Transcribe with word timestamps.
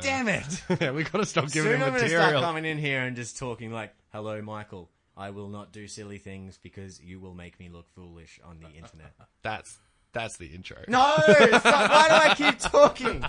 Damn 0.00 0.28
it! 0.28 0.62
yeah, 0.80 0.90
we 0.92 1.04
got 1.04 1.18
to 1.18 1.26
stop 1.26 1.50
giving 1.50 1.72
Soon 1.72 1.80
him 1.80 1.82
I'm 1.82 1.90
going 1.90 2.02
to 2.02 2.08
start 2.08 2.22
material. 2.22 2.42
coming 2.42 2.64
in 2.64 2.78
here 2.78 3.00
and 3.02 3.16
just 3.16 3.38
talking 3.38 3.72
like, 3.72 3.94
"Hello, 4.12 4.40
Michael. 4.42 4.90
I 5.16 5.30
will 5.30 5.48
not 5.48 5.72
do 5.72 5.86
silly 5.88 6.18
things 6.18 6.58
because 6.62 7.00
you 7.00 7.20
will 7.20 7.34
make 7.34 7.58
me 7.60 7.68
look 7.68 7.88
foolish 7.94 8.40
on 8.44 8.60
the 8.60 8.68
internet." 8.68 9.14
That's 9.42 9.78
that's 10.12 10.36
the 10.36 10.46
intro. 10.46 10.76
No, 10.88 10.98
stop. 11.18 11.64
why 11.64 12.06
do 12.08 12.14
I 12.14 12.34
keep 12.36 12.58
talking? 12.58 13.24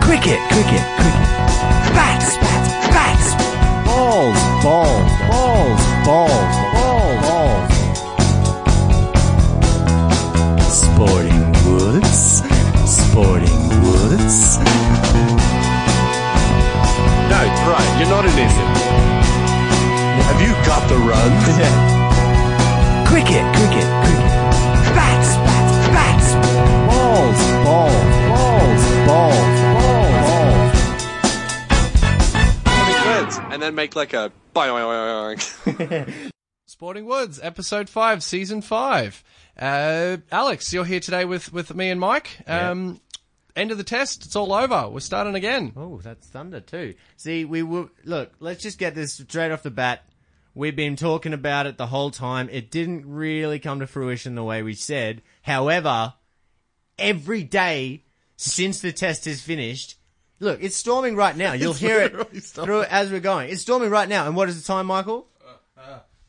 Cricket, 0.00 0.38
cricket, 0.50 0.84
cricket. 0.96 1.26
Bats, 1.92 2.36
bats, 2.38 2.70
bats. 2.94 3.28
Balls, 3.86 4.38
balls, 4.62 5.12
balls, 6.06 6.30
balls, 6.72 7.18
balls. 7.26 7.66
Sporting 10.70 11.42
Woods, 11.66 12.46
Sporting 12.86 13.62
Woods. 13.82 14.58
No, 17.26 17.40
right, 17.66 17.90
you're 17.98 18.08
not 18.08 18.24
an 18.24 18.30
idiot. 18.38 18.70
Have 20.30 20.40
you 20.40 20.52
got 20.64 20.86
the 20.88 20.94
runs? 20.94 21.42
Cricket, 23.10 23.44
cricket, 23.56 23.88
cricket. 24.04 24.30
Bats, 24.94 25.30
bats, 25.42 25.74
bats. 25.90 26.28
Balls, 26.86 27.40
balls, 27.64 28.06
balls, 28.30 28.82
balls, 29.08 29.58
balls, 29.74 30.14
balls. 30.22 30.78
Words, 33.06 33.34
and 33.50 33.58
then 33.60 33.74
make 33.74 33.96
like 33.96 34.12
a 34.12 34.30
boing. 34.54 35.55
Sporting 36.66 37.06
Woods, 37.06 37.40
episode 37.42 37.88
five, 37.88 38.22
season 38.22 38.62
five. 38.62 39.22
Uh, 39.58 40.18
Alex, 40.30 40.72
you're 40.72 40.84
here 40.84 41.00
today 41.00 41.24
with 41.24 41.52
with 41.52 41.74
me 41.74 41.90
and 41.90 42.00
Mike. 42.00 42.38
Um, 42.46 43.00
End 43.56 43.70
of 43.70 43.78
the 43.78 43.84
test. 43.84 44.26
It's 44.26 44.36
all 44.36 44.52
over. 44.52 44.88
We're 44.90 45.00
starting 45.00 45.34
again. 45.34 45.72
Oh, 45.76 45.98
that's 46.02 46.26
thunder 46.28 46.60
too. 46.60 46.94
See, 47.16 47.46
we 47.46 47.62
were 47.62 47.88
look. 48.04 48.32
Let's 48.38 48.62
just 48.62 48.78
get 48.78 48.94
this 48.94 49.14
straight 49.14 49.50
off 49.50 49.62
the 49.62 49.70
bat. 49.70 50.04
We've 50.54 50.76
been 50.76 50.96
talking 50.96 51.32
about 51.32 51.66
it 51.66 51.78
the 51.78 51.86
whole 51.86 52.10
time. 52.10 52.48
It 52.50 52.70
didn't 52.70 53.06
really 53.06 53.58
come 53.58 53.80
to 53.80 53.86
fruition 53.86 54.34
the 54.34 54.44
way 54.44 54.62
we 54.62 54.74
said. 54.74 55.22
However, 55.42 56.14
every 56.98 57.42
day 57.44 58.04
since 58.36 58.80
the 58.80 58.92
test 58.92 59.26
is 59.26 59.42
finished, 59.42 59.96
look, 60.38 60.62
it's 60.62 60.76
storming 60.76 61.16
right 61.16 61.36
now. 61.36 61.52
You'll 61.54 61.72
hear 61.72 62.00
it 62.00 62.12
through 62.42 62.82
as 62.84 63.10
we're 63.10 63.20
going. 63.20 63.50
It's 63.50 63.62
storming 63.62 63.90
right 63.90 64.08
now. 64.08 64.26
And 64.26 64.36
what 64.36 64.48
is 64.50 64.60
the 64.60 64.66
time, 64.66 64.86
Michael? 64.86 65.28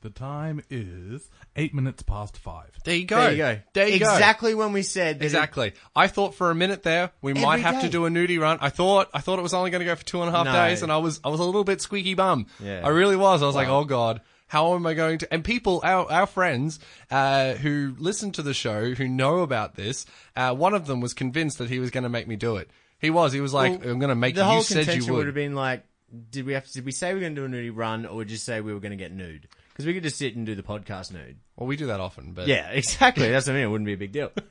The 0.01 0.09
time 0.11 0.61
is 0.69 1.27
eight 1.55 1.73
minutes 1.73 2.03
past 2.03 2.37
five. 2.37 2.69
There 2.85 2.95
you 2.95 3.05
go. 3.05 3.19
There 3.19 3.31
you 3.31 3.37
go. 3.37 3.59
There 3.73 3.87
you 3.87 3.99
go. 3.99 4.11
exactly 4.13 4.53
when 4.53 4.71
we 4.71 4.83
said 4.83 5.17
that 5.19 5.23
it- 5.23 5.27
Exactly. 5.27 5.73
I 5.95 6.07
thought 6.07 6.35
for 6.35 6.51
a 6.51 6.55
minute 6.55 6.83
there 6.83 7.11
we 7.21 7.33
might 7.33 7.59
Every 7.59 7.61
have 7.63 7.81
to 7.81 7.89
do 7.89 8.05
a 8.05 8.09
nudie 8.09 8.39
run. 8.39 8.59
I 8.61 8.69
thought 8.69 9.09
I 9.13 9.19
thought 9.21 9.39
it 9.39 9.41
was 9.41 9.55
only 9.55 9.71
going 9.71 9.79
to 9.79 9.85
go 9.85 9.95
for 9.95 10.05
two 10.05 10.21
and 10.21 10.29
a 10.29 10.31
half 10.31 10.45
No. 10.45 10.53
days, 10.53 10.83
and 10.83 10.91
I 10.91 10.97
was 10.97 11.19
I 11.23 11.29
was 11.29 11.39
a 11.39 11.43
little 11.43 11.63
bit 11.63 11.81
squeaky 11.81 12.13
bum. 12.13 12.45
Yeah. 12.63 12.81
I 12.83 12.89
really 12.89 13.15
was. 13.15 13.41
I 13.41 13.47
was 13.47 13.55
like, 13.55 13.69
oh 13.69 13.85
god, 13.85 14.21
how 14.47 14.75
am 14.75 14.85
I 14.85 14.93
going 14.93 15.17
to? 15.19 15.33
And 15.33 15.43
people, 15.43 15.81
our 15.83 16.09
our 16.11 16.27
friends 16.27 16.79
uh, 17.09 17.53
who 17.55 17.95
listen 17.97 18.31
to 18.33 18.43
the 18.43 18.53
show, 18.53 18.93
who 18.93 19.07
know 19.07 19.39
about 19.39 19.75
this, 19.75 20.05
uh, 20.35 20.53
one 20.53 20.75
of 20.75 20.85
them 20.85 21.01
was 21.01 21.15
convinced 21.15 21.57
that 21.57 21.69
he 21.71 21.79
was 21.79 21.89
going 21.89 22.03
to 22.03 22.09
make 22.09 22.27
me 22.27 22.35
do 22.35 22.57
it. 22.57 22.69
He 22.99 23.09
was. 23.09 23.33
He 23.33 23.41
was 23.41 23.53
like, 23.53 23.79
Well, 23.81 23.89
I'm 23.89 23.99
going 23.99 24.09
to 24.09 24.15
make 24.15 24.35
the 24.35 24.41
you. 24.41 24.45
whole 24.45 24.57
You 24.57 24.63
said 24.63 24.77
contention 24.85 25.07
you 25.07 25.13
would 25.13 25.17
would. 25.17 25.25
have 25.27 25.35
been 25.35 25.55
like, 25.55 25.83
did 26.31 26.45
we 26.45 26.53
have 26.53 26.65
to, 26.67 26.73
did 26.73 26.85
we 26.85 26.91
say 26.91 27.13
we 27.13 27.19
are 27.19 27.21
going 27.21 27.35
to 27.35 27.41
do 27.41 27.45
a 27.45 27.49
nudie 27.49 27.75
run, 27.75 28.05
or 28.05 28.23
just 28.25 28.45
say 28.45 28.61
we 28.61 28.73
were 28.73 28.79
going 28.79 28.91
to 28.91 28.95
get 28.97 29.11
nude? 29.11 29.47
Because 29.77 29.85
we 29.85 29.93
could 29.93 30.01
just 30.03 30.17
sit 30.17 30.35
and 30.35 30.43
do 30.43 30.55
the 30.55 30.63
podcast 30.63 31.13
nude. 31.13 31.37
well, 31.55 31.67
we 31.67 31.75
do 31.77 31.85
that 31.87 31.99
often, 31.99 32.33
but 32.33 32.47
Yeah, 32.47 32.69
exactly. 32.71 33.29
That's 33.29 33.45
what 33.45 33.53
I 33.53 33.57
mean. 33.57 33.65
It 33.65 33.69
wouldn't 33.69 33.85
be 33.85 33.93
a 33.93 33.97
big 33.97 34.11
deal. 34.11 34.31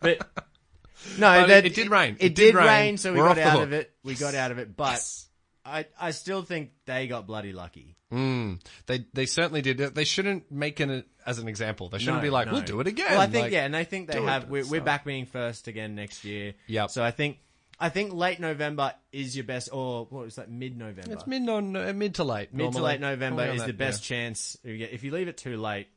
But 0.00 0.18
no, 1.18 1.28
But 1.32 1.44
it- 1.44 1.48
that, 1.48 1.66
it 1.66 1.74
did 1.74 1.90
rain. 1.90 2.16
It, 2.20 2.34
did 2.34 2.54
rain, 2.54 2.98
so 2.98 3.12
we 3.12 3.18
We're 3.18 3.24
got 3.24 3.30
off 3.30 3.36
the 3.36 3.42
out 3.44 3.52
hook. 3.54 3.62
of 3.62 3.72
it. 3.72 3.92
We 4.04 4.14
got 4.14 4.34
out 4.34 4.50
of 4.50 4.58
it, 4.58 4.76
but 4.76 5.02
I 5.64 5.86
I 5.98 6.10
still 6.10 6.42
think 6.42 6.72
they 6.84 7.06
got 7.08 7.26
bloody 7.26 7.52
lucky. 7.52 7.96
Mm, 8.12 8.60
they 8.86 9.06
they 9.14 9.26
certainly 9.26 9.62
did. 9.62 9.78
They 9.78 10.04
shouldn't 10.04 10.50
make 10.52 10.80
it 10.80 11.06
as 11.24 11.38
an 11.38 11.48
example. 11.48 11.88
They 11.88 11.98
shouldn't 11.98 12.18
No, 12.18 12.22
be 12.22 12.30
like, 12.30 12.46
no. 12.46 12.52
we'll 12.54 12.62
do 12.62 12.78
it 12.80 12.86
again. 12.86 13.06
Well, 13.10 13.20
I 13.20 13.26
think 13.26 13.44
Like, 13.44 13.52
yeah, 13.52 13.64
and 13.64 13.74
I 13.74 13.84
think 13.84 14.08
they 14.08 14.18
do 14.18 14.24
it, 14.24 14.28
have. 14.28 14.48
We're, 14.50 14.66
we're 14.66 14.80
back 14.80 15.04
being 15.04 15.26
first 15.26 15.66
again 15.66 15.94
next 15.96 16.24
year. 16.24 16.54
Yep. 16.68 16.90
So 16.90 17.02
I 17.02 17.10
think 17.10 17.38
I 17.78 17.90
think 17.90 18.12
late 18.14 18.40
November 18.40 18.94
is 19.12 19.36
your 19.36 19.44
best, 19.44 19.68
or 19.72 20.06
what 20.08 20.24
was 20.24 20.36
that? 20.36 20.50
Mid 20.50 20.78
November. 20.78 21.12
It's 21.12 21.26
mid 21.26 21.48
on 21.48 21.76
uh, 21.76 21.92
mid 21.94 22.14
to 22.16 22.24
late. 22.24 22.52
Mid 22.52 22.66
to 22.68 22.72
normally. 22.72 22.92
late 22.92 23.00
November 23.00 23.36
Probably 23.36 23.50
on 23.50 23.56
is 23.56 23.60
that, 23.62 23.66
the 23.66 23.72
best 23.74 24.10
yeah. 24.10 24.16
chance. 24.16 24.56
You 24.62 24.78
get- 24.78 24.92
If 24.92 25.04
you 25.04 25.10
leave 25.12 25.28
it 25.28 25.36
too 25.36 25.56
late, 25.58 25.88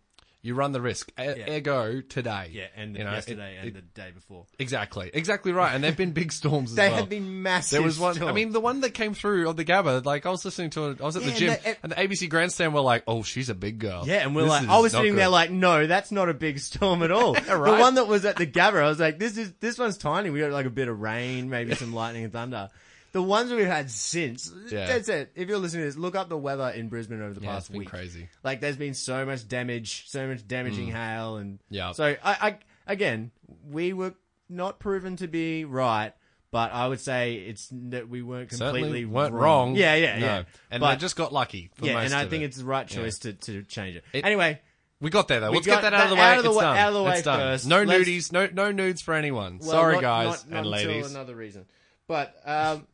You 0.42 0.56
run 0.56 0.72
the 0.72 0.80
risk. 0.80 1.12
E- 1.20 1.24
Yeah. 1.24 1.58
Ergo 1.58 2.00
today. 2.00 2.52
yeah, 2.54 2.68
and 2.78 2.96
You 2.96 3.04
know, 3.04 3.12
yesterday 3.12 3.56
it- 3.56 3.60
and 3.60 3.68
it- 3.68 3.74
the 3.74 3.82
day 3.82 4.12
before, 4.16 4.46
exactly, 4.58 5.12
exactly 5.14 5.52
right. 5.52 5.76
And 5.76 5.84
there've 5.84 5.98
been 5.98 6.12
big 6.14 6.32
storms 6.32 6.70
as 6.72 6.76
they 6.78 6.88
well. 6.88 7.00
have 7.00 7.10
been 7.10 7.44
massive. 7.44 7.72
There 7.72 7.82
was 7.82 8.00
one. 8.00 8.24
I 8.24 8.32
mean, 8.32 8.52
the 8.54 8.62
one 8.62 8.80
that 8.82 8.92
came 8.94 9.14
through 9.14 9.50
on 9.50 9.58
the 9.58 9.66
Gabba. 9.66 10.06
Like 10.06 10.26
I 10.26 10.30
was 10.30 10.46
listening 10.46 10.70
to 10.72 10.92
it. 10.92 11.02
I 11.02 11.04
was 11.04 11.18
at 11.18 11.24
Yeah, 11.24 11.30
the 11.32 11.36
gym, 11.40 11.50
and 11.52 11.60
they- 11.64 11.76
and 11.84 11.92
the 11.92 11.96
ABC 12.00 12.28
grandstand 12.30 12.74
were 12.74 12.80
like, 12.80 13.04
"Oh, 13.06 13.22
she's 13.22 13.50
a 13.50 13.54
big 13.56 13.80
girl." 13.80 14.04
Yeah, 14.08 14.26
and 14.26 14.34
we're 14.34 14.44
This 14.44 14.50
like, 14.50 14.70
I 14.70 14.80
was 14.80 14.94
sitting 14.94 15.16
there 15.18 15.28
like, 15.28 15.52
no, 15.52 15.88
that's 15.88 16.12
not 16.12 16.30
a 16.30 16.34
big 16.34 16.60
storm 16.60 17.04
at 17.04 17.12
all. 17.12 17.34
The 17.50 17.58
one 17.60 17.96
that 17.96 18.08
was 18.08 18.24
at 18.24 18.38
the 18.38 18.48
Gabba, 18.48 18.82
I 18.82 18.88
was 18.88 19.00
like, 19.00 19.20
this 19.20 19.38
is 19.38 19.52
this 19.60 19.78
one's 19.78 19.98
tiny. 19.98 20.30
We 20.30 20.40
got 20.40 20.52
like 20.52 20.66
a 20.66 20.70
bit 20.70 20.88
of 20.88 21.00
rain, 21.02 21.50
maybe 21.50 21.76
some 21.76 21.94
lightning 21.94 22.24
and 22.24 22.32
thunder. 22.32 22.70
The 23.12 23.22
ones 23.24 23.52
we've 23.52 23.66
had 23.66 23.90
since, 23.90 24.52
Yeah. 24.70 24.86
that's 24.88 25.10
it. 25.10 25.32
If 25.36 25.50
you're 25.50 25.58
listening 25.58 25.82
to 25.84 25.88
this, 25.88 25.98
look 25.98 26.16
up 26.16 26.30
the 26.30 26.38
weather 26.38 26.70
in 26.70 26.90
Brisbane 26.90 27.22
over 27.22 27.34
the 27.34 27.42
Yeah, 27.42 27.48
past 27.54 27.62
it's 27.66 27.70
been 27.70 27.80
week. 27.80 27.90
crazy. 27.90 28.30
Like, 28.44 28.62
there's 28.62 28.78
been 28.78 28.94
so 28.94 29.26
much 29.26 29.48
damage, 29.48 30.08
so 30.10 30.28
much 30.28 30.48
damaging 30.48 30.92
hail, 30.92 31.38
and 31.38 31.58
Mm. 31.60 31.62
Yeah. 31.72 31.92
So 31.94 32.04
I, 32.06 32.18
I, 32.24 32.58
again, 32.86 33.32
we 33.68 33.94
were 33.94 34.14
not 34.48 34.80
proven 34.80 35.16
to 35.18 35.28
be 35.28 35.66
right, 35.66 36.14
but 36.52 36.72
I 36.72 36.88
would 36.88 37.00
say 37.00 37.34
it's 37.36 37.70
that 37.72 38.10
we 38.10 38.22
weren't 38.22 38.50
completely 38.50 38.82
certainly 38.82 39.06
weren't 39.06 39.34
wrong. 39.34 39.76
Yeah, 39.76 39.96
yeah, 39.96 40.20
No. 40.20 40.26
yeah. 40.26 40.44
And 40.70 40.82
but, 40.82 40.92
they 40.96 40.98
just 41.00 41.16
got 41.16 41.32
lucky. 41.34 41.72
For 41.76 41.86
yeah, 41.88 42.00
and 42.02 42.14
I 42.14 42.26
think 42.28 42.44
it. 42.44 42.48
it's 42.48 42.58
the 42.58 42.66
right 42.66 42.88
choice 42.88 43.20
to, 43.20 43.34
to 43.34 43.64
change 43.64 43.96
it. 43.96 44.04
It- 44.14 44.24
Anyway, 44.26 44.60
We 45.02 45.10
got 45.10 45.28
there 45.30 45.40
though. 45.40 45.50
We 45.52 45.58
Let's 45.58 45.68
get 45.68 45.82
that 45.84 45.94
out 45.94 46.04
of 46.06 46.10
the 46.10 46.16
way. 46.16 46.22
out 46.22 46.38
of 46.40 46.44
the 46.44 46.50
it's 46.50 46.58
way- 46.58 46.64
done. 46.64 46.78
out 46.78 46.88
of 46.90 46.94
the 46.94 47.04
way 47.04 47.14
it's 47.14 47.22
done. 47.24 47.40
first. 47.40 47.66
No 47.68 47.84
Let's- 47.84 48.08
nudies. 48.08 48.32
No 48.34 48.50
no 48.52 48.72
nudes 48.72 49.02
for 49.02 49.14
anyone. 49.14 49.60
Well, 49.60 49.70
Sorry 49.70 49.94
not- 49.96 50.02
guys 50.02 50.26
not- 50.46 50.50
not 50.50 50.58
and 50.60 50.68
ladies. 50.68 51.10
another 51.12 51.36
reason, 51.36 51.66
but 52.08 52.36
um, 52.46 52.86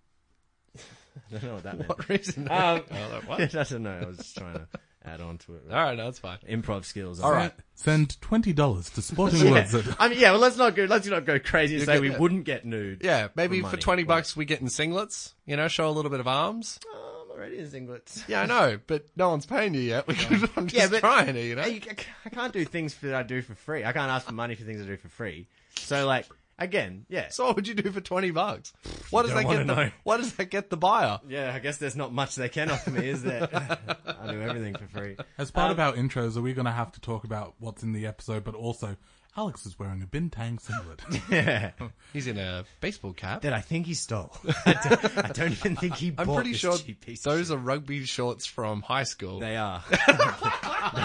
I 1.29 1.33
don't 1.33 1.43
know 1.43 1.53
what 1.55 1.63
that 1.63 1.77
meant. 1.77 1.89
What 1.89 2.09
reason? 2.09 2.47
Um, 2.51 2.81
Oh, 2.91 3.09
like, 3.13 3.29
what? 3.29 3.41
I 3.55 3.63
don't 3.63 3.83
know. 3.83 3.99
I 4.01 4.05
was 4.05 4.17
just 4.17 4.37
trying 4.37 4.53
to 4.55 4.67
add 5.05 5.21
on 5.21 5.37
to 5.39 5.55
it. 5.55 5.63
All 5.71 5.77
right, 5.77 5.95
no, 5.97 6.05
that's 6.05 6.19
fine. 6.19 6.37
Improv 6.49 6.83
skills. 6.85 7.19
All 7.21 7.31
right. 7.31 7.53
Send 7.75 8.19
twenty 8.21 8.53
dollars 8.53 8.89
to 8.91 9.01
Sporting 9.01 9.51
Woods. 9.51 9.73
Yeah. 9.73 9.79
At, 9.79 9.95
I 10.01 10.09
mean, 10.09 10.19
yeah. 10.19 10.31
Well, 10.31 10.39
let's 10.41 10.57
not 10.57 10.75
go. 10.75 10.83
Let's 10.85 11.07
not 11.07 11.25
go 11.25 11.39
crazy 11.39 11.75
and 11.75 11.79
You 11.81 11.85
say 11.85 11.93
get- 11.93 12.01
we 12.01 12.09
yeah. 12.11 12.17
wouldn't 12.17 12.43
get 12.45 12.65
nude. 12.65 13.01
Yeah, 13.03 13.29
maybe 13.35 13.57
For 13.59 13.67
for, 13.67 13.71
money, 13.71 13.81
twenty 13.81 14.03
right. 14.03 14.07
bucks 14.07 14.35
we 14.35 14.45
get 14.45 14.61
in 14.61 14.67
singlets. 14.67 15.33
You 15.45 15.55
know, 15.57 15.67
show 15.67 15.87
a 15.87 15.91
little 15.91 16.11
bit 16.11 16.19
of 16.19 16.27
arms. 16.27 16.79
Oh, 16.87 17.23
I'm 17.25 17.31
already 17.31 17.59
in 17.59 17.67
singlets. 17.67 18.27
Yeah, 18.27 18.41
I 18.41 18.45
know, 18.45 18.79
but 18.87 19.05
no 19.15 19.29
one's 19.29 19.45
paying 19.45 19.73
you 19.73 19.81
yet. 19.81 20.07
We 20.07 20.15
could, 20.15 20.49
I'm 20.57 20.67
just 20.67 20.75
Yeah, 20.75 20.87
but- 20.89 20.99
trying 21.01 21.33
to, 21.33 21.41
you 21.41 21.55
know. 21.55 21.61
I, 21.63 21.81
I 22.25 22.29
can't 22.29 22.51
do 22.53 22.65
things 22.65 22.95
that 22.95 23.13
I 23.13 23.23
do 23.23 23.41
for 23.41 23.55
free. 23.55 23.83
I 23.85 23.91
can't 23.93 24.09
ask 24.11 24.25
for 24.25 24.33
money 24.33 24.55
for 24.55 24.63
things 24.63 24.81
I 24.81 24.85
do 24.85 24.97
for 24.97 25.09
free. 25.09 25.47
So, 25.77 26.05
like, 26.07 26.25
again, 26.59 27.05
yeah. 27.09 27.29
So 27.29 27.45
what 27.45 27.55
would 27.55 27.67
you 27.67 27.73
do 27.73 27.91
for 27.91 28.01
twenty 28.01 28.31
bucks? 28.31 28.73
What 29.09 29.23
does 29.23 29.33
that 29.33 29.47
get? 29.47 29.57
The, 29.57 29.63
know. 29.75 29.91
what 30.03 30.17
does 30.17 30.33
that 30.33 30.45
get 30.49 30.69
the 30.69 30.77
buyer? 30.77 31.19
Yeah, 31.27 31.51
I 31.53 31.59
guess 31.59 31.77
there's 31.77 31.95
not 31.95 32.13
much 32.13 32.35
they 32.35 32.49
can 32.49 32.69
offer 32.71 32.91
me, 32.91 33.07
is 33.09 33.23
there? 33.23 33.47
I 34.05 34.31
do 34.31 34.41
everything 34.41 34.75
for 34.75 34.87
free. 34.87 35.17
as 35.37 35.51
part 35.51 35.67
Um, 35.67 35.71
of 35.71 35.79
our 35.79 35.93
intros, 35.93 36.37
are 36.37 36.41
we 36.41 36.53
going 36.53 36.65
to 36.65 36.71
have 36.71 36.91
to 36.93 37.01
talk 37.01 37.23
about 37.23 37.55
what's 37.59 37.83
in 37.83 37.93
the 37.93 38.05
episode? 38.07 38.43
But 38.43 38.55
also, 38.55 38.95
Alex 39.37 39.65
is 39.65 39.77
wearing 39.77 40.01
a 40.01 40.05
Bintang 40.05 40.59
singlet. 40.61 41.01
Yeah. 41.29 41.71
He's 42.13 42.27
in 42.27 42.37
a 42.37 42.63
baseball 42.79 43.11
cap. 43.13 43.41
That 43.41 43.51
I 43.53 43.59
think 43.61 43.85
he 43.85 43.93
stole. 43.93 44.31
I, 44.65 44.73
don't, 44.73 45.17
I 45.25 45.27
don't 45.33 45.51
even 45.51 45.75
think 45.75 45.95
he 45.95 46.11
bought. 46.11 46.21
I'm 46.21 46.27
bought 46.27 46.35
pretty 46.35 46.51
this 46.51 46.59
sure 46.61 46.77
cheap 46.77 47.01
piece 47.05 47.25
of 47.25 47.33
those 47.33 47.47
shit. 47.47 47.55
are 47.55 47.59
rugby 47.59 48.05
shorts 48.05 48.45
from 48.45 48.81
high 48.81 49.03
school. 49.03 49.39
They 49.39 49.57
are. 49.57 49.83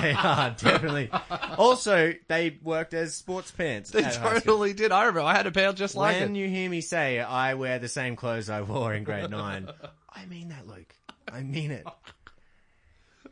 they 0.01 0.13
are, 0.13 0.51
definitely. 0.57 1.11
Also, 1.59 2.15
they 2.29 2.59
worked 2.63 2.95
as 2.95 3.15
sports 3.15 3.51
pants. 3.51 3.91
They 3.91 4.05
at 4.05 4.15
high 4.17 4.39
school. 4.39 4.55
totally 4.55 4.75
did. 4.75 4.93
I 4.93 5.01
remember. 5.07 5.23
I 5.23 5.35
had 5.35 5.47
a 5.47 5.51
pair 5.53 5.73
just 5.73 5.97
like 5.97 6.21
When 6.21 6.37
it. 6.37 6.39
you 6.39 6.49
hear 6.49 6.71
me 6.71 6.81
say 6.83 7.19
I 7.19 7.55
wear 7.55 7.79
the 7.81 7.89
same 7.89 8.15
clothes 8.15 8.49
I 8.49 8.63
wore 8.63 8.95
in 8.95 9.03
grade 9.05 9.31
nine, 9.31 9.69
I 10.13 10.27
mean 10.27 10.51
that, 10.51 10.67
Luke. 10.69 10.95
I 11.33 11.43
mean 11.43 11.71
it. 11.73 11.87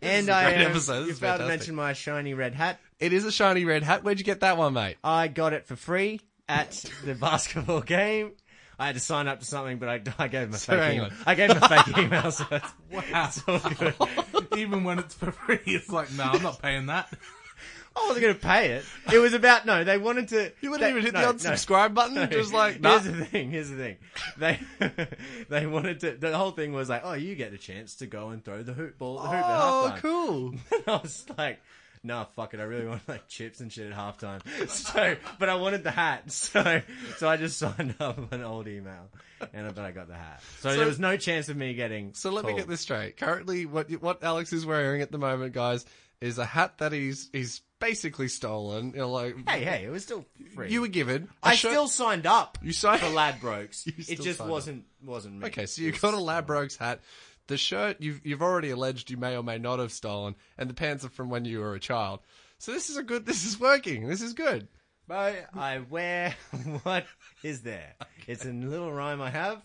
And 0.03 0.31
I 0.31 0.53
great 0.53 0.65
um, 0.67 0.71
episode. 0.71 1.01
This 1.01 1.07
you 1.07 1.13
is 1.13 1.19
failed 1.19 1.35
to 1.35 1.39
fantastic. 1.45 1.49
mention 1.49 1.75
my 1.75 1.93
shiny 1.93 2.35
red 2.35 2.55
hat. 2.55 2.81
It 3.01 3.13
is 3.13 3.25
a 3.25 3.33
shiny 3.33 3.65
red 3.65 3.83
hat. 3.83 4.05
Where'd 4.05 4.19
you 4.19 4.25
get 4.25 4.41
that 4.41 4.57
one, 4.57 4.73
mate? 4.75 4.97
I 5.05 5.29
got 5.29 5.53
it 5.53 5.67
for 5.67 5.77
free 5.77 6.21
at 6.49 6.73
the 7.05 7.15
basketball 7.15 7.81
game. 7.81 8.33
I 8.81 8.87
had 8.87 8.95
to 8.95 9.01
sign 9.01 9.27
up 9.27 9.41
to 9.41 9.45
something, 9.45 9.79
but 9.79 9.89
I, 9.89 10.03
I 10.19 10.29
gave 10.29 10.43
him 10.49 10.55
a 10.55 10.57
So 10.59 10.73
fake 10.75 10.81
hang 10.83 10.95
email. 10.97 11.05
on. 11.07 11.13
I 11.27 11.35
gave 11.35 11.51
him 11.51 11.59
a 11.61 11.69
fake 11.69 11.99
email, 11.99 12.31
so 12.31 12.45
it's, 12.53 12.73
wow. 12.93 13.03
it's 13.27 13.43
all 13.49 13.59
good. 13.59 13.95
Even 14.57 14.85
when 14.85 15.01
it's 15.01 15.15
for 15.15 15.33
free, 15.33 15.59
it's 15.67 15.89
like, 15.91 16.13
no, 16.13 16.23
I'm 16.25 16.43
not 16.43 16.63
paying 16.63 16.87
that. 16.87 17.13
I 17.99 18.07
wasn't 18.09 18.23
going 18.23 18.35
to 18.35 18.41
pay 18.41 18.71
it. 18.73 18.85
It 19.13 19.19
was 19.19 19.33
about 19.35 19.67
no. 19.67 19.85
They 19.85 19.99
wanted 19.99 20.29
to. 20.29 20.53
You 20.61 20.71
wouldn't 20.71 20.81
they- 20.87 20.91
even 20.91 21.03
hit 21.05 21.15
no, 21.15 21.33
the 21.33 21.49
no. 21.49 21.55
unsubscribe 21.55 21.95
button. 21.95 22.31
Just 22.31 22.53
like, 22.53 22.81
nah. 22.81 22.99
Here's 22.99 23.17
the 23.17 23.25
thing. 23.25 23.51
Here's 23.51 23.71
the 23.71 23.77
thing. 23.77 23.97
They 24.37 24.61
they 25.49 25.67
wanted 25.67 26.01
to. 26.01 26.13
The 26.13 26.37
whole 26.37 26.51
thing 26.53 26.73
was 26.73 26.89
like, 26.89 27.03
oh, 27.05 27.15
you 27.15 27.35
get 27.35 27.53
a 27.53 27.59
chance 27.59 27.97
to 27.97 28.07
go 28.07 28.29
and 28.31 28.45
throw 28.45 28.63
the 28.63 28.73
hoop 28.73 28.99
ball. 28.99 29.21
at 29.21 29.31
The 29.31 29.37
hoop 29.37 29.47
Oh, 29.49 29.93
halftime. 29.95 30.01
cool. 30.03 30.49
And 30.73 30.83
I 30.87 30.97
was 31.03 31.27
like, 31.37 31.61
nah, 32.05 32.25
fuck 32.25 32.55
it. 32.55 32.61
I 32.61 32.65
really 32.65 32.87
want 32.87 33.09
like 33.09 33.29
chips 33.29 33.61
and 33.61 33.73
shit 33.73 33.91
at 33.91 33.97
halftime. 33.97 34.41
So, 34.69 35.17
but 35.39 35.49
I 35.49 35.55
wanted 35.57 35.85
the 35.85 35.91
hat. 35.91 36.31
So, 36.31 36.83
so 37.17 37.29
I 37.29 37.37
just 37.37 37.59
signed 37.59 37.97
up 38.01 38.33
an 38.33 38.43
old 38.43 38.69
email, 38.69 39.09
and 39.53 39.75
but 39.75 39.85
I 39.85 39.91
got 39.91 40.09
the 40.09 40.15
hat. 40.15 40.43
So, 40.61 40.77
there 40.77 40.87
was 40.87 40.99
no 40.99 41.17
chance 41.17 41.49
of 41.49 41.57
me 41.57 41.75
getting. 41.75 42.15
So 42.15 42.31
let 42.31 42.45
me 42.45 42.55
get 42.55 42.69
this 42.69 42.81
straight. 42.81 43.17
Currently, 43.17 43.67
what 43.67 43.91
what 44.03 44.23
Alex 44.23 44.53
is 44.53 44.65
wearing 44.67 45.03
at 45.03 45.11
the 45.13 45.19
moment, 45.19 45.53
guys, 45.53 45.85
is 46.21 46.39
a 46.39 46.45
hat 46.45 46.79
that 46.79 46.93
he's 46.93 47.29
he's 47.33 47.61
basically 47.81 48.29
stolen. 48.29 48.93
You 48.93 48.99
know, 48.99 49.11
like 49.11 49.37
Hey, 49.49 49.65
hey, 49.65 49.85
it 49.85 49.91
was 49.91 50.03
still 50.03 50.25
free. 50.55 50.71
you 50.71 50.81
were 50.81 50.89
given. 50.89 51.29
a 51.43 51.49
I 51.49 51.55
shirt- 51.55 51.73
still 51.73 51.89
signed 51.89 52.27
up. 52.27 52.59
You 52.63 52.73
signed- 52.73 53.01
for 53.01 53.07
Ladbrokes. 53.07 53.87
You 53.87 53.93
it 53.99 54.05
still 54.05 54.25
just 54.25 54.39
signed 54.39 54.49
up. 54.49 54.53
wasn't 54.53 54.85
wasn't 55.03 55.39
me. 55.41 55.47
Okay, 55.47 55.67
so 55.67 55.83
you 55.83 55.89
It 55.89 56.01
got 56.01 56.15
a 56.15 56.19
Ladbrokes 56.19 56.77
hat. 56.79 57.01
The 57.47 57.57
shirt 57.57 57.97
you've 58.01 58.21
you've 58.27 58.43
already 58.43 58.71
alleged 58.71 59.11
you 59.11 59.17
may 59.17 59.37
or 59.37 59.43
may 59.43 59.59
not 59.59 59.79
have 59.79 59.93
stolen, 59.93 60.35
and 60.59 60.69
the 60.69 60.75
pants 60.75 61.05
are 61.05 61.09
from 61.09 61.31
when 61.31 61.45
you 61.45 61.61
were 61.61 61.75
a 61.75 61.81
child. 61.81 62.21
So 62.59 62.73
this 62.73 62.91
is 62.91 62.97
a 62.97 63.03
good. 63.03 63.25
This 63.25 63.47
is 63.47 63.59
working. 63.59 64.07
This 64.07 64.21
is 64.21 64.35
good. 64.35 64.69
But 65.07 65.47
I 65.57 65.79
wear 65.79 66.35
what 66.83 67.07
is 67.43 67.63
there. 67.63 67.95
It's 68.27 68.45
a 68.45 68.51
little 68.53 68.93
rhyme 68.93 69.23
I 69.23 69.31
have. 69.31 69.63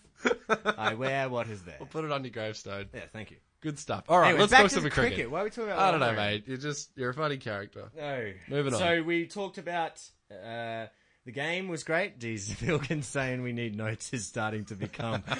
I 0.78 0.94
wear 0.94 1.28
what 1.28 1.50
is 1.50 1.64
there. 1.64 1.76
We'll 1.80 1.88
put 1.90 2.06
it 2.06 2.12
on 2.14 2.24
your 2.24 2.32
gravestone. 2.32 2.86
Yeah, 2.94 3.02
thank 3.12 3.30
you. 3.32 3.38
Good 3.64 3.80
stuff. 3.80 4.04
All 4.10 4.20
right, 4.20 4.28
Anyway, 4.30 4.42
let's 4.42 4.52
talk 4.54 4.70
some 4.70 4.84
the 4.84 4.90
cricket. 4.90 5.14
cricket. 5.14 5.32
Why 5.32 5.42
are 5.42 5.44
we 5.46 5.50
talking 5.50 5.72
about? 5.72 5.80
I 5.80 5.92
don't 5.92 6.00
know, 6.02 6.14
mate. 6.14 6.44
You're 6.46 6.58
just 6.58 6.92
you're 6.96 7.10
a 7.10 7.14
funny 7.14 7.38
character. 7.38 7.90
No. 7.98 8.34
Moving 8.50 8.74
on. 8.74 8.80
So 8.80 9.02
we 9.04 9.26
talked 9.26 9.58
about 9.58 10.02
uh, 10.30 10.88
the 11.26 11.32
game 11.32 11.70
was 11.70 11.84
great. 11.86 12.20
Geez, 12.20 12.54
Wilkins 12.68 13.08
saying 13.08 13.42
we 13.42 13.54
need 13.54 13.76
notes 13.78 14.12
is 14.14 14.28
starting 14.28 14.66
to 14.66 14.76
become. 14.76 15.24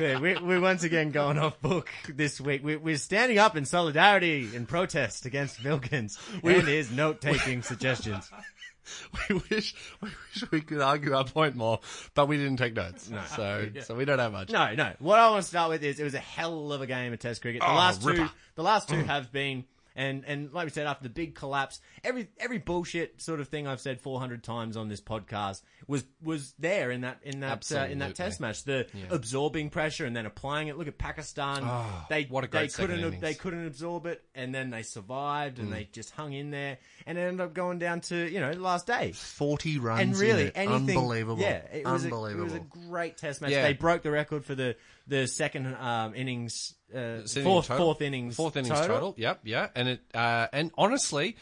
Yeah, 0.00 0.18
we, 0.18 0.34
we're 0.38 0.60
once 0.60 0.82
again 0.82 1.10
going 1.10 1.36
off 1.36 1.60
book 1.60 1.90
this 2.08 2.40
week. 2.40 2.64
We, 2.64 2.76
we're 2.76 2.96
standing 2.96 3.38
up 3.38 3.54
in 3.56 3.66
solidarity 3.66 4.48
in 4.54 4.64
protest 4.64 5.26
against 5.26 5.62
Wilkins 5.62 6.18
and 6.42 6.62
his 6.66 6.90
note 6.90 7.20
taking 7.20 7.60
suggestions. 7.62 8.30
We 9.28 9.40
wish 9.50 9.74
we 10.00 10.08
wish 10.08 10.50
we 10.50 10.60
could 10.60 10.80
argue 10.80 11.14
our 11.14 11.24
point 11.24 11.54
more, 11.56 11.80
but 12.14 12.26
we 12.26 12.36
didn't 12.36 12.56
take 12.56 12.74
notes. 12.74 13.10
So 13.36 13.68
so 13.82 13.94
we 13.94 14.04
don't 14.04 14.18
have 14.18 14.32
much. 14.32 14.50
No, 14.50 14.74
no. 14.74 14.92
What 14.98 15.18
I 15.18 15.30
want 15.30 15.42
to 15.42 15.48
start 15.48 15.70
with 15.70 15.82
is 15.84 16.00
it 16.00 16.04
was 16.04 16.14
a 16.14 16.18
hell 16.18 16.72
of 16.72 16.80
a 16.80 16.86
game 16.86 17.12
of 17.12 17.18
Test 17.18 17.42
cricket. 17.42 17.60
The 17.60 17.70
Oh, 17.70 17.74
last 17.74 18.02
two, 18.02 18.28
the 18.54 18.62
last 18.62 18.88
two 18.88 18.96
mm. 18.96 19.06
have 19.06 19.30
been, 19.32 19.64
and 19.96 20.24
and 20.26 20.52
like 20.52 20.66
we 20.66 20.70
said, 20.70 20.86
after 20.86 21.02
the 21.02 21.08
big 21.10 21.34
collapse, 21.34 21.80
every 22.04 22.28
every 22.38 22.58
bullshit 22.58 23.20
sort 23.20 23.40
of 23.40 23.48
thing 23.48 23.66
I've 23.66 23.80
said 23.80 24.00
400 24.00 24.42
times 24.42 24.76
on 24.76 24.88
this 24.88 25.00
podcast 25.00 25.62
was 25.86 26.04
was 26.22 26.54
there 26.58 26.90
in 26.90 27.02
that 27.02 27.20
in 27.22 27.40
that 27.40 27.70
uh, 27.72 27.80
in 27.90 27.98
that 28.00 28.14
Test 28.14 28.40
match. 28.40 28.64
The 28.64 28.86
absorbing 29.10 29.70
pressure 29.70 30.04
and 30.06 30.14
then 30.16 30.26
applying 30.26 30.68
it. 30.68 30.76
Look 30.78 30.88
at 30.88 30.98
Pakistan. 30.98 31.66
they 32.08 32.24
what 32.24 32.44
a 32.44 32.46
they 32.46 32.50
great 32.58 32.72
second 32.72 32.86
couldn't 32.88 33.04
innings. 33.04 33.20
they 33.22 33.34
couldn't 33.34 33.66
absorb 33.66 34.06
it, 34.06 34.22
and 34.34 34.54
then 34.54 34.70
they 34.70 34.82
survived 34.82 35.58
and 35.58 35.68
Mm. 35.68 35.72
they 35.72 35.88
just 35.92 36.10
hung 36.12 36.32
in 36.32 36.50
there, 36.50 36.78
and 37.06 37.18
it 37.18 37.20
ended 37.22 37.40
up 37.40 37.54
going 37.54 37.78
down 37.78 38.00
to 38.02 38.16
you 38.30 38.40
know 38.40 38.52
last 38.52 38.86
day 38.86 39.12
Forty 39.12 39.78
runs. 39.78 40.00
and 40.02 40.16
really 40.18 40.50
anything 40.54 40.96
unbelievable. 40.96 41.42
Yeah, 41.42 41.62
it 41.72 41.84
was, 41.86 42.04
unbelievable. 42.04 42.44
A, 42.44 42.56
it 42.56 42.62
was 42.62 42.86
a 42.86 42.86
great 42.88 43.16
test 43.16 43.40
match. 43.40 43.50
Yeah. 43.50 43.62
They 43.62 43.74
broke 43.74 44.02
the 44.02 44.10
record 44.10 44.44
for 44.44 44.54
the 44.54 44.76
the 45.06 45.26
second 45.26 45.74
um, 45.74 46.14
innings, 46.14 46.74
uh, 46.94 47.20
fourth 47.42 47.68
total. 47.68 47.86
fourth 47.86 48.02
innings, 48.02 48.36
Fourth 48.36 48.56
innings 48.56 48.78
total. 48.80 49.14
Yep, 49.16 49.40
yeah. 49.44 49.68
And 49.74 49.88
it 49.88 50.00
uh, 50.14 50.48
and 50.52 50.70
honestly, 50.78 51.36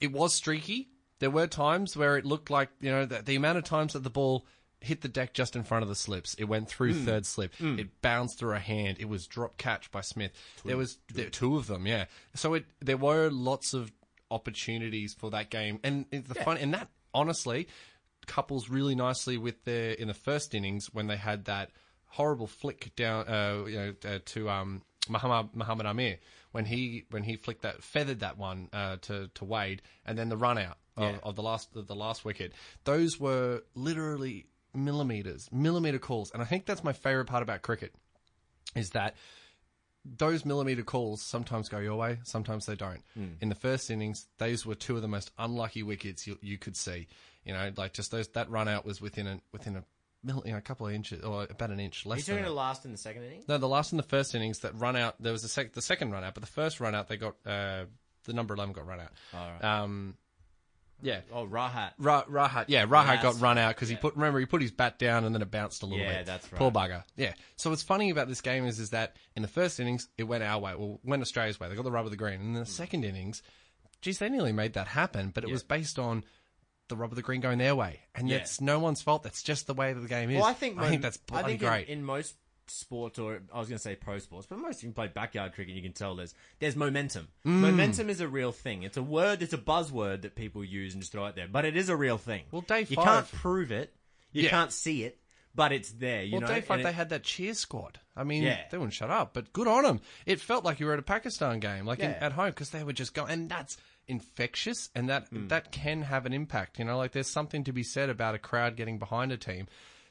it 0.00 0.12
was 0.12 0.34
streaky. 0.34 0.88
There 1.20 1.30
were 1.30 1.46
times 1.46 1.96
where 1.96 2.16
it 2.16 2.24
looked 2.24 2.50
like 2.50 2.68
you 2.80 2.90
know 2.90 3.04
the, 3.06 3.22
the 3.22 3.36
amount 3.36 3.58
of 3.58 3.64
times 3.64 3.92
that 3.94 4.04
the 4.04 4.10
ball 4.10 4.46
hit 4.80 5.00
the 5.00 5.08
deck 5.08 5.34
just 5.34 5.56
in 5.56 5.64
front 5.64 5.82
of 5.82 5.88
the 5.88 5.96
slips. 5.96 6.34
It 6.34 6.44
went 6.44 6.68
through 6.68 6.92
Hmm. 6.94 7.04
third 7.04 7.26
slip. 7.26 7.52
It 7.60 8.00
bounced 8.00 8.38
through 8.38 8.54
a 8.54 8.60
hand. 8.60 8.98
It 9.00 9.08
was 9.08 9.26
drop 9.26 9.56
catch 9.56 9.90
by 9.90 10.02
Smith. 10.02 10.30
there 10.64 10.76
was 10.76 10.98
there, 11.12 11.28
two 11.30 11.56
of 11.56 11.66
them. 11.66 11.86
Yeah. 11.86 12.04
So 12.36 12.54
it 12.54 12.64
there 12.80 12.96
were 12.96 13.28
lots 13.30 13.74
of 13.74 13.90
opportunities 14.30 15.14
for 15.14 15.30
that 15.30 15.50
game, 15.50 15.80
and 15.82 16.04
it's 16.12 16.28
the 16.28 16.34
fun 16.36 16.58
and 16.58 16.72
that 16.74 16.88
honestly 17.12 17.66
couples 18.26 18.68
really 18.68 18.94
nicely 18.94 19.38
with 19.38 19.64
their 19.64 19.92
in 19.92 20.06
the 20.06 20.14
first 20.14 20.54
innings 20.54 20.92
when 20.92 21.06
they 21.06 21.16
had 21.16 21.46
that 21.46 21.70
horrible 22.08 22.46
flick 22.46 22.94
down, 22.96 23.28
uh, 23.28 23.64
you 23.66 23.76
know, 23.76 23.94
uh, 24.04 24.18
to 24.26 24.50
um, 24.50 24.82
Muhammad 25.08 25.54
Muhammad 25.54 25.86
Amir 25.86 26.18
when 26.52 26.64
he 26.64 27.04
when 27.10 27.22
he 27.22 27.36
flicked 27.36 27.62
that 27.62 27.82
feathered 27.82 28.20
that 28.20 28.36
one 28.38 28.68
uh, 28.72 28.96
to 29.02 29.28
to 29.34 29.44
Wade, 29.44 29.82
and 30.04 30.18
then 30.18 30.28
the 30.28 30.36
run 30.36 30.58
out 30.58 30.78
of, 30.96 31.02
Yeah. 31.14 31.18
of 31.22 31.36
the 31.36 31.42
last 31.42 31.74
of 31.76 31.86
the 31.86 31.94
last 31.94 32.24
wicket. 32.24 32.52
Those 32.84 33.18
were 33.20 33.62
literally 33.74 34.46
millimeters, 34.74 35.48
millimeter 35.52 35.98
calls, 35.98 36.30
and 36.32 36.42
I 36.42 36.44
think 36.44 36.66
that's 36.66 36.84
my 36.84 36.92
favorite 36.92 37.26
part 37.26 37.42
about 37.42 37.62
cricket 37.62 37.94
is 38.76 38.90
that 38.90 39.14
those 40.04 40.44
millimeter 40.44 40.82
calls 40.82 41.22
sometimes 41.22 41.68
go 41.68 41.78
your 41.78 41.96
way, 41.96 42.18
sometimes 42.24 42.64
they 42.66 42.76
don't. 42.76 43.02
In 43.40 43.48
the 43.48 43.54
first 43.54 43.90
innings, 43.90 44.26
those 44.38 44.64
were 44.64 44.74
two 44.74 44.96
of 44.96 45.02
the 45.02 45.08
most 45.08 45.30
unlucky 45.38 45.82
wickets 45.82 46.26
you, 46.26 46.38
you 46.40 46.56
could 46.56 46.76
see. 46.76 47.08
You 47.44 47.52
know, 47.52 47.72
like 47.76 47.92
just 47.92 48.10
those 48.10 48.28
that 48.28 48.48
run 48.50 48.68
out 48.68 48.84
was 48.86 49.00
within 49.00 49.26
a 49.26 49.40
within 49.52 49.76
a 49.76 49.84
mill, 50.22 50.42
you 50.44 50.52
know, 50.52 50.58
a 50.58 50.62
couple 50.62 50.86
of 50.86 50.92
inches 50.92 51.22
or 51.24 51.44
about 51.50 51.70
an 51.70 51.80
inch 51.80 52.04
less. 52.06 52.18
you 52.18 52.24
than 52.34 52.42
talking 52.42 52.44
the 52.44 52.54
last 52.56 52.84
in 52.84 52.92
the 52.92 52.98
second 52.98 53.22
inning? 53.24 53.44
No, 53.48 53.58
the 53.58 53.68
last 53.68 53.92
and 53.92 53.98
the 53.98 54.02
first 54.06 54.34
innings 54.34 54.60
that 54.60 54.74
run 54.78 54.96
out. 54.96 55.14
There 55.20 55.32
was 55.32 55.42
the 55.42 55.48
sec- 55.48 55.72
the 55.72 55.82
second 55.82 56.10
run 56.12 56.24
out, 56.24 56.34
but 56.34 56.42
the 56.42 56.50
first 56.50 56.80
run 56.80 56.94
out 56.94 57.08
they 57.08 57.16
got 57.16 57.34
uh, 57.46 57.84
the 58.24 58.32
number 58.32 58.54
eleven 58.54 58.72
got 58.72 58.86
run 58.86 59.00
out. 59.00 59.64
Um, 59.64 60.16
yeah. 61.00 61.20
Oh, 61.32 61.46
Rahat. 61.46 61.92
Ra- 61.98 62.24
Rahat, 62.24 62.64
yeah, 62.66 62.84
Rahat 62.84 63.22
got 63.22 63.40
run 63.40 63.56
out 63.56 63.74
because 63.76 63.88
he 63.88 63.94
put. 63.94 64.16
Remember, 64.16 64.40
he 64.40 64.46
put 64.46 64.60
his 64.60 64.72
bat 64.72 64.98
down 64.98 65.24
and 65.24 65.32
then 65.34 65.42
it 65.42 65.50
bounced 65.50 65.82
a 65.84 65.86
little 65.86 66.00
Yeah, 66.04 66.18
bit. 66.18 66.26
that's 66.26 66.50
right. 66.52 66.58
Poor 66.58 66.72
bugger. 66.72 67.04
Yeah. 67.16 67.34
So 67.56 67.70
what's 67.70 67.84
funny 67.84 68.10
about 68.10 68.26
this 68.26 68.40
game 68.40 68.64
is, 68.66 68.80
is 68.80 68.90
that 68.90 69.14
in 69.36 69.42
the 69.42 69.48
first 69.48 69.78
innings 69.78 70.08
it 70.18 70.24
went 70.24 70.42
our 70.42 70.58
way, 70.58 70.74
well, 70.76 70.98
went 71.04 71.22
Australia's 71.22 71.60
way. 71.60 71.68
They 71.68 71.76
got 71.76 71.84
the 71.84 71.92
rub 71.92 72.04
of 72.04 72.10
the 72.10 72.16
green. 72.16 72.40
And 72.40 72.54
in 72.56 72.60
the 72.60 72.66
second 72.66 73.04
innings, 73.04 73.42
geez, 74.02 74.18
they 74.18 74.28
nearly 74.28 74.50
made 74.52 74.72
that 74.72 74.88
happen, 74.88 75.30
but 75.32 75.44
it 75.44 75.50
was 75.50 75.62
based 75.62 76.00
on 76.00 76.24
the 76.88 76.96
rub 76.96 77.10
of 77.12 77.16
the 77.16 77.22
green 77.22 77.40
going 77.40 77.58
their 77.58 77.74
way, 77.74 78.00
and 78.14 78.28
Yeah. 78.28 78.38
that's 78.38 78.60
no 78.60 78.78
one's 78.78 79.02
fault. 79.02 79.22
That's 79.22 79.42
just 79.42 79.66
the 79.66 79.74
way 79.74 79.92
that 79.92 80.00
the 80.00 80.08
game 80.08 80.30
is. 80.30 80.36
Well, 80.36 80.44
I 80.46 80.54
think 80.54 80.78
I 80.78 80.88
think 80.88 81.02
that's 81.02 81.18
I 81.18 81.20
bloody 81.26 81.48
think 81.52 81.62
in- 81.62 81.68
great. 81.68 81.88
In, 81.88 82.04
most 82.04 82.34
sports, 82.70 83.18
or 83.18 83.40
I 83.52 83.58
was 83.58 83.68
going 83.68 83.78
to 83.78 83.82
say 83.82 83.94
pro 83.96 84.18
sports, 84.18 84.46
but 84.46 84.58
most 84.58 84.82
you 84.82 84.88
can 84.88 84.94
play 84.94 85.08
backyard 85.08 85.54
cricket. 85.54 85.74
You 85.74 85.82
can 85.82 85.92
tell 85.94 86.14
there's 86.16 86.34
there's 86.58 86.76
momentum. 86.76 87.28
Mm. 87.46 87.60
Momentum 87.60 88.10
is 88.10 88.20
a 88.20 88.28
real 88.28 88.52
thing. 88.52 88.82
It's 88.82 88.96
a 88.98 89.02
word. 89.02 89.40
It's 89.40 89.54
a 89.54 89.58
buzzword 89.58 90.22
that 90.22 90.34
people 90.34 90.62
use 90.64 90.92
and 90.92 91.02
just 91.02 91.12
throw 91.12 91.24
out 91.24 91.34
there, 91.36 91.48
but 91.48 91.64
it 91.64 91.76
is 91.76 91.88
a 91.88 91.96
real 91.96 92.18
thing. 92.18 92.44
Well, 92.50 92.60
day 92.62 92.84
five, 92.84 92.90
you 92.90 92.96
can't 92.98 93.32
prove 93.32 93.72
it. 93.72 93.94
You 94.32 94.42
Yeah. 94.42 94.50
can't 94.50 94.70
see 94.72 95.04
it, 95.04 95.18
but 95.54 95.72
it's 95.72 95.90
there. 95.92 96.22
You 96.22 96.32
well, 96.32 96.40
know. 96.42 96.46
day 96.48 96.60
five 96.60 96.78
and 96.80 96.84
they 96.86 96.90
it- 96.90 96.94
had 96.96 97.08
that 97.08 97.22
cheer 97.22 97.54
squad. 97.54 98.00
I 98.14 98.24
mean, 98.24 98.42
Yeah. 98.42 98.64
they 98.70 98.76
wouldn't 98.76 98.92
shut 98.92 99.10
up, 99.10 99.32
but 99.32 99.52
good 99.54 99.66
on 99.68 99.84
them. 99.84 100.00
It 100.26 100.38
felt 100.40 100.64
like 100.64 100.78
you 100.80 100.84
were 100.86 100.92
at 100.92 100.98
a 100.98 101.02
Pakistan 101.02 101.60
game, 101.60 101.86
like 101.86 102.00
in, 102.00 102.10
at 102.10 102.32
home, 102.32 102.50
because 102.50 102.68
they 102.70 102.84
were 102.84 102.92
just 102.92 103.14
going, 103.14 103.30
and 103.30 103.48
that's 103.48 103.78
infectious, 104.08 104.90
and 104.94 105.08
that 105.08 105.28
Hmm. 105.28 105.48
that 105.48 105.70
can 105.72 106.02
have 106.02 106.26
an 106.26 106.32
impact. 106.32 106.78
You 106.78 106.84
know, 106.84 106.96
like 106.98 107.12
there's 107.12 107.30
something 107.30 107.64
to 107.64 107.72
be 107.72 107.82
said 107.82 108.08
about 108.10 108.34
a 108.34 108.38
crowd 108.38 108.76
getting 108.76 108.98
behind 108.98 109.30
a 109.32 109.36
team 109.36 109.68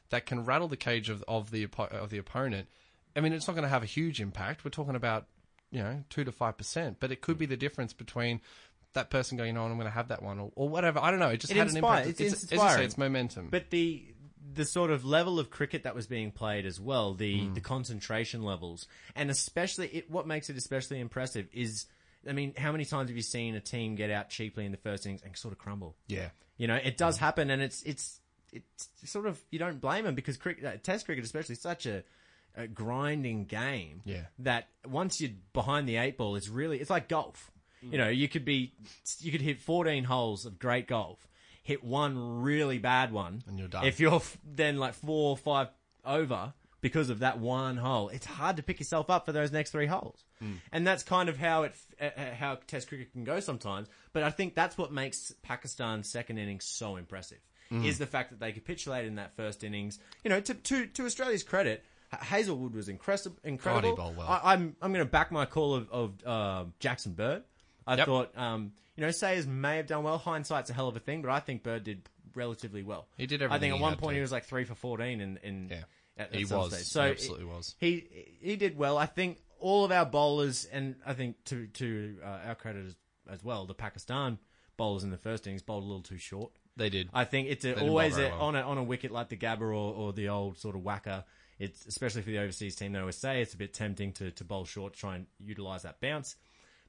that 0.10 0.25
can 0.25 0.45
rattle 0.45 0.67
the 0.67 0.77
cage 0.77 1.10
of 1.10 1.24
of 1.27 1.51
the 1.51 1.67
of 1.91 2.10
the 2.10 2.17
opponent. 2.17 2.67
I 3.15 3.19
mean, 3.22 3.33
it's 3.33 3.48
not 3.48 3.53
going 3.53 3.63
to 3.63 3.69
have 3.69 3.83
a 3.83 3.88
huge 3.88 4.22
impact. 4.22 4.63
We're 4.63 4.72
talking 4.72 4.95
about 4.95 5.25
you 5.72 5.79
know 5.81 6.03
two 6.10 6.24
to 6.24 6.31
five 6.31 6.57
percent, 6.57 6.98
but 7.00 7.12
it 7.12 7.22
could 7.22 7.38
be 7.38 7.45
the 7.45 7.57
difference 7.57 7.93
between. 7.93 8.41
That 8.93 9.10
person 9.12 9.38
going, 9.38 9.53
"No, 9.53 9.63
I'm 9.65 9.74
going 9.75 9.83
to 9.86 9.91
have 9.91 10.07
that 10.07 10.24
one," 10.24 10.39
or, 10.39 10.51
or 10.55 10.69
whatever. 10.69 11.00
I 11.00 11.12
don't 11.12 11.19
know. 11.19 11.27
It 11.29 11.38
just 11.41 11.51
It 11.51 11.57
had 11.57 11.67
inspire- 11.67 12.03
an 12.03 12.10
it's 12.10 12.19
impact. 12.22 12.43
as 12.45 12.51
you 12.51 12.57
say, 12.57 12.86
it's 12.86 12.98
momentum. 12.98 13.50
But 13.51 13.69
the 13.69 14.03
the 14.55 14.65
sort 14.65 14.89
of 14.89 15.05
level 15.05 15.39
of 15.39 15.51
cricket 15.51 15.83
that 15.83 15.93
was 15.93 16.07
being 16.07 16.31
played 16.31 16.65
as 16.65 16.79
well, 16.79 17.13
the 17.13 17.41
Hmm. 17.48 17.53
the 17.53 17.62
concentration 17.62 18.41
levels, 18.41 18.88
and 19.15 19.29
especially 19.29 19.88
it, 19.89 20.10
what 20.10 20.25
makes 20.25 20.50
it 20.50 20.57
especially 20.57 21.00
impressive 21.00 21.48
is, 21.51 21.86
I 22.27 22.34
mean, 22.34 22.53
how 22.57 22.72
many 22.72 22.86
times 22.86 23.10
have 23.10 23.15
you 23.15 23.24
seen 23.24 23.55
a 23.55 23.60
team 23.60 23.96
get 23.96 24.10
out 24.10 24.29
cheaply 24.29 24.65
in 24.65 24.72
the 24.72 24.77
first 24.77 25.05
innings 25.05 25.22
and 25.24 25.36
sort 25.36 25.51
of 25.53 25.57
crumble? 25.57 25.96
yeah, 26.07 26.29
You 26.57 26.67
know, 26.67 26.75
it 26.75 26.98
does 26.98 27.17
happen, 27.17 27.50
and 27.50 27.62
it's 27.62 27.81
it's 27.84 28.19
it's 28.51 28.89
sort 29.05 29.25
of 29.27 29.39
you 29.51 29.60
don't 29.60 29.79
blame 29.79 30.05
them 30.05 30.15
because 30.15 30.38
cricket, 30.38 30.65
uh, 30.65 30.77
Test 30.81 31.05
cricket 31.05 31.24
especially, 31.24 31.53
is 31.53 31.62
such 31.62 31.86
a, 31.86 32.03
a 32.55 32.67
grinding 32.67 33.46
game. 33.46 34.01
Yeah. 34.05 34.25
That 34.39 34.67
once 34.86 35.22
you're 35.22 35.31
behind 35.53 35.88
the 35.88 35.98
eight 35.98 36.17
ball, 36.17 36.36
it's 36.36 36.50
really 36.50 36.79
it's 36.79 36.89
like 36.89 37.07
golf. 37.07 37.51
You 37.81 37.98
know, 38.00 38.10
you 38.10 38.27
could 38.27 38.43
be 38.43 38.74
you 39.19 39.31
could 39.31 39.41
hit 39.41 39.60
14 39.60 40.03
holes 40.05 40.46
of 40.46 40.57
great 40.57 40.88
golf, 40.88 41.27
hit 41.63 41.84
one 41.84 42.41
really 42.41 42.79
bad 42.79 43.12
one, 43.12 43.43
And 43.48 43.60
you're 43.60 43.67
done. 43.67 43.86
If 43.86 44.00
you're 44.00 44.22
then 44.43 44.77
like 44.77 44.93
four 44.96 45.29
or 45.29 45.38
five 45.38 45.67
over 46.03 46.53
because 46.81 47.10
of 47.10 47.19
that 47.19 47.39
one 47.39 47.77
hole, 47.77 48.10
it's 48.10 48.25
hard 48.25 48.57
to 48.57 48.63
pick 48.63 48.79
yourself 48.79 49.10
up 49.10 49.25
for 49.25 49.31
those 49.31 49.51
next 49.51 49.72
three 49.72 49.86
holes. 49.86 50.24
And 50.72 50.86
that's 50.86 51.03
kind 51.03 51.29
of 51.29 51.38
how 51.38 51.63
it 51.63 51.75
uh, 52.00 52.06
uh, 52.06 52.34
how 52.36 52.58
Test 52.67 52.88
cricket 52.89 53.12
can 53.12 53.24
go 53.24 53.39
sometimes. 53.39 53.88
But 54.13 54.24
I 54.24 54.29
think 54.29 54.56
that's 54.56 54.77
what 54.77 54.91
makes 54.91 55.34
Pakistan's 55.44 56.10
second 56.10 56.38
innings 56.38 56.65
so 56.65 56.96
impressive 56.96 57.39
is 57.70 57.98
the 57.98 58.06
fact 58.06 58.29
that 58.29 58.39
they 58.39 58.51
capitulated 58.53 59.08
in 59.10 59.15
that 59.15 59.36
first 59.36 59.63
innings. 59.63 60.00
You 60.24 60.29
know, 60.29 60.39
to 60.39 60.53
to, 60.53 60.86
to 60.88 61.06
Australia's 61.06 61.44
credit. 61.44 61.84
Hazlewood 62.10 62.74
was 62.74 62.88
incredible. 62.88 63.36
Incredible. 63.44 63.96
bowled 63.98 64.15
well. 64.17 64.27
I, 64.29 64.53
I'm 64.53 64.77
I'm 64.82 64.94
going 64.94 65.06
to 65.06 65.12
back 65.12 65.29
my 65.29 65.46
call 65.46 65.74
of, 65.75 65.89
of 65.91 66.13
uh, 66.25 66.63
Jackson 66.79 67.12
Bird. 67.13 67.44
I 67.86 67.96
Yep. 67.98 68.06
thought, 68.06 68.38
um, 68.38 68.72
you 68.96 69.03
know, 69.03 69.12
Sayers 69.12 69.46
may 69.46 69.75
have 69.77 69.88
done 69.88 70.03
well. 70.03 70.17
Hindsight's 70.17 70.70
a 70.70 70.74
hell 70.74 70.88
of 70.88 70.96
a 70.96 71.00
thing, 71.01 71.22
but 71.22 71.32
I 71.32 71.39
think 71.41 71.63
Bird 71.63 71.84
did 71.84 72.08
relatively 72.34 72.82
well. 72.84 73.08
He 73.17 73.25
did 73.27 73.44
I 73.44 73.60
think 73.60 73.74
at 73.75 73.82
one 73.82 73.98
point 73.98 74.12
to. 74.12 74.15
he 74.15 74.22
was 74.22 74.32
like 74.32 74.46
three 74.46 74.63
for 74.63 74.75
fourteen, 74.75 75.20
in, 75.20 75.38
in 75.44 75.67
Yeah. 75.70 75.84
at, 76.17 76.34
He 76.34 76.44
at 76.44 76.50
was. 76.51 76.67
stage. 76.70 76.79
He 76.79 76.86
So 76.86 77.01
absolutely 77.01 77.46
was. 77.46 77.75
He 77.79 78.38
he 78.39 78.56
did 78.56 78.77
well. 78.77 78.98
I 78.98 79.06
think 79.06 79.39
all 79.59 79.85
of 79.85 79.91
our 79.91 80.05
bowlers, 80.05 80.65
and 80.65 80.95
I 81.05 81.13
think 81.13 81.43
to 81.45 81.67
to 81.67 82.17
uh, 82.23 82.47
our 82.47 82.55
credit 82.55 82.85
as, 82.85 82.95
as 83.29 83.43
well, 83.43 83.65
the 83.65 83.73
Pakistan 83.73 84.37
bowlers 84.77 85.03
in 85.03 85.09
the 85.11 85.17
first 85.17 85.47
innings 85.47 85.61
bowled 85.63 85.83
a 85.83 85.87
little 85.87 86.01
too 86.03 86.17
short. 86.17 86.51
They 86.75 86.89
did. 86.89 87.09
I 87.13 87.25
think 87.25 87.49
it's 87.49 87.65
a, 87.65 87.79
always 87.79 88.17
a, 88.17 88.29
well. 88.29 88.41
on 88.41 88.55
a 88.55 88.61
on 88.61 88.77
a 88.77 88.83
wicket 88.83 89.11
like 89.11 89.29
the 89.29 89.37
Gabba 89.37 89.61
or, 89.61 89.73
or 89.73 90.13
the 90.13 90.29
old 90.29 90.57
sort 90.57 90.75
of 90.75 90.83
whacker. 90.83 91.23
It's 91.59 91.87
especially 91.87 92.21
for 92.21 92.29
the 92.29 92.37
overseas 92.37 92.75
team. 92.75 92.91
They 92.93 92.99
always 92.99 93.15
say 93.17 93.41
it's 93.41 93.55
a 93.55 93.57
bit 93.57 93.73
tempting 93.73 94.13
to, 94.13 94.29
to 94.29 94.43
bowl 94.43 94.65
short, 94.65 94.93
to 94.93 94.99
try 94.99 95.15
and 95.15 95.25
utilize 95.43 95.83
that 95.83 95.99
bounce. 95.99 96.35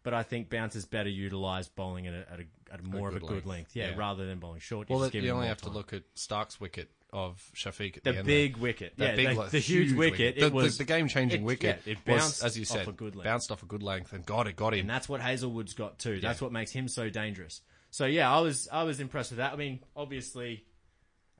But 0.02 0.12
I 0.12 0.22
think 0.22 0.50
bounce 0.50 0.76
is 0.76 0.84
better 0.84 1.08
utilized 1.08 1.75
bowling 1.75 2.06
at 2.06 2.14
a, 2.14 2.32
at 2.32 2.40
a, 2.40 2.75
at 2.75 2.80
a 2.80 2.82
more 2.82 3.08
of 3.08 3.16
a 3.16 3.20
good 3.20 3.28
good 3.28 3.34
length. 3.34 3.46
length, 3.46 3.76
yeah, 3.76 3.90
Yeah. 3.90 3.96
rather 3.96 4.26
than 4.26 4.38
bowling 4.38 4.60
short. 4.60 4.90
well, 4.90 4.98
just 5.00 5.12
that, 5.12 5.18
give 5.18 5.25
you 5.25 5.32
only 5.32 5.48
have 5.48 5.62
to 5.62 5.70
look 5.70 5.92
at 5.94 6.02
Starc's 6.14 6.60
wicket 6.60 6.90
of 7.12 7.43
Shafiq 7.55 7.97
at 7.97 8.05
the 8.05 8.12
the 8.12 8.23
big 8.23 8.55
there. 8.55 8.62
wicket, 8.62 8.93
That 8.99 9.11
yeah, 9.11 9.17
big, 9.17 9.29
the, 9.31 9.35
like, 9.35 9.50
the 9.50 9.59
huge, 9.61 9.93
wicket. 9.95 10.37
The, 10.37 10.47
it 10.47 10.53
was 10.53 10.77
the, 10.77 10.85
the 10.85 10.88
game-changing 10.93 11.41
it- 11.43 11.45
wicket. 11.45 11.81
yeah, 11.87 11.93
it 11.93 11.99
was, 12.07 12.21
bounced 12.23 12.45
as 12.45 12.59
you 12.59 12.65
said, 12.67 12.83
off 12.83 12.88
a 12.88 12.93
good 12.93 13.17
length. 13.17 13.25
bounced 13.25 13.50
off 13.50 13.62
a 13.62 13.67
good 13.67 13.83
length, 13.83 14.12
and 14.12 14.27
God, 14.27 14.47
it 14.47 14.57
got 14.57 14.75
him. 14.75 14.81
and 14.81 14.91
that's 14.91 15.09
what 15.09 15.21
Hazlewood's 15.23 15.73
got 15.75 15.99
too. 15.99 16.21
That's 16.21 16.41
Yeah. 16.41 16.45
what 16.45 16.53
makes 16.53 16.71
him 16.71 16.87
so 16.88 17.09
dangerous. 17.09 17.62
So 17.91 18.05
yeah, 18.05 18.31
I 18.31 18.41
was 18.41 18.69
I 18.71 18.83
was 18.85 19.00
impressed 19.00 19.31
with 19.31 19.38
that. 19.38 19.55
I 19.55 19.57
mean, 19.57 19.81
obviously, 19.97 20.65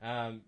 um, 0.01 0.41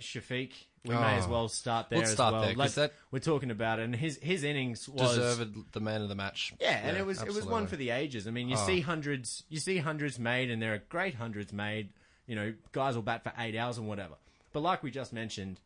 Shafiq, 0.00 0.50
we 0.84 0.94
may 0.94 1.14
as 1.16 1.26
Oh. 1.26 1.30
well 1.30 1.48
start 1.48 1.90
there 1.90 2.02
as 2.02 2.12
start 2.12 2.32
well. 2.32 2.42
there, 2.42 2.54
Let's- 2.54 2.74
that- 2.76 2.92
we're 3.10 3.18
talking 3.20 3.50
about 3.50 3.78
it, 3.78 3.82
and 3.84 3.94
his 3.94 4.18
his 4.22 4.42
innings 4.44 4.88
was 4.88 5.16
Deserved 5.16 5.72
the 5.72 5.80
man 5.80 6.02
of 6.02 6.08
the 6.08 6.14
match. 6.16 6.52
yeah, 6.60 6.78
and 6.84 6.96
it 6.96 7.06
was 7.06 7.22
it 7.22 7.32
was 7.32 7.44
one 7.46 7.66
for 7.68 7.76
the 7.76 7.90
ages. 7.90 8.26
I 8.26 8.30
mean, 8.32 8.48
you 8.48 8.56
Oh. 8.58 8.66
see 8.66 8.80
hundreds, 8.80 9.44
you 9.48 9.60
see 9.60 9.76
hundreds 9.78 10.18
made, 10.18 10.50
and 10.50 10.60
there 10.60 10.74
are 10.74 10.78
great 10.88 11.14
hundreds 11.14 11.52
made. 11.52 11.90
You 12.26 12.34
know, 12.36 12.54
guys 12.72 12.94
will 12.94 13.02
bat 13.02 13.22
for 13.24 13.32
eight 13.38 13.56
hours 13.56 13.78
and 13.78 13.88
whatever. 13.88 14.14
But 14.52 14.60
like 14.60 14.82
we 14.82 14.90
just 14.90 15.12
mentioned, 15.12 15.60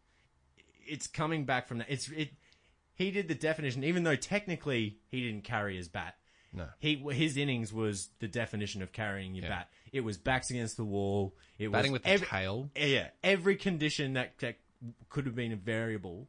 it's 0.86 1.06
coming 1.06 1.44
back 1.44 1.68
from 1.68 1.78
that. 1.78 1.86
It's 1.90 2.08
it. 2.10 2.30
He 2.94 3.10
did 3.10 3.28
the 3.28 3.34
definition, 3.34 3.84
even 3.84 4.02
though 4.04 4.16
technically 4.16 4.98
he 5.08 5.22
didn't 5.22 5.44
carry 5.44 5.76
his 5.76 5.88
bat. 5.88 6.14
No. 6.54 6.66
he 6.78 6.96
his 7.12 7.38
innings 7.38 7.72
was 7.72 8.10
the 8.18 8.28
definition 8.28 8.82
of 8.82 8.92
carrying 8.92 9.34
your 9.34 9.44
Yeah. 9.44 9.50
bat. 9.60 9.70
It 9.90 10.00
was 10.00 10.18
backs 10.18 10.50
against 10.50 10.76
the 10.76 10.84
wall. 10.84 11.34
It 11.58 11.72
Batting 11.72 11.92
was 11.92 12.00
with 12.00 12.02
the 12.02 12.10
every- 12.10 12.26
tail. 12.26 12.70
Yeah, 12.76 13.08
every 13.24 13.56
condition 13.56 14.12
that, 14.14 14.36
that 14.40 14.56
could 15.08 15.24
have 15.24 15.34
been 15.34 15.52
a 15.52 15.56
variable 15.56 16.28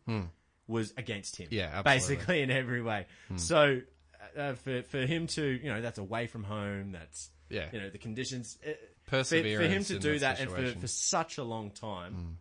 was 0.65 0.93
against 0.95 1.35
him. 1.35 1.47
Hmm. 1.49 1.55
Yeah, 1.55 1.63
absolutely. 1.73 1.81
Hmm. 1.81 1.97
basically 2.19 2.41
in 2.41 2.51
every 2.51 2.81
way. 2.81 3.07
So 3.35 3.81
uh, 4.37 4.53
for 4.53 4.83
for 4.83 4.99
him 4.99 5.27
to 5.27 5.43
you 5.45 5.69
know 5.69 5.81
that's 5.81 5.97
away 5.99 6.27
from 6.27 6.43
home. 6.45 6.93
That's 6.93 7.29
Yeah. 7.49 7.67
you 7.73 7.81
know 7.81 7.89
the 7.89 7.97
conditions. 7.97 8.57
Uh, 8.65 8.71
Perseverance 9.17 9.57
for, 9.57 9.63
for 9.63 9.73
him 9.73 9.83
to 9.85 9.95
in 9.95 10.01
do 10.01 10.19
that 10.19 10.37
that 10.37 10.39
and 10.41 10.51
for, 10.75 10.79
for 10.81 10.87
such 10.87 11.37
a 11.37 11.43
long 11.43 11.71
time. 11.71 12.37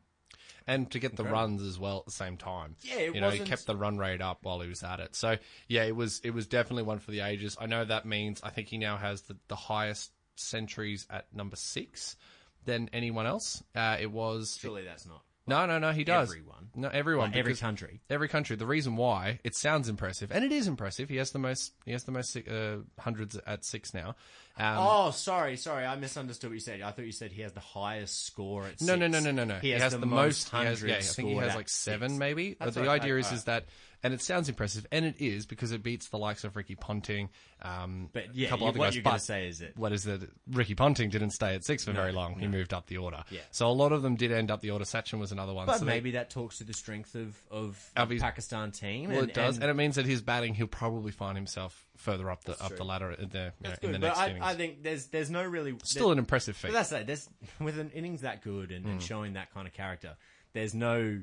and 0.67 0.91
to 0.93 0.99
get 0.99 1.17
the 1.17 1.25
runs 1.25 1.61
as 1.63 1.79
well 1.79 1.99
at 1.99 2.05
the 2.07 2.13
same 2.13 2.37
time. 2.37 2.77
Yeah, 2.83 2.97
it 2.97 3.15
you 3.15 3.21
know, 3.21 3.31
he 3.31 3.41
wasn't- 3.41 3.49
kept 3.49 3.67
the 3.67 3.77
run 3.77 3.99
rate 3.99 4.21
up 4.21 4.39
while 4.43 4.61
he 4.61 4.69
was 4.69 4.83
at 4.83 5.01
it. 5.01 5.15
So 5.17 5.37
yeah, 5.69 5.85
it 5.85 5.95
was 5.97 6.21
it 6.25 6.31
was 6.31 6.47
definitely 6.47 6.85
one 6.85 6.99
for 6.99 7.11
the 7.11 7.21
ages. 7.21 7.57
I 7.61 7.67
know 7.67 7.85
that 7.85 8.07
means 8.07 8.41
I 8.43 8.51
think 8.51 8.69
he 8.69 8.79
now 8.79 8.97
has 8.97 9.23
the, 9.23 9.37
the 9.49 9.57
highest 9.57 10.11
centuries 10.37 11.07
at 11.11 11.27
number 11.35 11.57
six 11.57 12.17
than 12.65 12.89
anyone 12.93 13.27
else. 13.27 13.63
Uh, 13.75 13.97
it 14.01 14.11
was 14.11 14.57
Surely 14.61 14.83
that's 14.85 15.05
not. 15.07 15.23
no, 15.47 15.67
no, 15.67 15.79
no. 15.79 15.91
He 15.93 16.05
does 16.05 16.29
Everyone. 16.31 16.69
No, 16.77 16.89
everyone. 16.89 17.31
Like 17.31 17.39
every 17.39 17.55
country. 17.57 18.01
Every 18.09 18.29
country. 18.29 18.57
The 18.57 18.67
reason 18.67 18.97
why 18.97 19.41
it 19.45 19.55
sounds 19.57 19.89
impressive, 19.89 20.31
and 20.33 20.45
it 20.45 20.53
is 20.53 20.69
impressive. 20.69 21.09
He 21.09 21.17
has 21.17 21.33
the 21.33 21.39
most. 21.41 21.73
He 21.85 21.93
has 21.93 22.05
the 22.05 22.13
most 22.13 22.37
uh, 22.37 22.77
hundreds 22.99 23.37
at 23.47 23.65
six 23.65 23.93
now. 23.93 24.15
Um, 24.59 24.77
Oh, 24.79 25.11
sorry, 25.13 25.57
sorry. 25.57 25.85
I 25.87 25.97
misunderstood 25.97 26.51
what 26.51 26.55
you 26.55 26.61
said. 26.61 26.83
I 26.83 26.91
thought 26.91 27.07
you 27.07 27.13
said 27.13 27.33
he 27.33 27.43
has 27.43 27.53
the 27.53 27.61
highest 27.61 28.27
score 28.27 28.67
at. 28.67 28.81
No, 28.83 28.97
no, 28.97 29.07
six. 29.11 29.25
no, 29.25 29.31
no, 29.31 29.45
no, 29.45 29.55
no. 29.55 29.61
He 29.61 29.71
has, 29.71 29.93
the, 29.99 30.05
most. 30.07 30.51
He 30.51 30.57
has, 30.57 30.81
hundreds. 30.81 30.83
yeah, 30.85 30.97
I 30.97 31.01
think 31.01 31.29
he 31.31 31.35
has 31.37 31.55
like 31.55 31.69
seven, 31.69 32.11
six. 32.11 32.19
maybe. 32.19 32.57
But 32.59 32.75
the 32.75 32.81
right, 32.83 33.01
idea 33.01 33.15
okay, 33.15 33.21
is, 33.21 33.27
alright. 33.27 33.39
is 33.39 33.45
that, 33.45 33.65
and 34.05 34.13
it 34.13 34.21
sounds 34.21 34.49
impressive, 34.49 34.87
and 34.93 35.05
it 35.07 35.15
is 35.21 35.47
because 35.47 35.73
it 35.73 35.83
beats 35.83 36.09
the 36.09 36.19
likes 36.19 36.45
of 36.45 36.55
Ricky 36.57 36.75
Ponting. 36.75 37.31
Um, 37.63 38.09
But 38.13 38.35
yeah, 38.35 38.49
a 38.49 38.51
couple 38.51 38.65
you- 38.67 38.69
other 38.71 38.79
what 38.81 38.85
guys. 38.87 38.95
you're 38.97 39.05
gonna 39.05 39.19
say 39.21 39.47
is 39.49 39.61
it- 39.63 39.77
what 39.77 39.93
is 39.93 40.03
that? 40.05 40.29
Ricky 40.51 40.75
Ponting 40.75 41.09
didn't 41.09 41.31
stay 41.31 41.55
at 41.55 41.65
six 41.65 41.85
for 41.85 41.93
very 41.93 42.13
long. 42.13 42.39
He 42.39 42.47
moved 42.49 42.75
up 42.75 42.89
the 42.89 42.97
order. 42.99 43.23
Yeah. 43.31 43.41
So 43.53 43.69
a 43.69 43.73
lot 43.73 43.93
of 43.93 44.03
them 44.03 44.17
did 44.17 44.33
end 44.33 44.51
up 44.51 44.61
the 44.61 44.73
order. 44.73 44.85
Sachin 44.85 45.19
was 45.21 45.31
another 45.33 45.55
one. 45.55 45.67
But 45.67 45.79
so 45.79 45.85
they- 45.85 45.93
maybe 45.93 46.11
that 46.13 46.31
talks 46.31 46.59
to 46.59 46.65
the 46.65 46.75
strength 46.75 47.15
of 47.15 47.41
of, 47.51 47.81
Of 47.97 48.11
his- 48.11 48.21
Pakistan 48.21 48.71
team. 48.73 49.11
well, 49.11 49.21
and, 49.21 49.31
it 49.31 49.35
does, 49.35 49.55
and 49.57 49.65
and, 49.65 49.71
it 49.71 49.75
means 49.75 49.95
that 49.97 50.05
his 50.05 50.21
batting, 50.21 50.55
he'll 50.55 50.67
probably 50.67 51.13
find 51.13 51.37
himself 51.39 51.87
further 52.03 52.31
up 52.31 52.45
the 52.45 52.53
up 52.63 52.69
true. 52.69 52.77
the 52.77 52.85
ladder 52.85 53.13
in 53.13 53.29
the, 53.31 53.39
you 53.39 53.45
know, 53.45 53.51
that's 53.63 53.79
in 53.85 53.93
the 53.93 53.99
next 53.99 54.19
But 54.19 54.23
I, 54.23 54.29
innings. 54.31 54.45
I 54.45 54.55
think 54.55 54.83
there's 54.83 55.07
there's 55.07 55.31
no 55.31 55.43
really 55.45 55.75
Still 55.85 56.13
an 56.13 56.19
impressive 56.19 56.57
feat. 56.57 56.69
But 56.69 56.75
that's 56.75 56.93
it. 56.93 57.07
There's 57.07 57.29
with 57.61 57.79
an 57.79 57.91
innings 57.95 58.21
that 58.23 58.43
good 58.43 58.71
and, 58.73 58.85
Hmm. 58.85 58.91
and 58.93 59.03
showing 59.03 59.33
that 59.35 59.53
kind 59.55 59.67
of 59.67 59.73
character. 59.73 60.17
There's 60.53 60.75
no, 60.75 61.21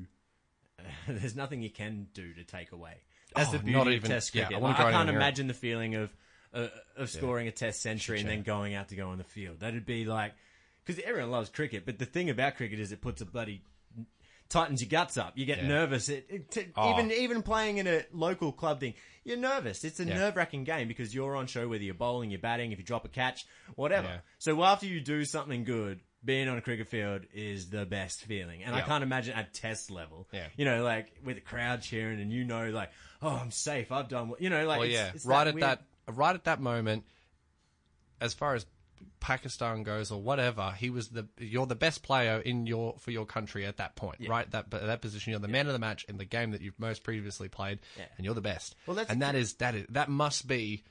there's 1.08 1.36
nothing 1.36 1.62
you 1.62 1.70
can 1.70 2.08
do 2.14 2.32
to 2.34 2.44
take 2.44 2.72
away. 2.72 2.94
That's 3.34 3.50
Oh, 3.50 3.52
the 3.52 3.58
beauty 3.60 3.72
not 3.78 3.86
of 3.86 3.92
even- 3.92 4.10
Test 4.10 4.34
yeah, 4.34 4.42
I 4.42 4.46
cricket. 4.46 4.62
Like, 4.62 4.74
I, 4.74 4.82
can't 4.82 4.94
and 4.96 5.08
hear 5.10 5.18
it. 5.18 5.22
imagine 5.22 5.46
the 5.46 5.54
feeling 5.54 5.94
of 5.94 6.10
uh, 6.52 6.66
of 6.96 7.10
scoring 7.10 7.46
a 7.46 7.52
Test 7.52 7.80
century 7.80 8.18
and 8.20 8.28
then 8.28 8.42
going 8.42 8.74
out 8.74 8.88
to 8.88 8.96
go 8.96 9.10
on 9.10 9.18
the 9.18 9.24
field. 9.24 9.60
That'd 9.60 9.86
be 9.86 10.04
like 10.04 10.32
because 10.84 11.00
everyone 11.04 11.30
loves 11.30 11.48
cricket, 11.50 11.86
but 11.86 11.98
the 11.98 12.06
thing 12.06 12.28
about 12.30 12.56
cricket 12.56 12.80
is 12.80 12.90
it 12.90 13.00
puts 13.00 13.20
a 13.20 13.24
bloody 13.26 13.62
tightens 14.50 14.82
your 14.82 14.90
guts 14.90 15.16
up. 15.16 15.38
You 15.38 15.46
get 15.46 15.58
Yeah. 15.62 15.68
nervous. 15.68 16.08
It, 16.10 16.26
it, 16.28 16.72
Oh. 16.76 16.92
Even 16.92 17.10
even 17.12 17.42
playing 17.42 17.78
in 17.78 17.86
a 17.86 18.04
local 18.12 18.52
club 18.52 18.80
thing, 18.80 18.94
you're 19.24 19.38
nervous. 19.38 19.82
It's 19.84 19.98
a 20.00 20.04
Yeah. 20.04 20.16
nerve 20.18 20.36
wracking 20.36 20.64
game 20.64 20.88
because 20.88 21.14
you're 21.14 21.34
on 21.36 21.46
show 21.46 21.66
whether 21.68 21.82
you're 21.82 21.94
bowling, 21.94 22.30
you're 22.30 22.38
batting, 22.40 22.72
if 22.72 22.78
you 22.78 22.84
drop 22.84 23.04
a 23.06 23.08
catch, 23.08 23.46
whatever. 23.76 24.08
Yeah. 24.08 24.18
So 24.38 24.62
after 24.62 24.84
you 24.86 25.00
do 25.00 25.24
something 25.24 25.64
good, 25.64 26.00
being 26.22 26.48
on 26.48 26.58
a 26.58 26.60
cricket 26.60 26.88
field 26.88 27.22
is 27.32 27.70
the 27.70 27.86
best 27.86 28.20
feeling. 28.26 28.62
And 28.62 28.74
I 28.74 28.82
can't 28.82 29.02
imagine 29.02 29.34
at 29.34 29.54
test 29.54 29.90
level. 29.90 30.28
Yeah. 30.32 30.48
You 30.56 30.66
know, 30.66 30.82
like 30.84 31.12
with 31.24 31.36
the 31.36 31.40
crowd 31.40 31.80
cheering 31.80 32.20
and 32.20 32.30
you 32.30 32.44
know, 32.44 32.68
like, 32.70 32.90
oh, 33.22 33.30
I'm 33.30 33.50
safe. 33.50 33.90
I've 33.90 34.08
done. 34.08 34.28
what-" 34.28 34.40
You 34.42 34.50
know, 34.50 34.66
like, 34.66 34.80
Well, 34.80 34.86
it's, 34.88 34.94
yeah, 34.94 35.10
it's 35.14 35.24
right 35.24 35.46
at 35.46 35.54
weird- 35.54 35.62
that, 35.62 35.82
right 36.08 36.34
at 36.34 36.44
that 36.44 36.60
moment, 36.60 37.04
as 38.20 38.34
far 38.34 38.54
as 38.54 38.66
Pakistan 39.20 39.82
goes 39.82 40.10
or 40.10 40.20
whatever, 40.20 40.72
he 40.76 40.90
was 40.90 41.08
the 41.10 41.28
you're 41.38 41.66
the 41.66 41.74
best 41.74 42.02
player 42.02 42.38
in 42.40 42.66
your 42.66 42.96
for 42.98 43.10
your 43.10 43.26
country 43.26 43.64
at 43.66 43.76
that 43.76 43.94
point, 43.96 44.26
right? 44.28 44.50
That 44.50 44.70
that 44.70 45.00
position, 45.00 45.30
you're 45.30 45.40
the 45.40 45.48
man 45.48 45.66
of 45.66 45.72
the 45.72 45.78
match 45.78 46.04
in 46.08 46.16
the 46.16 46.24
game 46.24 46.50
that 46.52 46.60
you've 46.60 46.78
most 46.78 47.02
previously 47.04 47.48
played, 47.48 47.78
Yeah. 47.98 48.04
and 48.16 48.24
you're 48.24 48.34
the 48.34 48.40
best. 48.40 48.74
Well, 48.86 48.96
that's 48.96 49.10
and 49.10 49.22
that 49.22 49.34
is 49.34 49.54
that 49.54 49.74
is 49.74 49.86
that 49.90 50.08
must 50.08 50.46
be 50.48 50.82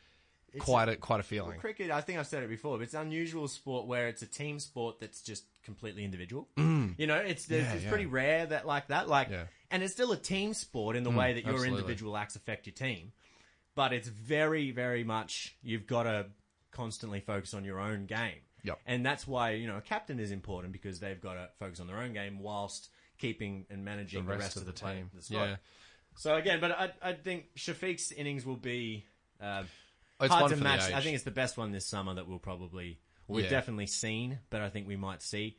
quite 0.59 0.89
a 0.89 0.95
quite 0.95 1.19
a 1.19 1.24
feeling. 1.24 1.59
cricket, 1.59 1.91
I 1.91 2.01
think 2.01 2.17
I've 2.19 2.27
said 2.27 2.41
it 2.43 2.50
before, 2.50 2.77
but 2.77 2.83
it's 2.83 2.93
an 2.93 3.01
unusual 3.01 3.48
sport 3.48 3.86
where 3.88 4.07
it's 4.07 4.21
a 4.21 4.27
team 4.27 4.59
sport 4.59 5.00
that's 5.00 5.21
just 5.21 5.43
completely 5.63 6.03
individual. 6.03 6.48
Mm. 6.57 6.95
You 6.98 7.05
know, 7.07 7.17
it's 7.17 7.48
Yeah, 7.50 7.74
it's 7.74 7.83
yeah. 7.83 7.89
pretty 7.89 8.07
rare 8.07 8.48
that 8.48 8.65
like 8.65 8.88
that, 8.88 9.07
like, 9.07 9.29
Yeah. 9.29 9.43
and 9.69 9.83
it's 9.83 9.93
still 9.93 10.12
a 10.12 10.17
team 10.17 10.53
sport 10.55 10.95
in 10.95 11.03
the 11.03 11.12
mm, 11.12 11.17
way 11.17 11.33
that 11.33 11.43
your 11.43 11.53
absolutely. 11.53 11.79
individual 11.81 12.17
acts 12.17 12.36
affect 12.36 12.65
your 12.65 12.74
team, 12.74 13.12
but 13.75 13.93
it's 13.93 14.07
very, 14.07 14.71
very 14.71 15.03
much 15.03 15.55
you've 15.62 15.86
got 15.86 16.03
to 16.03 16.25
constantly 16.71 17.19
focus 17.19 17.53
on 17.53 17.63
your 17.63 17.79
own 17.79 18.05
game. 18.05 18.39
Yep. 18.63 18.79
And 18.85 19.05
that's 19.05 19.27
why 19.27 19.51
you 19.51 19.67
know 19.67 19.77
a 19.77 19.81
captain 19.81 20.19
is 20.19 20.31
important 20.31 20.73
because 20.73 20.99
they've 20.99 21.19
got 21.21 21.33
to 21.33 21.49
focus 21.59 21.79
on 21.79 21.88
their 21.88 21.97
own 21.97 22.13
game 22.13 22.39
whilst 22.39 22.89
keeping 23.17 23.65
and 23.69 23.83
managing 23.85 24.25
the 24.25 24.38
rest, 24.38 24.57
of 24.57 24.65
the, 24.65 24.71
team. 24.71 25.09
the. 25.13 25.33
Yeah. 25.33 25.55
So 26.15 26.35
again, 26.35 26.59
but 26.59 26.71
I, 26.71 26.91
I 27.01 27.13
think 27.13 27.55
Shafiq's 27.55 28.11
innings 28.11 28.45
will 28.45 28.55
be 28.57 29.05
uh, 29.41 29.63
It's 30.19 30.33
hard 30.33 30.49
to 30.49 30.55
the 30.57 30.63
match. 30.63 30.91
I 30.91 31.01
think 31.01 31.15
it's 31.15 31.23
the 31.23 31.31
best 31.31 31.57
one 31.57 31.71
this 31.71 31.85
summer 31.85 32.13
that 32.15 32.27
we'll 32.27 32.39
probably 32.39 32.99
we've 33.27 33.45
Yeah. 33.45 33.49
definitely 33.49 33.88
seen, 33.88 34.39
but 34.49 34.61
I 34.61 34.69
think 34.69 34.88
we 34.88 34.95
might 34.97 35.21
see 35.21 35.57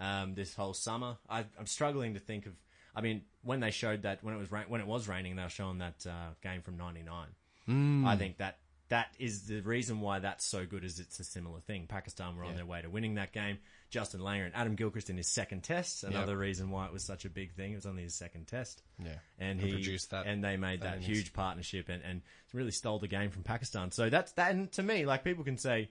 um, 0.00 0.34
this 0.34 0.54
whole 0.54 0.74
summer. 0.74 1.16
I, 1.28 1.44
I'm 1.58 1.66
struggling 1.66 2.14
to 2.14 2.20
think 2.20 2.46
of. 2.46 2.52
I 2.96 3.00
mean, 3.00 3.22
when 3.42 3.60
they 3.60 3.70
showed 3.70 4.02
that 4.02 4.22
when 4.22 4.34
it 4.34 4.38
was 4.38 4.50
ra- 4.52 4.64
when 4.68 4.80
it 4.80 4.86
was 4.86 5.08
raining, 5.08 5.36
they 5.36 5.42
were 5.42 5.48
showing 5.48 5.78
that 5.78 6.06
uh, 6.06 6.30
game 6.42 6.60
from 6.62 6.76
'99. 6.76 7.26
Hmm. 7.66 8.06
I 8.06 8.16
think 8.16 8.38
that 8.38 8.58
that 8.88 9.08
is 9.18 9.46
the 9.46 9.60
reason 9.62 10.00
why 10.00 10.18
that's 10.18 10.44
so 10.44 10.66
good. 10.66 10.84
Is 10.84 11.00
it's 11.00 11.18
a 11.20 11.24
similar 11.24 11.60
thing. 11.60 11.86
Pakistan 11.86 12.36
were 12.36 12.44
on 12.44 12.54
their 12.54 12.66
way 12.66 12.82
to 12.82 12.90
winning 12.90 13.14
that 13.14 13.32
game. 13.32 13.58
Justin 13.90 14.20
Langer 14.20 14.44
and 14.46 14.54
Adam 14.54 14.74
Gilchrist 14.74 15.08
in 15.08 15.16
his 15.16 15.28
second 15.28 15.62
test. 15.62 16.04
Another 16.04 16.36
reason 16.36 16.70
why 16.70 16.86
it 16.86 16.92
was 16.92 17.04
such 17.04 17.24
a 17.24 17.30
big 17.30 17.54
thing. 17.54 17.72
It 17.72 17.76
was 17.76 17.86
only 17.86 18.02
his 18.02 18.14
second 18.14 18.46
test. 18.46 18.82
Yeah. 18.98 19.12
and 19.38 19.58
And 19.58 19.60
he 19.60 19.72
produced 19.72 20.10
that- 20.10 20.26
and 20.26 20.42
they 20.44 20.56
made 20.56 20.80
that 20.82 20.96
innings. 20.96 21.06
huge 21.06 21.32
partnership 21.32 21.88
and, 21.88 22.02
and 22.02 22.22
really 22.52 22.72
stole 22.72 22.98
the 22.98 23.08
game 23.08 23.30
from 23.30 23.42
Pakistan. 23.42 23.90
So 23.90 24.10
that's 24.10 24.32
that. 24.32 24.52
And 24.52 24.70
to 24.72 24.82
me, 24.82 25.06
like 25.06 25.24
people 25.24 25.44
can 25.44 25.56
say, 25.58 25.90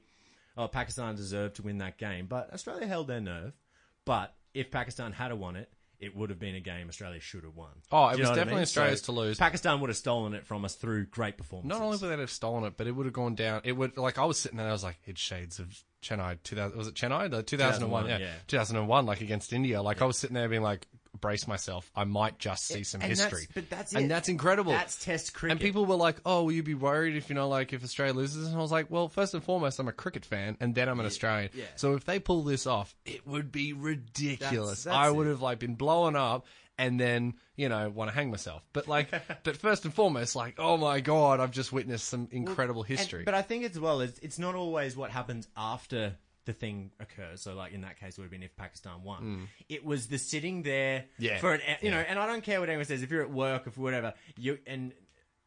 "Oh, 0.58 0.68
Pakistan 0.68 1.16
deserved 1.16 1.56
to 1.58 1.62
win 1.64 1.78
that 1.80 1.98
game," 1.98 2.28
but 2.28 2.54
Australia 2.54 2.88
held 2.88 3.08
their 3.08 3.22
nerve. 3.22 3.54
But 4.06 4.36
if 4.54 4.70
Pakistan 4.70 5.14
had 5.14 5.30
to 5.30 5.36
won 5.36 5.56
it, 5.56 5.72
it 6.04 6.16
would 6.16 6.30
have 6.30 6.40
been 6.40 6.56
a 6.56 6.60
game 6.60 6.90
Australia 6.90 7.20
should 7.20 7.44
have 7.44 7.56
won. 7.56 7.70
Oh, 7.92 8.10
it 8.10 8.20
was 8.20 8.28
what 8.28 8.34
I 8.34 8.36
definitely 8.36 8.54
mean? 8.56 8.62
Australia's 8.64 9.02
So 9.02 9.14
to 9.14 9.20
lose. 9.20 9.38
Pakistan 9.38 9.80
would 9.80 9.90
have 9.90 9.98
stolen 9.98 10.34
it 10.34 10.46
from 10.46 10.66
us 10.66 10.76
through 10.76 11.06
great 11.06 11.38
performances. 11.38 11.70
Not 11.70 11.84
only 11.84 11.98
would 11.98 12.10
they 12.10 12.22
have 12.22 12.32
stolen 12.32 12.66
it, 12.66 12.74
but 12.76 12.88
it 12.88 12.92
would 12.92 13.06
have 13.06 13.14
gone 13.14 13.36
down. 13.36 13.62
It 13.64 13.74
would 13.74 13.98
like 13.98 14.18
I 14.18 14.26
was 14.26 14.38
sitting 14.38 14.58
there, 14.58 14.68
I 14.68 14.72
was 14.72 14.84
like, 14.84 15.00
it's 15.06 15.22
shades 15.22 15.60
of 15.60 15.82
Chennai. 16.04 16.38
Two 16.44 16.56
thousand 16.56 16.78
was 16.78 16.88
it 16.88 16.96
Chennai? 16.96 17.30
The 17.32 17.44
two 17.44 17.58
thousand 17.58 17.84
and 17.84 17.92
one, 17.92 18.04
2001, 18.04 18.10
yeah, 18.10 18.28
yeah. 18.28 18.42
two 18.48 18.58
thousand 18.58 18.78
and 18.78 18.88
one, 18.88 19.06
like 19.06 19.22
against 19.22 19.54
India. 19.54 19.82
Like 19.82 20.02
I 20.02 20.06
was 20.06 20.18
sitting 20.18 20.36
there 20.36 20.50
being 20.50 20.62
like, 20.62 20.88
brace 21.20 21.48
myself. 21.48 21.90
I 21.96 22.04
might 22.04 22.40
just 22.40 22.66
see 22.66 22.84
some 22.84 23.02
And 23.02 23.10
history. 23.10 23.30
that's- 23.30 23.48
but 23.54 23.70
that's 23.70 23.94
and 23.94 24.06
it. 24.06 24.08
that's 24.10 24.30
incredible. 24.30 24.72
That's 24.72 25.04
Test 25.04 25.34
cricket. 25.34 25.52
And 25.54 25.60
people 25.62 25.86
were 25.86 25.96
like, 25.96 26.18
"Oh, 26.26 26.44
will 26.44 26.52
you 26.52 26.64
be 26.64 26.74
worried 26.74 27.16
if 27.16 27.30
you 27.30 27.36
know, 27.36 27.48
like, 27.48 27.72
if 27.74 27.84
Australia 27.84 28.14
loses?" 28.14 28.48
And 28.48 28.56
I 28.58 28.60
was 28.62 28.72
like, 28.72 28.90
"Well, 28.92 29.08
first 29.10 29.34
and 29.34 29.44
foremost, 29.44 29.80
I'm 29.80 29.88
a 29.88 29.94
cricket 29.94 30.26
fan, 30.26 30.58
and 30.60 30.74
then 30.76 30.90
I'm 30.90 31.00
an 31.00 31.06
Australian. 31.06 31.52
yeah. 31.54 31.66
So 31.76 31.94
if 31.94 32.04
they 32.06 32.20
pull 32.20 32.44
this 32.44 32.66
off, 32.68 32.96
it 33.06 33.26
would 33.28 33.52
be 33.52 33.74
ridiculous. 33.74 34.50
That's- 34.50 34.84
that's 34.84 34.96
I 34.96 35.10
would 35.10 35.28
it. 35.28 35.32
have 35.32 35.42
like 35.42 35.60
been 35.60 35.76
blowing 35.76 36.16
up." 36.16 36.46
And 36.76 37.00
then, 37.00 37.36
you 37.56 37.70
know, 37.70 37.88
want 37.92 38.10
to 38.10 38.16
hang 38.16 38.32
myself. 38.32 38.64
But 38.74 38.88
like, 38.88 39.08
but 39.44 39.56
first 39.58 39.86
and 39.86 39.94
foremost, 39.94 40.36
like, 40.36 40.56
oh 40.58 40.76
my 40.76 41.02
god, 41.02 41.40
I've 41.40 41.52
just 41.52 41.72
witnessed 41.72 42.08
some 42.10 42.28
incredible 42.32 42.82
And- 42.82 42.90
history. 42.98 43.24
but 43.26 43.36
I 43.36 43.44
think 43.44 43.64
as 43.64 43.80
well, 43.80 44.02
it's, 44.02 44.18
it's 44.20 44.40
not 44.40 44.56
always 44.56 44.98
what 44.98 45.12
happens 45.12 45.48
after 45.56 46.16
the 46.46 46.54
thing 46.54 46.92
occurs. 47.00 47.42
So, 47.42 47.54
like 47.56 47.72
in 47.74 47.82
that 47.82 48.00
case, 48.00 48.14
it 48.18 48.20
would 48.20 48.26
have 48.26 48.32
been 48.32 48.44
if 48.44 48.56
Pakistan 48.56 49.04
won. 49.04 49.48
It 49.70 49.84
was 49.86 50.08
the 50.08 50.18
sitting 50.18 50.64
there 50.64 51.00
Mm. 51.02 51.06
Yeah. 51.20 51.38
for 51.40 51.54
an, 51.54 51.62
you 51.82 51.92
know, 51.92 52.00
and 52.00 52.20
I 52.20 52.26
don't 52.28 52.44
care 52.44 52.60
what 52.60 52.70
anyone 52.70 52.86
says. 52.86 53.02
If 53.04 53.12
you're 53.12 53.22
at 53.24 53.32
work, 53.32 53.68
if 53.68 53.78
whatever, 53.78 54.14
you 54.38 54.60
and 54.68 54.94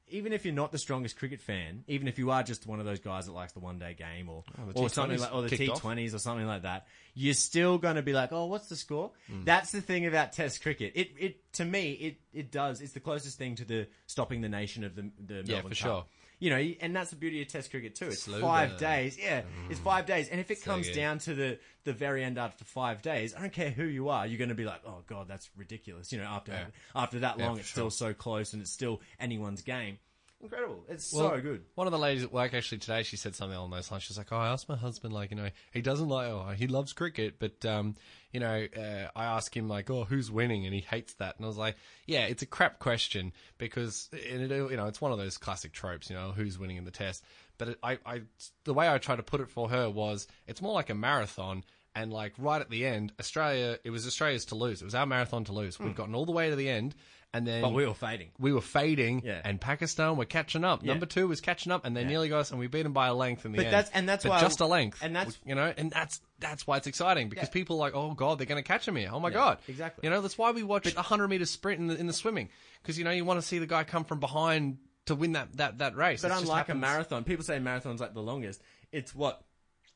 even 0.08 0.32
if 0.32 0.44
you're 0.44 0.54
not 0.54 0.70
the 0.70 0.78
strongest 0.78 1.18
cricket 1.18 1.40
fan, 1.40 1.82
even 1.88 2.06
if 2.06 2.16
you 2.16 2.30
are 2.30 2.44
just 2.44 2.64
one 2.64 2.78
of 2.78 2.86
those 2.86 3.00
guys 3.00 3.26
that 3.26 3.32
likes 3.32 3.52
the 3.54 3.58
one 3.58 3.76
day 3.80 3.92
game 3.92 4.28
or 4.28 4.44
Oh, 4.56 4.82
or 4.82 4.88
something 4.88 5.18
T20s 5.18 5.20
like 5.20 5.34
or 5.34 5.42
the 5.42 5.56
T 5.56 5.66
twenties 5.66 6.14
or 6.14 6.18
something 6.20 6.46
like 6.46 6.62
that, 6.62 6.86
you're 7.14 7.34
still 7.34 7.76
going 7.76 7.96
to 7.96 8.02
be 8.02 8.12
like, 8.12 8.30
oh, 8.32 8.46
what's 8.46 8.68
the 8.68 8.76
score? 8.76 9.10
Mm. 9.28 9.44
That's 9.44 9.72
the 9.72 9.80
thing 9.80 10.06
about 10.06 10.32
Test 10.32 10.62
cricket. 10.62 10.92
It 10.94 11.10
it 11.18 11.52
to 11.54 11.64
me 11.64 11.90
it 11.92 12.20
it 12.32 12.52
does. 12.52 12.80
It's 12.80 12.92
the 12.92 13.00
closest 13.00 13.36
thing 13.36 13.56
to 13.56 13.64
the 13.64 13.88
stopping 14.06 14.42
the 14.42 14.48
nation 14.48 14.84
of 14.84 14.94
the 14.94 15.10
the 15.18 15.42
Yeah, 15.44 15.62
for 15.62 15.68
Cup. 15.70 15.76
sure. 15.76 16.04
You 16.38 16.50
know, 16.50 16.56
and 16.56 16.94
that's 16.94 17.10
the 17.10 17.16
beauty 17.16 17.40
of 17.40 17.48
Test 17.48 17.70
cricket 17.70 17.94
too. 17.94 18.08
It's 18.08 18.22
Slow 18.24 18.40
five 18.42 18.70
burn. 18.72 18.78
days. 18.78 19.18
Yeah, 19.18 19.42
it's 19.70 19.80
five 19.80 20.04
days, 20.04 20.28
and 20.28 20.38
if 20.38 20.50
it 20.50 20.58
So 20.58 20.64
comes 20.70 20.86
good. 20.88 20.94
down 20.94 21.18
to 21.20 21.34
the 21.34 21.58
the 21.84 21.92
very 21.94 22.22
end 22.22 22.36
after 22.36 22.64
five 22.64 23.00
days, 23.00 23.34
I 23.34 23.40
don't 23.40 23.52
care 23.52 23.70
who 23.70 23.84
you 23.84 24.08
are, 24.10 24.26
you're 24.26 24.36
going 24.38 24.50
to 24.50 24.54
be 24.54 24.64
like, 24.66 24.82
oh 24.86 25.02
god, 25.06 25.28
that's 25.28 25.48
ridiculous. 25.56 26.12
You 26.12 26.18
know, 26.18 26.24
after 26.26 26.52
Yeah. 26.52 26.66
after 26.94 27.20
that 27.20 27.38
long, 27.38 27.54
for 27.54 27.60
it's 27.60 27.68
sure. 27.70 27.90
still 27.90 27.90
so 27.90 28.12
close, 28.12 28.52
and 28.52 28.60
it's 28.60 28.70
still 28.72 29.00
anyone's 29.18 29.62
game. 29.62 29.98
Incredible. 30.42 30.84
It's 30.90 31.14
Well, 31.14 31.30
so 31.30 31.40
good. 31.40 31.64
One 31.76 31.86
of 31.86 31.92
the 31.92 31.98
ladies 31.98 32.22
at 32.22 32.30
work 32.30 32.52
actually 32.52 32.78
today, 32.78 33.02
she 33.02 33.16
said 33.16 33.34
something 33.34 33.56
along 33.56 33.70
those 33.70 33.90
lines. 33.90 34.02
She's 34.02 34.18
like, 34.18 34.30
"Oh, 34.30 34.36
I 34.36 34.48
asked 34.48 34.68
my 34.68 34.76
husband, 34.76 35.14
like, 35.14 35.30
you 35.30 35.36
know, 35.36 35.48
he 35.72 35.80
doesn't 35.80 36.08
like, 36.10 36.28
oh, 36.28 36.50
he 36.54 36.66
loves 36.66 36.92
cricket, 36.92 37.38
but, 37.38 37.64
um, 37.64 37.94
you 38.36 38.40
know, 38.40 38.66
uh, 38.76 39.08
I 39.16 39.24
ask 39.24 39.56
him 39.56 39.66
like, 39.66 39.88
oh, 39.88 40.04
who's 40.04 40.30
winning, 40.30 40.66
and 40.66 40.74
he 40.74 40.82
hates 40.82 41.14
that." 41.14 41.36
And 41.36 41.46
I 41.46 41.48
was 41.48 41.56
like, 41.56 41.76
"Yeah, 42.06 42.26
it's 42.26 42.42
a 42.42 42.46
crap 42.46 42.78
question 42.80 43.32
because, 43.56 44.10
and 44.12 44.42
it, 44.42 44.50
you 44.50 44.76
know, 44.76 44.88
it's 44.88 45.00
one 45.00 45.10
of 45.10 45.16
those 45.16 45.38
classic 45.38 45.72
tropes, 45.72 46.10
you 46.10 46.16
know, 46.16 46.32
who's 46.36 46.58
winning 46.58 46.76
in 46.76 46.84
the 46.84 46.90
test." 46.90 47.24
But 47.56 47.68
it, 47.68 47.78
I, 47.82 47.98
I, 48.04 48.20
the 48.64 48.74
way 48.74 48.90
I 48.90 48.98
tried 48.98 49.16
to 49.16 49.22
put 49.22 49.40
it 49.40 49.48
for 49.48 49.70
her 49.70 49.88
was, 49.88 50.28
it's 50.46 50.60
more 50.60 50.74
like 50.74 50.90
a 50.90 50.94
marathon. 50.94 51.64
And 51.94 52.12
like 52.12 52.34
right 52.36 52.60
at 52.60 52.68
the 52.68 52.84
end, 52.84 53.14
Australia, 53.18 53.78
it 53.82 53.88
was 53.88 54.06
Australia's 54.06 54.44
to 54.46 54.54
lose. 54.54 54.82
It 54.82 54.84
was 54.84 54.94
our 54.94 55.06
marathon 55.06 55.44
to 55.44 55.54
lose. 55.54 55.80
We've 55.80 55.94
gotten 55.94 56.14
all 56.14 56.26
the 56.26 56.32
way 56.32 56.50
to 56.50 56.56
the 56.56 56.68
end, 56.68 56.94
and 57.34 57.46
then 57.46 57.60
But 57.62 57.72
we 57.74 57.84
were 57.86 57.92
fading. 57.94 58.28
we 58.38 58.52
were 58.52 58.60
fading, 58.60 59.22
Yeah. 59.24 59.40
and 59.44 59.60
Pakistan 59.60 60.16
were 60.16 60.24
catching 60.24 60.64
up. 60.64 60.82
Yeah. 60.82 60.92
Number 60.92 61.06
two 61.06 61.28
was 61.28 61.40
catching 61.40 61.70
up, 61.72 61.84
and 61.84 61.96
they 61.96 62.04
nearly 62.04 62.28
got 62.28 62.38
us, 62.40 62.50
and 62.50 62.58
we 62.58 62.66
beat 62.66 62.82
them 62.84 62.92
by 62.92 63.08
a 63.08 63.14
length 63.14 63.44
in 63.44 63.52
the 63.52 63.56
But 63.56 63.66
end. 63.66 63.74
that's- 63.74 63.90
and 63.94 64.08
that's 64.08 64.22
But 64.24 64.30
why 64.30 64.40
just 64.40 64.60
a 64.60 64.66
length, 64.66 65.02
and 65.02 65.14
that's- 65.14 65.38
you 65.44 65.54
know, 65.54 65.72
and 65.76 65.90
that's 65.90 66.20
that's 66.38 66.66
why 66.66 66.76
it's 66.76 66.86
exciting 66.86 67.28
because 67.30 67.48
Yeah. 67.48 67.52
people 67.52 67.76
are 67.76 67.80
like, 67.80 67.94
oh 67.94 68.12
god, 68.14 68.38
they're 68.38 68.46
going 68.46 68.62
to 68.62 68.66
catch 68.66 68.84
them 68.86 68.96
here. 68.96 69.08
Oh 69.12 69.20
my 69.20 69.30
god, 69.30 69.58
exactly. 69.68 70.04
You 70.06 70.10
know, 70.10 70.20
that's 70.20 70.36
why 70.36 70.50
we 70.50 70.62
watch 70.62 70.86
a 70.94 71.02
hundred 71.02 71.28
meter 71.28 71.46
sprint 71.46 71.80
in 71.80 71.86
the 71.88 71.96
in 71.96 72.06
the 72.06 72.12
swimming 72.12 72.48
because 72.82 72.98
you 72.98 73.04
know 73.04 73.10
you 73.10 73.24
want 73.24 73.40
to 73.40 73.46
see 73.46 73.58
the 73.58 73.66
guy 73.66 73.84
come 73.84 74.04
from 74.04 74.20
behind 74.20 74.78
to 75.06 75.14
win 75.14 75.32
that 75.32 75.56
that 75.56 75.78
that 75.78 75.96
race. 75.96 76.22
But 76.22 76.28
It 76.28 76.34
just 76.34 76.42
unlike 76.44 76.68
a 76.68 76.74
marathon, 76.74 77.24
people 77.24 77.44
say 77.44 77.58
marathon's 77.58 78.00
like 78.00 78.12
the 78.14 78.22
longest. 78.22 78.60
It's 78.92 79.14
what 79.14 79.42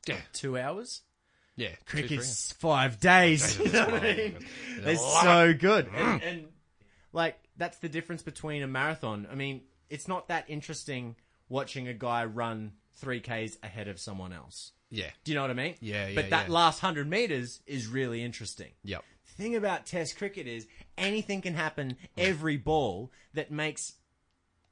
yeah, 0.07 0.17
two 0.33 0.57
hours. 0.57 1.01
yeah, 1.55 1.69
Cricket's 1.85 2.53
five 2.53 2.99
days. 2.99 3.59
You 3.63 3.71
know 3.71 3.85
what 3.85 4.03
I 4.03 4.15
mean? 4.15 4.45
It's 4.83 5.21
so 5.21 5.53
good, 5.53 5.87
mm. 5.89 5.95
and, 5.95 6.23
and 6.23 6.47
like 7.13 7.37
that's 7.57 7.77
the 7.79 7.89
difference 7.89 8.21
between 8.23 8.63
a 8.63 8.67
marathon. 8.67 9.27
I 9.31 9.35
mean, 9.35 9.61
it's 9.89 10.07
not 10.07 10.27
that 10.29 10.45
interesting 10.47 11.15
watching 11.49 11.87
a 11.87 11.93
guy 11.93 12.25
run 12.25 12.73
three 12.93 13.19
k's 13.19 13.57
ahead 13.63 13.87
of 13.87 13.99
someone 13.99 14.31
else. 14.33 14.71
yeah, 14.89 15.09
Do 15.23 15.31
you 15.31 15.35
know 15.35 15.41
what 15.41 15.51
I 15.51 15.55
mean? 15.55 15.75
Yeah, 15.81 16.07
yeah, 16.07 16.15
But 16.15 16.29
that 16.29 16.47
yeah. 16.47 16.53
last 16.53 16.79
hundred 16.79 17.09
meters 17.09 17.61
is 17.67 17.87
really 17.87 18.23
interesting. 18.23 18.71
yep. 18.83 19.03
thing 19.25 19.55
about 19.55 19.85
Test 19.85 20.17
cricket 20.17 20.45
is 20.47 20.67
anything 20.97 21.41
can 21.41 21.53
happen 21.55 21.95
every 22.17 22.57
ball 22.57 23.11
that 23.33 23.49
makes 23.51 23.93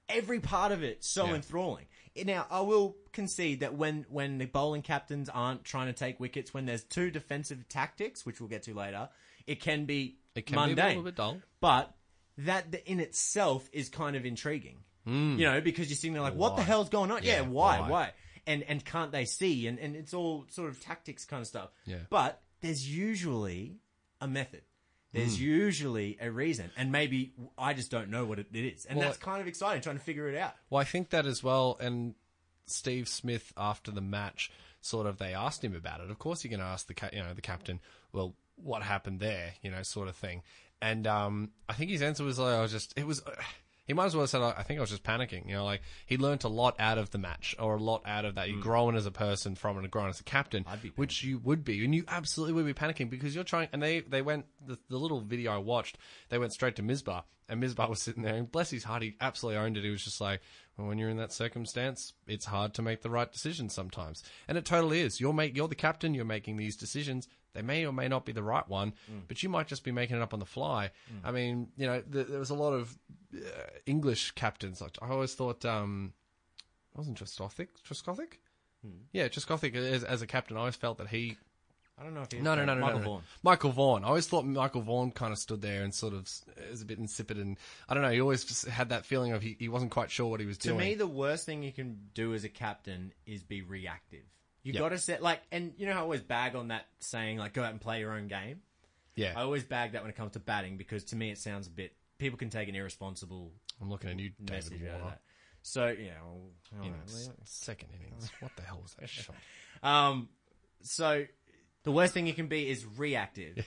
every 0.07 0.39
part 0.39 0.71
of 0.71 0.83
it 0.83 1.03
so 1.03 1.27
Yeah. 1.27 1.35
enthralling. 1.35 1.85
Now, 2.25 2.45
I 2.49 2.61
will 2.61 2.97
concede 3.13 3.61
that 3.61 3.75
when, 3.75 4.05
when 4.09 4.37
the 4.39 4.45
bowling 4.45 4.81
captains 4.81 5.29
aren't 5.29 5.63
trying 5.63 5.87
to 5.87 5.93
take 5.93 6.19
wickets, 6.19 6.53
when 6.53 6.65
there's 6.65 6.83
two 6.83 7.11
defensive 7.11 7.69
tactics, 7.69 8.25
which 8.25 8.41
we'll 8.41 8.49
get 8.49 8.63
to 8.63 8.73
later, 8.73 9.09
it 9.47 9.61
can 9.61 9.85
be 9.85 10.17
It 10.35 10.45
can 10.45 10.55
mundane. 10.55 10.75
be 10.75 10.81
a 10.81 10.87
little 10.87 11.03
bit 11.03 11.15
dull. 11.15 11.41
But 11.61 11.93
that 12.45 12.71
th- 12.71 12.83
in 12.85 12.99
itself 12.99 13.69
is 13.73 13.89
kind 13.89 14.15
of 14.15 14.25
intriguing. 14.25 14.77
You 15.05 15.37
know, 15.37 15.59
because 15.59 15.89
you're 15.89 15.95
sitting 15.95 16.13
there 16.13 16.21
like, 16.21 16.35
what 16.35 16.55
the 16.55 16.61
hell's 16.61 16.89
going 16.89 17.09
on? 17.09 17.23
Yeah, 17.23 17.37
Yeah, 17.37 17.41
why? 17.47 17.79
why? 17.79 17.89
Why? 17.89 18.11
And 18.45 18.61
and 18.63 18.85
can't 18.85 19.11
they 19.11 19.25
see? 19.25 19.65
And 19.65 19.79
and 19.79 19.95
it's 19.95 20.13
all 20.13 20.45
sort 20.49 20.69
of 20.69 20.79
tactics 20.79 21.25
kind 21.25 21.41
of 21.41 21.47
stuff. 21.47 21.69
Yeah. 21.85 21.97
But 22.11 22.39
there's 22.61 22.87
usually 22.87 23.77
a 24.21 24.27
method. 24.27 24.61
There's 25.11 25.37
Hmm. 25.37 25.43
usually 25.43 26.17
a 26.21 26.29
reason, 26.31 26.69
and 26.77 26.91
maybe 26.91 27.33
I 27.57 27.73
just 27.73 27.89
don't 27.89 28.09
know 28.11 28.25
what 28.25 28.37
it, 28.37 28.47
it 28.53 28.63
is, 28.75 28.85
and 28.85 28.99
Well, 28.99 29.07
that's 29.07 29.17
kind 29.17 29.41
of 29.41 29.47
exciting 29.47 29.81
trying 29.81 29.97
to 29.97 30.03
figure 30.03 30.27
it 30.29 30.37
out. 30.37 30.53
Well, 30.69 30.79
I 30.79 30.83
think 30.83 31.09
that 31.09 31.25
as 31.25 31.41
well. 31.43 31.75
And 31.79 32.13
Steve 32.67 33.07
Smith, 33.07 33.51
after 33.57 33.89
the 33.89 34.01
match, 34.01 34.51
sort 34.81 35.07
of 35.07 35.17
they 35.17 35.33
asked 35.33 35.63
him 35.63 35.75
about 35.75 36.01
it. 36.01 36.11
Of 36.11 36.19
course, 36.19 36.43
you're 36.43 36.49
going 36.49 36.59
to 36.59 36.65
ask 36.67 36.85
the 36.85 36.93
ca- 36.93 37.09
you 37.11 37.19
know 37.23 37.33
the 37.33 37.41
captain, 37.41 37.79
well, 38.13 38.35
what 38.57 38.83
happened 38.83 39.19
there, 39.19 39.53
you 39.63 39.71
know, 39.71 39.81
sort 39.81 40.07
of 40.07 40.15
thing. 40.15 40.43
And 40.81 41.05
um, 41.07 41.51
I 41.67 41.73
think 41.73 41.91
his 41.91 42.01
answer 42.01 42.23
was 42.23 42.39
like, 42.39 42.55
I 42.55 42.61
was 42.61 42.71
just 42.71 42.93
it 42.97 43.05
was. 43.05 43.21
he 43.85 43.93
might 43.93 44.05
as 44.05 44.13
well 44.15 44.21
have 44.21 44.29
said, 44.29 44.41
I 44.41 44.61
think 44.61 44.77
I 44.77 44.81
was 44.81 44.91
just 44.91 45.03
panicking. 45.03 45.47
You 45.47 45.55
know, 45.55 45.65
like 45.65 45.81
he 46.05 46.17
learnt 46.17 46.43
a 46.43 46.47
lot 46.47 46.75
out 46.79 46.97
of 46.97 47.09
the 47.09 47.17
match, 47.17 47.55
or 47.59 47.75
a 47.75 47.79
lot 47.79 48.03
out 48.05 48.23
of 48.23 48.35
that. 48.35 48.49
You're 48.49 48.61
growing 48.61 48.95
as 48.95 49.05
a 49.05 49.11
person 49.11 49.55
from 49.55 49.77
it, 49.77 49.81
and 49.81 49.91
growing 49.91 50.09
as 50.09 50.19
a 50.19 50.23
captain, 50.23 50.63
Mm. 50.63 50.91
which 50.95 51.23
you 51.23 51.39
would 51.39 51.63
be, 51.65 51.83
and 51.83 51.93
you 51.95 52.03
absolutely 52.07 52.53
would 52.53 52.65
be 52.65 52.73
panicking 52.73 53.09
because 53.09 53.33
you're 53.35 53.43
trying. 53.43 53.67
And 53.73 53.81
they 53.81 54.01
they 54.01 54.21
went 54.21 54.45
the, 54.65 54.77
the 54.89 54.97
little 54.97 55.21
video 55.21 55.51
I 55.53 55.57
watched. 55.57 55.97
They 56.29 56.37
went 56.37 56.53
straight 56.53 56.75
to 56.77 56.83
Misbah, 56.83 57.23
and 57.49 57.61
Misbah 57.63 57.89
was 57.89 58.01
sitting 58.01 58.23
there, 58.23 58.35
and 58.35 58.51
bless 58.51 58.69
his 58.69 58.83
heart, 58.83 59.01
he 59.01 59.15
absolutely 59.19 59.57
owned 59.57 59.75
it. 59.75 59.83
He 59.83 59.89
was 59.89 60.03
just 60.03 60.21
like, 60.21 60.41
when 60.87 60.97
you're 60.97 61.09
in 61.09 61.17
that 61.17 61.31
circumstance, 61.33 62.13
it's 62.27 62.45
hard 62.45 62.73
to 62.75 62.81
make 62.81 63.01
the 63.01 63.09
right 63.09 63.31
decision 63.31 63.69
sometimes, 63.69 64.23
and 64.47 64.57
it 64.57 64.65
totally 64.65 65.01
is. 65.01 65.19
You're 65.19 65.33
make 65.33 65.55
you're 65.55 65.67
the 65.67 65.75
captain. 65.75 66.13
You're 66.13 66.25
making 66.25 66.57
these 66.57 66.75
decisions. 66.75 67.27
They 67.53 67.63
may 67.63 67.85
or 67.85 67.91
may 67.91 68.07
not 68.07 68.25
be 68.25 68.31
the 68.31 68.43
right 68.43 68.67
one, 68.69 68.93
but 69.27 69.41
you 69.41 69.49
might 69.49 69.67
just 69.67 69.83
be 69.83 69.91
making 69.91 70.15
it 70.17 70.21
up 70.21 70.33
on 70.33 70.39
the 70.39 70.45
fly. 70.45 70.91
I 71.23 71.31
mean, 71.31 71.69
you 71.77 71.87
know, 71.87 72.01
th- 72.01 72.27
there 72.27 72.39
was 72.39 72.51
a 72.51 72.55
lot 72.55 72.73
of 72.73 72.97
uh, 73.35 73.39
English 73.87 74.31
captains. 74.31 74.81
Like 74.81 74.97
I 75.01 75.09
always 75.09 75.33
thought, 75.33 75.65
um, 75.65 76.13
wasn't 76.95 77.17
Trescothick? 77.17 77.69
Trescothick? 77.87 78.33
Yeah, 79.11 79.27
Trescothick 79.27 79.75
as, 79.75 80.03
as 80.03 80.21
a 80.21 80.27
captain, 80.27 80.57
I 80.57 80.59
always 80.61 80.75
felt 80.75 80.99
that 80.99 81.07
he 81.07 81.37
I 81.99 82.03
don't 82.03 82.13
know 82.13 82.21
if 82.21 82.31
he 82.31 82.39
no, 82.39 82.55
no, 82.55 82.63
no, 82.63 82.75
no, 82.75 82.79
Michael 82.81 82.99
no, 82.99 83.03
no. 83.05 83.09
Vaughan. 83.11 83.23
Michael 83.43 83.71
Vaughan. 83.71 84.03
I 84.05 84.07
always 84.07 84.25
thought 84.27 84.45
Michael 84.45 84.81
Vaughan 84.81 85.11
kind 85.11 85.33
of 85.33 85.37
stood 85.39 85.61
there 85.61 85.83
and 85.83 85.93
sort 85.93 86.13
of 86.13 86.21
s- 86.21 86.45
was 86.71 86.81
a 86.81 86.85
bit 86.85 86.97
insipid, 86.97 87.37
and 87.37 87.57
I 87.89 87.93
don't 87.93 88.03
know. 88.03 88.11
He 88.11 88.21
always 88.21 88.45
just 88.45 88.65
had 88.67 88.89
that 88.89 89.05
feeling 89.05 89.33
of 89.33 89.41
he, 89.41 89.57
he 89.59 89.67
wasn't 89.67 89.91
quite 89.91 90.09
sure 90.09 90.27
what 90.27 90.39
he 90.39 90.45
was 90.45 90.57
doing. 90.57 90.77
To 90.77 90.81
doing. 90.83 90.91
me, 90.91 90.95
the 90.95 91.07
worst 91.07 91.45
thing 91.45 91.61
you 91.63 91.73
can 91.73 91.99
do 92.13 92.33
as 92.33 92.43
a 92.45 92.49
captain 92.49 93.11
is 93.25 93.43
be 93.43 93.61
reactive. 93.61 94.23
You 94.63 94.73
Yep. 94.73 94.81
got 94.81 94.89
to 94.89 94.97
set 94.97 95.21
like, 95.21 95.41
and 95.51 95.73
you 95.77 95.85
know 95.87 95.93
how 95.93 95.99
I 95.99 96.03
always 96.03 96.21
bag 96.21 96.55
on 96.55 96.69
that 96.69 96.85
saying 96.99 97.37
like, 97.37 97.53
go 97.53 97.63
out 97.63 97.71
and 97.71 97.81
play 97.81 97.99
your 97.99 98.13
own 98.13 98.27
game. 98.27 98.61
yeah, 99.15 99.33
I 99.35 99.41
always 99.41 99.63
bag 99.63 99.91
that 99.93 100.01
when 100.01 100.09
it 100.09 100.15
comes 100.15 100.31
to 100.33 100.39
batting 100.39 100.77
because 100.77 101.03
to 101.05 101.15
me 101.15 101.31
it 101.31 101.37
sounds 101.37 101.67
a 101.67 101.71
bit. 101.71 101.93
People 102.17 102.37
can 102.37 102.49
take 102.49 102.67
an 102.69 102.75
irresponsible 102.75 103.51
I'm 103.81 103.89
looking 103.89 104.09
at 104.09 104.19
you, 104.19 104.31
message 104.49 104.71
David 104.73 104.87
out 104.89 104.95
of 104.95 105.01
Warner. 105.01 105.15
that. 105.15 105.21
So 105.61 105.87
yeah, 105.87 106.11
well, 106.23 106.31
all 106.73 106.79
right, 106.79 106.87
Innings, 106.87 107.29
second 107.45 107.89
innings. 107.97 108.31
What 108.39 108.51
the 108.55 108.61
hell 108.63 108.79
was 108.81 108.95
that 108.99 109.09
shot? 109.09 109.35
Um, 109.83 110.29
so 110.81 111.25
the 111.83 111.91
worst 111.91 112.13
thing 112.13 112.27
you 112.27 112.33
can 112.33 112.47
be 112.47 112.69
is 112.69 112.85
reactive. 112.97 113.65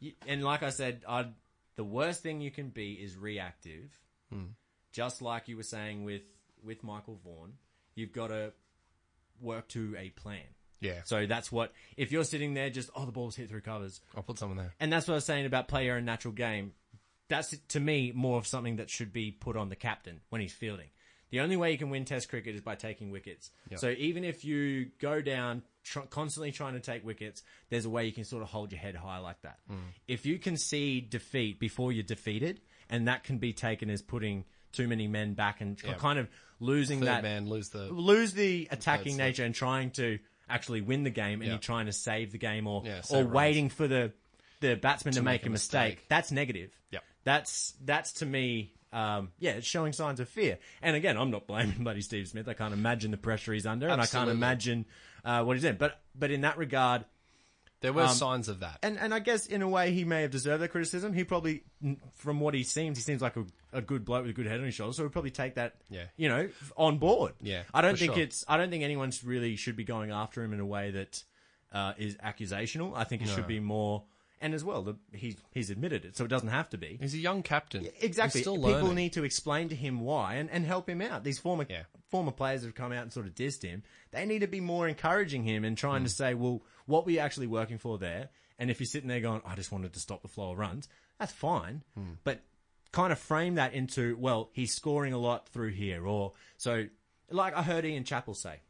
You- 0.00 0.12
and 0.26 0.42
like 0.42 0.62
I 0.62 0.70
said, 0.70 1.02
I'd, 1.08 1.32
the 1.76 1.84
worst 1.84 2.22
thing 2.22 2.40
you 2.40 2.50
can 2.50 2.70
be 2.70 2.92
is 2.94 3.16
reactive. 3.16 3.90
Hmm. 4.32 4.46
Just 4.92 5.22
like 5.22 5.48
you 5.48 5.56
were 5.56 5.62
saying 5.62 6.04
with 6.04 6.22
with 6.64 6.82
Michael 6.84 7.18
Vaughan, 7.24 7.52
you've 7.94 8.12
got 8.12 8.28
to 8.28 8.52
work 9.40 9.68
to 9.68 9.94
a 9.98 10.10
plan. 10.10 10.42
Yeah, 10.80 11.02
So 11.04 11.26
that's 11.26 11.52
what 11.52 11.72
if 11.96 12.10
you're 12.10 12.24
sitting 12.24 12.54
there 12.54 12.68
just 12.68 12.90
oh 12.96 13.06
the 13.06 13.12
ball's 13.12 13.36
hit 13.36 13.48
through 13.48 13.60
covers, 13.60 14.00
I'll 14.16 14.22
put 14.24 14.38
someone 14.38 14.58
there. 14.58 14.74
and 14.80 14.92
that's 14.92 15.06
what 15.06 15.14
I 15.14 15.16
was 15.16 15.24
saying 15.24 15.46
about 15.46 15.68
play 15.68 15.84
your 15.86 15.96
own 15.96 16.04
natural 16.04 16.34
game. 16.34 16.72
That's 17.28 17.56
to 17.68 17.80
me 17.80 18.10
more 18.14 18.36
of 18.38 18.46
something 18.48 18.76
that 18.76 18.90
should 18.90 19.12
be 19.12 19.30
put 19.30 19.56
on 19.56 19.68
the 19.68 19.76
captain 19.76 20.20
when 20.30 20.40
he's 20.40 20.52
fielding. 20.52 20.88
The 21.30 21.40
only 21.40 21.56
way 21.56 21.70
you 21.72 21.78
can 21.78 21.88
win 21.88 22.04
Test 22.04 22.28
cricket 22.28 22.54
is 22.56 22.60
by 22.60 22.74
taking 22.74 23.10
wickets. 23.12 23.50
So 23.76 23.90
even 23.90 24.24
if 24.24 24.44
you 24.44 24.90
go 25.00 25.22
down 25.22 25.62
tr- 25.84 26.00
constantly 26.00 26.52
trying 26.52 26.74
to 26.74 26.80
take 26.80 27.04
wickets, 27.04 27.42
there's 27.70 27.84
a 27.84 27.90
way 27.90 28.06
you 28.06 28.12
can 28.12 28.24
sort 28.24 28.42
of 28.42 28.48
hold 28.48 28.72
your 28.72 28.80
head 28.80 28.94
high 28.96 29.18
like 29.18 29.40
that. 29.42 29.58
Hmm. 29.68 29.76
If 30.08 30.26
you 30.26 30.38
concede 30.38 31.10
defeat 31.10 31.58
before 31.58 31.92
you're 31.92 32.02
defeated, 32.02 32.60
and 32.90 33.08
that 33.08 33.24
can 33.24 33.38
be 33.38 33.52
taken 33.52 33.90
as 33.90 34.02
putting 34.02 34.44
too 34.72 34.88
many 34.88 35.06
men 35.08 35.34
back 35.34 35.60
and 35.60 35.80
Yeah. 35.82 35.94
kind 35.94 36.18
of 36.18 36.28
losing 36.60 37.00
Third 37.00 37.08
that 37.08 37.22
man 37.22 37.48
lose 37.48 37.68
the 37.70 37.90
lose 37.92 38.32
the 38.32 38.68
attacking 38.70 39.16
nature 39.16 39.44
and 39.44 39.54
trying 39.54 39.90
to 39.92 40.18
actually 40.48 40.80
win 40.80 41.02
the 41.02 41.10
game, 41.10 41.40
and 41.40 41.44
Yeah. 41.44 41.50
you're 41.52 41.58
trying 41.60 41.86
to 41.86 41.92
save 41.92 42.32
the 42.32 42.38
game 42.38 42.66
or 42.66 42.82
Yeah, 42.84 43.02
or 43.10 43.22
runs. 43.22 43.34
waiting 43.34 43.68
for 43.70 43.86
the 43.88 44.12
the 44.60 44.76
batsman 44.76 45.12
to, 45.14 45.22
make, 45.22 45.44
a 45.44 45.50
mistake, 45.50 45.94
mistake. 45.96 46.08
that's 46.08 46.30
negative. 46.30 46.70
Yep. 46.92 47.04
That's 47.24 47.74
that's 47.84 48.12
to 48.14 48.26
me, 48.26 48.72
um, 48.92 49.30
yeah, 49.38 49.52
it's 49.52 49.66
showing 49.66 49.92
signs 49.92 50.20
of 50.20 50.28
fear. 50.28 50.58
And 50.82 50.94
again, 50.96 51.16
I'm 51.16 51.30
not 51.30 51.46
blaming 51.46 51.78
bloody 51.84 52.02
Steve 52.02 52.28
Smith. 52.28 52.48
I 52.48 52.54
can't 52.54 52.74
imagine 52.74 53.10
the 53.10 53.16
pressure 53.16 53.52
he's 53.52 53.66
under, 53.66 53.88
and 53.88 54.00
I 54.00 54.06
can't 54.06 54.30
imagine 54.30 54.86
uh, 55.24 55.42
what 55.44 55.56
he's 55.56 55.64
in. 55.64 55.76
But 55.76 56.00
but 56.14 56.30
in 56.30 56.42
that 56.42 56.58
regard, 56.58 57.04
There 57.80 57.92
were 57.92 58.02
Um, 58.02 58.08
signs 58.14 58.48
of 58.48 58.60
that. 58.60 58.78
and 58.82 58.98
and 58.98 59.12
I 59.12 59.18
guess 59.18 59.46
in 59.46 59.60
a 59.62 59.68
way 59.68 59.92
he 59.92 60.04
may 60.04 60.22
have 60.22 60.30
deserved 60.30 60.62
that 60.62 60.68
criticism. 60.68 61.12
He 61.14 61.24
probably, 61.24 61.64
from 62.14 62.38
what 62.38 62.54
he 62.54 62.62
seems, 62.62 62.96
he 62.98 63.02
seems 63.02 63.20
like 63.22 63.36
a, 63.36 63.44
a 63.72 63.80
good 63.80 64.04
bloke 64.04 64.22
with 64.22 64.30
a 64.30 64.34
good 64.34 64.46
head 64.46 64.60
on 64.60 64.66
his 64.66 64.74
shoulders. 64.74 64.96
So 64.98 65.02
he'll 65.02 65.10
probably 65.10 65.30
take 65.32 65.54
that, 65.56 65.74
Yeah. 65.90 66.04
you 66.16 66.28
know, 66.28 66.48
on 66.76 66.98
board. 66.98 67.32
Yeah, 67.40 67.62
I 67.74 67.80
don't 67.80 67.98
think 67.98 68.14
sure. 68.14 68.22
it's. 68.22 68.44
I 68.46 68.56
don't 68.56 68.70
think 68.70 68.84
anyone 68.84 69.10
really 69.24 69.56
should 69.56 69.74
be 69.76 69.84
going 69.84 70.10
after 70.12 70.44
him 70.44 70.52
in 70.52 70.60
a 70.60 70.66
way 70.66 70.92
that 70.92 71.24
uh, 71.72 71.94
is 71.98 72.16
accusational. 72.16 72.92
I 72.94 73.04
think 73.04 73.22
it 73.22 73.28
should 73.28 73.46
be 73.48 73.58
more. 73.58 74.04
And 74.42 74.52
as 74.54 74.64
well, 74.64 74.82
the, 74.82 74.96
he's 75.12 75.36
he's 75.52 75.70
admitted 75.70 76.04
it, 76.04 76.16
so 76.16 76.24
it 76.24 76.28
doesn't 76.28 76.48
have 76.48 76.68
to 76.70 76.76
be. 76.76 76.98
He's 77.00 77.14
a 77.14 77.18
young 77.18 77.42
captain. 77.42 77.86
Exactly. 78.00 78.40
He's 78.40 78.42
still 78.44 78.56
People 78.56 78.72
learning. 78.72 78.94
need 78.96 79.12
to 79.14 79.22
explain 79.24 79.68
to 79.68 79.74
him 79.76 80.00
why 80.00 80.34
and, 80.34 80.50
and 80.50 80.66
help 80.66 80.88
him 80.88 81.00
out. 81.00 81.22
These 81.24 81.38
former 81.38 81.64
Yeah. 81.68 81.84
former 82.10 82.32
players 82.32 82.64
have 82.64 82.74
come 82.74 82.90
out 82.92 83.02
and 83.02 83.12
sort 83.12 83.26
of 83.26 83.34
dissed 83.34 83.62
him. 83.62 83.82
They 84.10 84.26
need 84.26 84.40
to 84.40 84.48
be 84.48 84.60
more 84.60 84.88
encouraging 84.88 85.44
him 85.44 85.64
and 85.64 85.78
trying 85.78 86.02
to 86.02 86.10
say, 86.10 86.34
well, 86.34 86.60
what 86.86 87.06
were 87.06 87.12
you 87.12 87.20
actually 87.20 87.46
working 87.46 87.78
for 87.78 87.98
there? 87.98 88.30
And 88.58 88.70
if 88.70 88.80
you're 88.80 88.86
sitting 88.86 89.08
there 89.08 89.20
going, 89.20 89.42
I 89.46 89.54
just 89.54 89.70
wanted 89.72 89.92
to 89.94 90.00
stop 90.00 90.22
the 90.22 90.28
flow 90.28 90.50
of 90.52 90.58
runs, 90.58 90.88
that's 91.18 91.32
fine. 91.32 91.82
Hmm. 91.94 92.14
But 92.24 92.42
kind 92.90 93.12
of 93.12 93.18
frame 93.20 93.54
that 93.54 93.72
into, 93.74 94.16
well, 94.18 94.50
he's 94.52 94.74
scoring 94.74 95.12
a 95.12 95.18
lot 95.18 95.48
through 95.48 95.70
here. 95.70 96.06
Or 96.06 96.32
so, 96.58 96.86
like 97.30 97.54
I 97.56 97.62
heard 97.62 97.84
Ian 97.86 98.04
Chappell 98.04 98.34
say, 98.34 98.60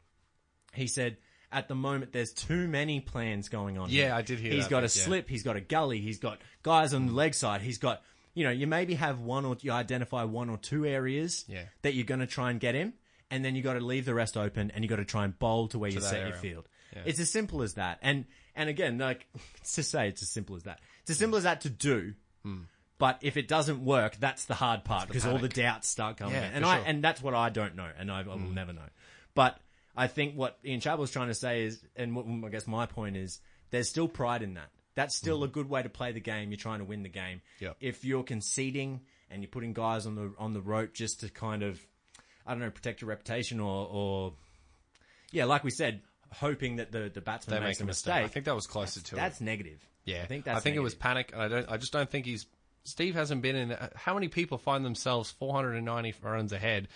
he 0.75 0.87
said, 0.87 1.17
at 1.53 1.69
the 1.69 1.75
moment, 1.75 2.13
there's 2.13 2.33
too 2.33 2.67
many 2.67 3.01
plans 3.01 3.49
going 3.49 3.79
on. 3.79 3.91
Yeah, 3.91 4.05
here. 4.07 4.15
I 4.15 4.23
did 4.23 4.39
hear 4.39 4.53
He's 4.53 4.69
got 4.69 4.79
a 4.79 4.83
bit, 4.83 4.97
yeah. 4.97 5.03
slip, 5.05 5.29
he's 5.29 5.43
got 5.43 5.57
a 5.57 5.61
gully, 5.61 6.01
he's 6.01 6.19
got 6.19 6.41
guys 6.63 6.95
on 6.95 7.07
the 7.07 7.13
leg 7.13 7.35
side, 7.35 7.61
he's 7.61 7.79
got, 7.79 8.03
you 8.35 8.45
know, 8.45 8.51
you 8.51 8.67
maybe 8.67 8.95
have 8.95 9.21
one 9.21 9.45
or 9.45 9.57
you 9.61 9.73
identify 9.73 10.25
one 10.25 10.49
or 10.49 10.57
two 10.57 10.87
areas 10.87 11.45
Yeah. 11.49 11.65
that 11.83 11.95
you're 11.95 12.07
going 12.07 12.21
to 12.21 12.27
try 12.27 12.51
and 12.51 12.59
get 12.59 12.75
him, 12.75 12.95
and 13.31 13.45
then 13.45 13.55
you 13.55 13.63
got 13.63 13.75
to 13.75 13.81
leave 13.81 14.05
the 14.05 14.15
rest 14.15 14.37
open, 14.37 14.71
and 14.71 14.85
you 14.85 14.89
got 14.89 14.97
to 14.97 15.05
try 15.05 15.25
and 15.25 15.39
bowl 15.39 15.69
to 15.69 15.79
where 15.79 15.91
you 15.91 16.01
that 16.01 16.09
set 16.09 16.27
your 16.27 16.37
field. 16.37 16.69
Yeah. 16.95 17.03
It's 17.07 17.21
as 17.21 17.31
simple 17.31 17.63
as 17.63 17.75
that. 17.75 17.99
And 18.03 18.27
and 18.55 18.69
again, 18.69 18.99
like 18.99 19.27
to 19.75 19.83
say, 19.83 20.09
it's 20.09 20.23
as 20.23 20.31
simple 20.31 20.57
as 20.57 20.65
that. 20.65 20.81
It's 21.03 21.11
as 21.11 21.19
simple 21.19 21.37
as 21.39 21.45
that 21.45 21.63
to 21.63 21.71
do. 21.71 22.15
Hmm. 22.43 22.63
But 22.99 23.19
if 23.23 23.37
it 23.37 23.49
doesn't 23.49 23.85
work, 23.85 24.17
that's 24.21 24.45
the 24.45 24.55
hard 24.55 24.85
part 24.85 25.09
because 25.09 25.27
all 25.27 25.39
the 25.39 25.49
doubts 25.49 25.89
start 25.89 26.19
coming. 26.19 26.35
Yeah, 26.35 26.49
in. 26.49 26.55
and 26.55 26.65
I 26.65 26.77
sure. 26.77 26.87
and 26.87 27.03
that's 27.03 27.21
what 27.21 27.35
I 27.35 27.49
don't 27.49 27.75
know, 27.75 27.89
and 27.99 28.11
I, 28.13 28.21
I 28.21 28.23
will 28.23 28.37
hmm. 28.37 28.55
never 28.55 28.73
know. 28.73 28.89
But 29.35 29.59
I 29.97 30.07
think 30.07 30.35
what 30.37 30.59
Ian 30.65 30.81
Chappell's 30.81 31.11
trying 31.11 31.29
to 31.29 31.35
say 31.35 31.65
is, 31.65 31.83
and 31.97 32.17
what, 32.17 32.27
I 32.47 32.49
guess 32.51 32.67
my 32.67 32.87
point 32.87 33.17
is, 33.17 33.41
there's 33.71 33.89
still 33.89 34.09
pride 34.09 34.43
in 34.43 34.55
that. 34.55 34.71
That's 34.95 35.17
still 35.17 35.43
a 35.45 35.49
good 35.49 35.69
way 35.69 35.83
to 35.83 35.89
play 35.89 36.13
the 36.13 36.21
game. 36.21 36.51
You're 36.51 36.59
trying 36.59 36.81
to 36.81 36.85
win 36.85 37.03
the 37.03 37.09
game. 37.09 37.41
Yep. 37.61 37.77
If 37.81 38.05
you're 38.05 38.23
conceding 38.23 39.01
and 39.31 39.43
you're 39.43 39.49
putting 39.51 39.73
guys 39.73 40.07
on 40.07 40.15
the 40.15 40.33
on 40.39 40.53
the 40.53 40.61
rope 40.61 40.93
just 40.93 41.21
to 41.21 41.31
kind 41.31 41.63
of, 41.63 41.81
I 42.47 42.53
don't 42.53 42.61
know, 42.61 42.71
protect 42.71 43.01
your 43.01 43.09
reputation 43.09 43.59
or, 43.61 43.89
or 43.91 44.33
yeah, 45.31 45.47
like 45.47 45.65
we 45.65 45.71
said, 45.71 46.03
hoping 46.31 46.77
that 46.77 46.93
the 46.93 47.11
the 47.13 47.23
batsman 47.23 47.59
They 47.61 47.67
makes 47.67 47.79
make 47.81 47.85
a 47.85 47.87
mistake. 47.87 48.15
I 48.25 48.29
think 48.29 48.45
that 48.45 48.55
was 48.55 48.67
closer 48.67 49.01
to 49.03 49.17
it. 49.17 49.19
that's 49.19 49.41
negative. 49.41 49.81
Yeah, 50.05 50.23
I 50.23 50.27
think 50.27 50.45
that's. 50.45 50.59
I 50.59 50.61
think 50.61 50.77
it 50.77 50.81
was 50.81 50.95
panic, 50.95 51.33
I 51.35 51.49
don't. 51.49 51.71
I 51.71 51.77
just 51.79 51.93
don't 51.93 52.11
think 52.11 52.27
he's. 52.27 52.45
Steve 52.85 53.15
hasn't 53.15 53.41
been 53.41 53.57
in. 53.57 53.77
How 53.95 54.13
many 54.13 54.29
people 54.29 54.59
find 54.59 54.85
themselves 54.85 55.31
490 55.31 56.15
runs 56.23 56.53
ahead, 56.53 56.89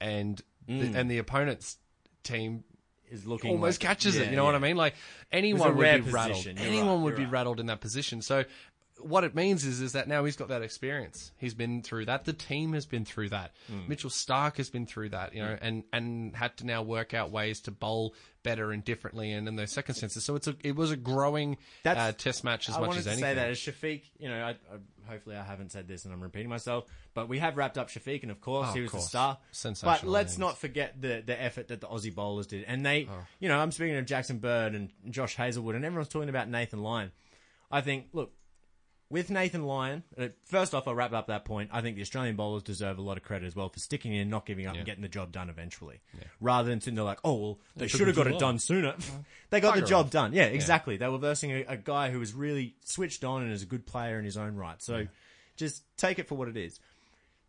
and 0.00 0.40
Mm. 0.68 0.92
the, 0.92 0.98
and 0.98 1.10
the 1.10 1.18
opponent's 1.18 1.78
team 2.22 2.64
is 3.10 3.26
looking 3.26 3.50
almost 3.50 3.82
like- 3.82 3.88
catches 3.88 4.16
yeah, 4.16 4.22
it. 4.22 4.30
You 4.30 4.36
know 4.36 4.44
what 4.44 4.54
I 4.54 4.58
mean? 4.58 4.76
Like 4.76 4.94
anyone 5.32 5.68
was 5.68 5.78
a 5.78 5.80
rare 5.80 5.94
would 5.96 6.06
be 6.06 6.10
rattled. 6.12 6.36
position. 6.36 6.58
Anyone 6.58 6.88
right, 6.88 7.02
would 7.04 7.16
be 7.16 7.24
right. 7.24 7.32
rattled 7.32 7.60
in 7.60 7.66
that 7.66 7.80
position. 7.80 8.22
So 8.22 8.44
what 9.02 9.24
it 9.24 9.34
means 9.34 9.64
is 9.64 9.80
is 9.80 9.92
that 9.92 10.08
now 10.08 10.24
he's 10.24 10.36
got 10.36 10.48
that 10.48 10.62
experience. 10.62 11.32
He's 11.38 11.54
been 11.54 11.82
through 11.82 12.06
that. 12.06 12.24
The 12.24 12.32
team 12.32 12.72
has 12.74 12.86
been 12.86 13.04
through 13.04 13.30
that. 13.30 13.52
Hmm. 13.68 13.88
Mitchell 13.88 14.10
Starc 14.10 14.56
has 14.56 14.70
been 14.70 14.86
through 14.86 15.10
that. 15.10 15.34
You 15.34 15.42
know, 15.42 15.56
and 15.60 15.84
and 15.92 16.34
had 16.36 16.56
to 16.58 16.66
now 16.66 16.82
work 16.82 17.14
out 17.14 17.30
ways 17.30 17.60
to 17.62 17.70
bowl 17.70 18.14
better 18.42 18.72
and 18.72 18.82
differently 18.82 19.32
and 19.32 19.46
in 19.48 19.56
those 19.56 19.70
circumstances. 19.70 20.24
So 20.24 20.34
it's 20.36 20.46
a 20.48 20.56
it 20.64 20.74
was 20.76 20.90
a 20.90 20.96
growing 20.96 21.56
uh, 21.84 22.12
test 22.12 22.44
match 22.44 22.68
as 22.68 22.76
I 22.76 22.80
much 22.80 22.88
wanted 22.88 22.98
as 23.00 23.04
to 23.04 23.10
anything. 23.12 23.28
say 23.30 23.34
that 23.34 23.48
as 23.50 23.58
Shafiq, 23.58 24.02
you 24.18 24.28
know, 24.28 24.42
I, 24.42 24.50
I, 24.50 25.10
hopefully 25.10 25.36
I 25.36 25.42
haven't 25.44 25.72
said 25.72 25.86
this 25.88 26.04
and 26.04 26.14
I'm 26.14 26.22
repeating 26.22 26.48
myself, 26.48 26.84
but 27.14 27.28
we 27.28 27.38
have 27.38 27.56
wrapped 27.56 27.76
up 27.76 27.88
Shafiq, 27.90 28.22
and 28.22 28.30
of 28.30 28.40
course 28.40 28.68
Oh, 28.70 28.74
he 28.74 28.80
was 28.80 28.90
course. 28.92 29.08
star. 29.08 29.38
Sensational 29.50 29.94
But 30.00 30.08
let's 30.08 30.38
not 30.38 30.56
forget 30.58 31.00
the 31.00 31.22
the 31.24 31.40
effort 31.40 31.68
that 31.68 31.80
the 31.80 31.86
Aussie 31.86 32.14
bowlers 32.14 32.46
did, 32.46 32.64
and 32.66 32.84
they, 32.86 33.08
Oh. 33.10 33.26
you 33.40 33.48
know, 33.48 33.58
I'm 33.58 33.72
speaking 33.72 33.96
of 33.96 34.06
Jackson 34.06 34.38
Bird 34.38 34.74
and 34.74 34.90
Josh 35.10 35.36
Hazlewood, 35.36 35.74
and 35.74 35.84
everyone's 35.84 36.08
talking 36.08 36.28
about 36.30 36.48
Nathan 36.48 36.82
Lyon. 36.82 37.12
I 37.70 37.82
think, 37.82 38.06
look. 38.12 38.32
With 39.10 39.28
Nathan 39.28 39.64
Lyon, 39.64 40.04
uh, 40.16 40.28
first 40.44 40.72
off, 40.72 40.86
I'll 40.86 40.94
wrap 40.94 41.12
up 41.12 41.26
that 41.26 41.44
point. 41.44 41.70
I 41.72 41.80
think 41.80 41.96
the 41.96 42.02
Australian 42.02 42.36
bowlers 42.36 42.62
deserve 42.62 42.96
a 42.96 43.02
lot 43.02 43.16
of 43.16 43.24
credit 43.24 43.44
as 43.46 43.56
well 43.56 43.68
for 43.68 43.80
sticking 43.80 44.14
in, 44.14 44.30
not 44.30 44.46
giving 44.46 44.68
up, 44.68 44.76
and 44.76 44.86
getting 44.86 45.02
the 45.02 45.08
job 45.08 45.32
done 45.32 45.50
eventually. 45.50 46.00
Rather 46.40 46.68
than 46.68 46.80
sitting 46.80 46.94
there 46.94 47.04
like, 47.04 47.18
oh, 47.24 47.34
well, 47.34 47.58
they 47.74 47.88
should 47.88 48.06
have 48.06 48.14
got 48.14 48.28
it 48.28 48.38
done 48.38 48.60
sooner. 48.60 48.94
they 49.50 49.60
got 49.60 49.74
the 49.74 49.82
job 49.82 50.06
off. 50.06 50.10
done. 50.12 50.32
Yeah, 50.32 50.44
exactly. 50.44 50.96
They 50.96 51.08
were 51.08 51.18
versing 51.18 51.50
a, 51.50 51.64
a 51.68 51.76
guy 51.76 52.10
who 52.10 52.20
was 52.20 52.32
really 52.32 52.76
switched 52.84 53.24
on 53.24 53.42
and 53.42 53.52
is 53.52 53.62
a 53.64 53.66
good 53.66 53.84
player 53.84 54.16
in 54.18 54.24
his 54.24 54.36
own 54.36 54.54
right. 54.54 54.80
So 54.80 55.08
just 55.56 55.82
take 55.96 56.20
it 56.20 56.28
for 56.28 56.36
what 56.36 56.46
it 56.46 56.56
is. 56.56 56.78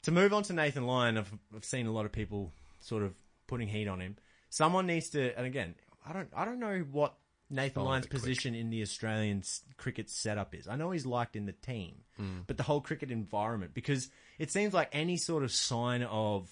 To 0.03 0.11
move 0.11 0.33
on 0.33 0.41
to 0.43 0.53
Nathan 0.53 0.87
Lyon, 0.87 1.19
I've, 1.19 1.31
I've 1.55 1.63
seen 1.63 1.85
a 1.85 1.91
lot 1.91 2.05
of 2.05 2.11
people 2.11 2.51
sort 2.79 3.03
of 3.03 3.13
putting 3.45 3.67
heat 3.67 3.87
on 3.87 4.01
him. 4.01 4.15
Someone 4.49 4.87
needs 4.87 5.09
to, 5.09 5.37
and 5.37 5.45
again, 5.45 5.75
I 6.07 6.11
don't, 6.11 6.29
I 6.35 6.43
don't 6.43 6.59
know 6.59 6.79
what 6.91 7.13
Nathan 7.51 7.83
Lyon's 7.83 8.05
the 8.05 8.09
quick. 8.09 8.21
position 8.21 8.55
in 8.55 8.69
the 8.69 8.81
Australian 8.81 9.43
cricket 9.77 10.09
setup 10.09 10.55
is. 10.55 10.67
I 10.67 10.75
know 10.77 10.91
he's 10.91 11.05
liked 11.05 11.35
in 11.35 11.45
the 11.45 11.51
team, 11.53 11.95
Hmm. 12.17 12.39
but 12.47 12.57
the 12.57 12.63
whole 12.63 12.81
cricket 12.81 13.11
environment, 13.11 13.73
because 13.73 14.09
it 14.39 14.51
seems 14.51 14.73
like 14.73 14.89
any 14.93 15.17
sort 15.17 15.43
of 15.43 15.51
sign 15.51 16.01
of 16.03 16.49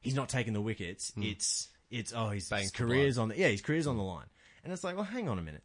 he's 0.00 0.14
not 0.14 0.28
taking 0.28 0.52
the 0.54 0.60
wickets, 0.60 1.12
it's, 1.16 1.68
it's, 1.90 2.12
oh, 2.16 2.30
his, 2.30 2.48
his 2.50 2.70
career's 2.70 3.18
on 3.18 3.28
the, 3.28 3.36
yeah, 3.36 3.48
his 3.48 3.60
career's 3.62 3.86
on 3.86 3.96
the 3.96 4.02
line. 4.02 4.26
And 4.64 4.72
it's 4.72 4.82
like, 4.82 4.96
well, 4.96 5.04
hang 5.04 5.28
on 5.28 5.38
a 5.38 5.42
minute 5.42 5.62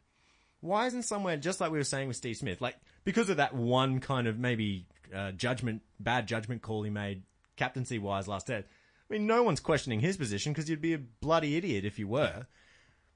why 0.61 0.88
isn't 0.88 1.03
somewhere 1.03 1.38
just 1.38 1.61
like 1.61 1.71
we 1.71 1.77
were 1.77 1.83
saying 1.83 2.07
with 2.07 2.17
Steve 2.17 2.35
Smith, 2.38 2.59
like 2.59 2.75
because 3.03 3.29
of 3.29 3.38
that 3.38 3.53
one 3.53 3.99
kind 3.99 4.25
of 4.25 4.39
maybe 4.39 4.88
uh, 5.13 5.31
judgment, 5.31 5.83
bad 5.99 6.27
judgment 6.27 6.63
call 6.63 6.81
he 6.81 6.89
made 6.89 7.21
captaincy 7.55 7.99
wise 7.99 8.27
last 8.27 8.47
day. 8.47 8.57
I 8.57 9.13
mean, 9.13 9.27
no 9.27 9.43
one's 9.43 9.59
questioning 9.59 9.99
his 9.99 10.17
position 10.17 10.53
because 10.53 10.67
you'd 10.67 10.81
be 10.81 10.93
a 10.93 10.97
bloody 10.97 11.55
idiot 11.55 11.85
if 11.85 11.99
you 11.99 12.07
were. 12.07 12.47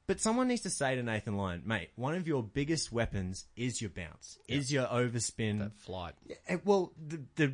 But 0.09 0.19
someone 0.19 0.47
needs 0.47 0.61
to 0.63 0.71
say 0.71 0.95
to 0.95 1.03
Nathan 1.03 1.37
Lyon, 1.37 1.61
mate, 1.65 1.89
one 1.95 2.15
of 2.15 2.27
your 2.27 2.41
biggest 2.41 2.91
weapons 2.91 3.45
is 3.55 3.79
your 3.79 3.91
bounce, 3.91 4.39
is 4.47 4.73
your 4.73 4.87
overspin. 4.87 5.59
that 5.59 5.75
flight. 5.77 6.15
Eh, 6.47 6.57
Well, 6.65 6.93
the 6.97 7.21
the 7.35 7.53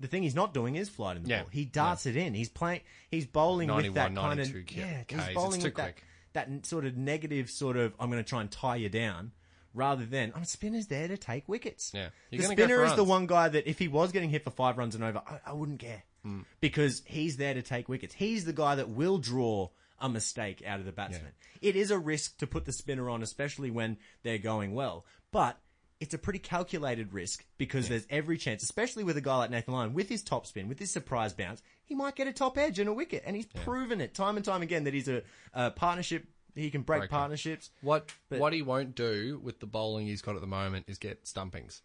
the 0.00 0.08
thing 0.08 0.24
he's 0.24 0.34
not 0.34 0.52
doing 0.52 0.74
is 0.74 0.88
flighting 0.88 1.22
the 1.22 1.28
Yeah. 1.28 1.42
ball. 1.42 1.50
He 1.52 1.64
darts 1.66 2.04
it 2.06 2.16
in. 2.16 2.34
He's 2.34 2.48
playing. 2.48 2.80
He's 3.12 3.26
bowling 3.26 3.72
with 3.72 3.94
that 3.94 4.12
kind 4.12 4.40
of 4.40 4.48
Ks. 4.48 4.72
yeah. 4.74 5.02
It's 5.08 5.24
He's 5.24 5.34
bowling 5.36 5.62
with 5.62 5.74
that 5.76 5.82
quick. 5.94 6.04
that 6.32 6.48
n- 6.48 6.64
sort 6.64 6.84
of 6.84 6.96
negative 6.96 7.48
sort 7.48 7.76
of 7.76 7.94
I'm 8.00 8.10
going 8.10 8.22
to 8.24 8.28
try 8.28 8.40
and 8.40 8.50
tie 8.50 8.74
you 8.76 8.88
down. 8.88 9.30
Rather 9.72 10.04
than, 10.04 10.32
I'm 10.34 10.44
spinner's 10.44 10.88
there 10.88 11.06
to 11.06 11.16
take 11.16 11.48
wickets. 11.48 11.92
Yeah. 11.94 12.08
the 12.30 12.38
You're 12.38 12.42
gonna 12.48 12.56
spinner 12.56 12.84
is 12.86 12.94
the 12.96 13.04
one 13.04 13.26
guy 13.28 13.48
that 13.50 13.68
if 13.70 13.78
he 13.78 13.86
was 13.86 14.10
getting 14.10 14.30
hit 14.30 14.42
for 14.42 14.50
five 14.50 14.78
runs 14.78 14.96
and 14.96 15.04
over, 15.04 15.22
I, 15.24 15.38
I 15.46 15.52
wouldn't 15.52 15.78
care 15.78 16.02
Hmm. 16.24 16.40
because 16.58 17.02
he's 17.06 17.36
there 17.36 17.54
to 17.54 17.62
take 17.62 17.88
wickets. 17.88 18.14
He's 18.14 18.44
the 18.44 18.52
guy 18.52 18.74
that 18.74 18.88
will 18.88 19.18
draw 19.18 19.68
a 20.00 20.08
mistake 20.08 20.62
out 20.66 20.80
of 20.80 20.86
the 20.86 20.92
batsman. 20.92 21.32
It 21.60 21.76
is 21.76 21.90
a 21.90 21.98
risk 21.98 22.38
to 22.38 22.46
put 22.46 22.64
the 22.64 22.72
spinner 22.72 23.10
on, 23.10 23.22
especially 23.22 23.70
when 23.70 23.96
they're 24.22 24.38
going 24.38 24.74
well. 24.74 25.04
But 25.32 25.58
it's 26.00 26.14
a 26.14 26.18
pretty 26.18 26.38
calculated 26.38 27.12
risk 27.12 27.44
because 27.58 27.88
there's 27.88 28.06
every 28.08 28.38
chance, 28.38 28.62
especially 28.62 29.02
with 29.02 29.16
a 29.16 29.20
guy 29.20 29.36
like 29.36 29.50
Nathan 29.50 29.74
Lyon, 29.74 29.94
with 29.94 30.08
his 30.08 30.22
top 30.22 30.46
spin, 30.46 30.68
with 30.68 30.78
his 30.78 30.92
surprise 30.92 31.32
bounce, 31.32 31.60
he 31.84 31.94
might 31.96 32.14
get 32.14 32.28
a 32.28 32.32
top 32.32 32.56
edge 32.56 32.78
and 32.78 32.88
a 32.88 32.92
wicket. 32.92 33.24
And 33.26 33.34
he's 33.34 33.46
proven 33.46 34.00
it 34.00 34.14
time 34.14 34.36
and 34.36 34.44
time 34.44 34.62
again 34.62 34.84
that 34.84 34.94
he's 34.94 35.08
a, 35.08 35.22
a 35.52 35.70
partnership. 35.72 36.26
He 36.54 36.70
can 36.70 36.82
break 36.82 37.00
Breaker. 37.00 37.10
partnerships. 37.10 37.70
What 37.82 38.12
But- 38.28 38.38
what 38.38 38.52
he 38.52 38.62
won't 38.62 38.94
do 38.94 39.40
with 39.42 39.58
the 39.60 39.66
bowling 39.66 40.06
he's 40.06 40.22
got 40.22 40.34
at 40.36 40.40
the 40.40 40.46
moment 40.46 40.86
is 40.88 40.98
get 40.98 41.26
stumpings. 41.26 41.82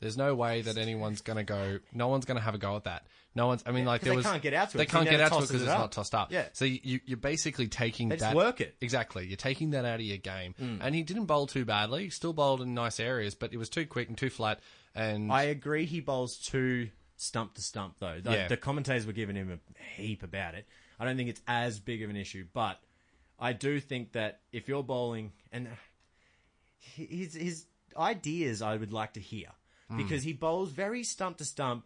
There's 0.00 0.16
no 0.16 0.34
way 0.34 0.62
that 0.62 0.76
anyone's 0.78 1.20
going 1.20 1.36
to 1.36 1.44
go. 1.44 1.78
No 1.92 2.08
one's 2.08 2.24
going 2.24 2.36
to 2.38 2.42
have 2.42 2.54
a 2.54 2.58
go 2.58 2.74
at 2.76 2.84
that. 2.84 3.06
No 3.34 3.46
one's. 3.46 3.62
I 3.66 3.70
mean, 3.70 3.84
like 3.84 4.00
there 4.00 4.12
they 4.12 4.16
was. 4.16 4.26
can't 4.26 4.42
get 4.42 4.54
out 4.54 4.70
to 4.70 4.76
it 4.76 4.78
They 4.78 4.86
can't 4.86 5.08
get 5.08 5.20
out 5.20 5.30
to 5.32 5.38
it 5.38 5.40
because 5.42 5.62
it 5.62 5.64
it's 5.66 5.70
up. 5.72 5.78
not 5.78 5.92
tossed 5.92 6.14
up. 6.14 6.32
Yeah. 6.32 6.46
So 6.52 6.64
you, 6.64 7.00
you're 7.06 7.16
basically 7.16 7.68
taking 7.68 8.08
They 8.08 8.16
that. 8.16 8.34
work 8.34 8.60
it. 8.60 8.74
Exactly. 8.80 9.26
You're 9.26 9.36
taking 9.36 9.70
that 9.70 9.84
out 9.84 9.96
of 9.96 10.00
your 10.00 10.16
game. 10.16 10.54
Mm. 10.60 10.78
And 10.80 10.94
he 10.94 11.02
didn't 11.02 11.26
bowl 11.26 11.46
too 11.46 11.64
badly. 11.64 12.04
He 12.04 12.10
still 12.10 12.32
bowled 12.32 12.60
in 12.62 12.74
nice 12.74 12.98
areas, 12.98 13.34
but 13.36 13.52
it 13.52 13.56
was 13.58 13.68
too 13.68 13.86
quick 13.86 14.08
and 14.08 14.18
too 14.18 14.30
flat. 14.30 14.58
And 14.94 15.30
I 15.30 15.42
agree 15.42 15.84
he 15.86 16.00
bowls 16.00 16.38
too 16.38 16.88
stump 17.18 17.54
to 17.54 17.62
stump 17.62 17.96
though. 18.00 18.18
The, 18.20 18.30
Yeah. 18.32 18.48
the 18.48 18.56
commentators 18.56 19.06
were 19.06 19.12
giving 19.12 19.36
him 19.36 19.60
a 19.60 20.00
heap 20.00 20.22
about 20.24 20.54
it. 20.54 20.66
I 20.98 21.04
don't 21.04 21.16
think 21.16 21.28
it's 21.28 21.42
as 21.46 21.78
big 21.78 22.02
of 22.02 22.10
an 22.10 22.16
issue, 22.16 22.46
but 22.52 22.80
I 23.38 23.52
do 23.52 23.78
think 23.80 24.12
that 24.12 24.40
if 24.52 24.66
you're 24.68 24.82
bowling 24.82 25.32
and 25.52 25.68
his 26.78 27.34
his 27.34 27.66
ideas 27.96 28.62
I 28.62 28.76
would 28.76 28.92
like 28.92 29.14
to 29.14 29.20
hear 29.20 29.46
Hmm. 29.90 29.96
because 29.96 30.22
he 30.22 30.32
bowls 30.32 30.70
very 30.70 31.02
stump 31.04 31.36
to 31.38 31.44
stump 31.44 31.84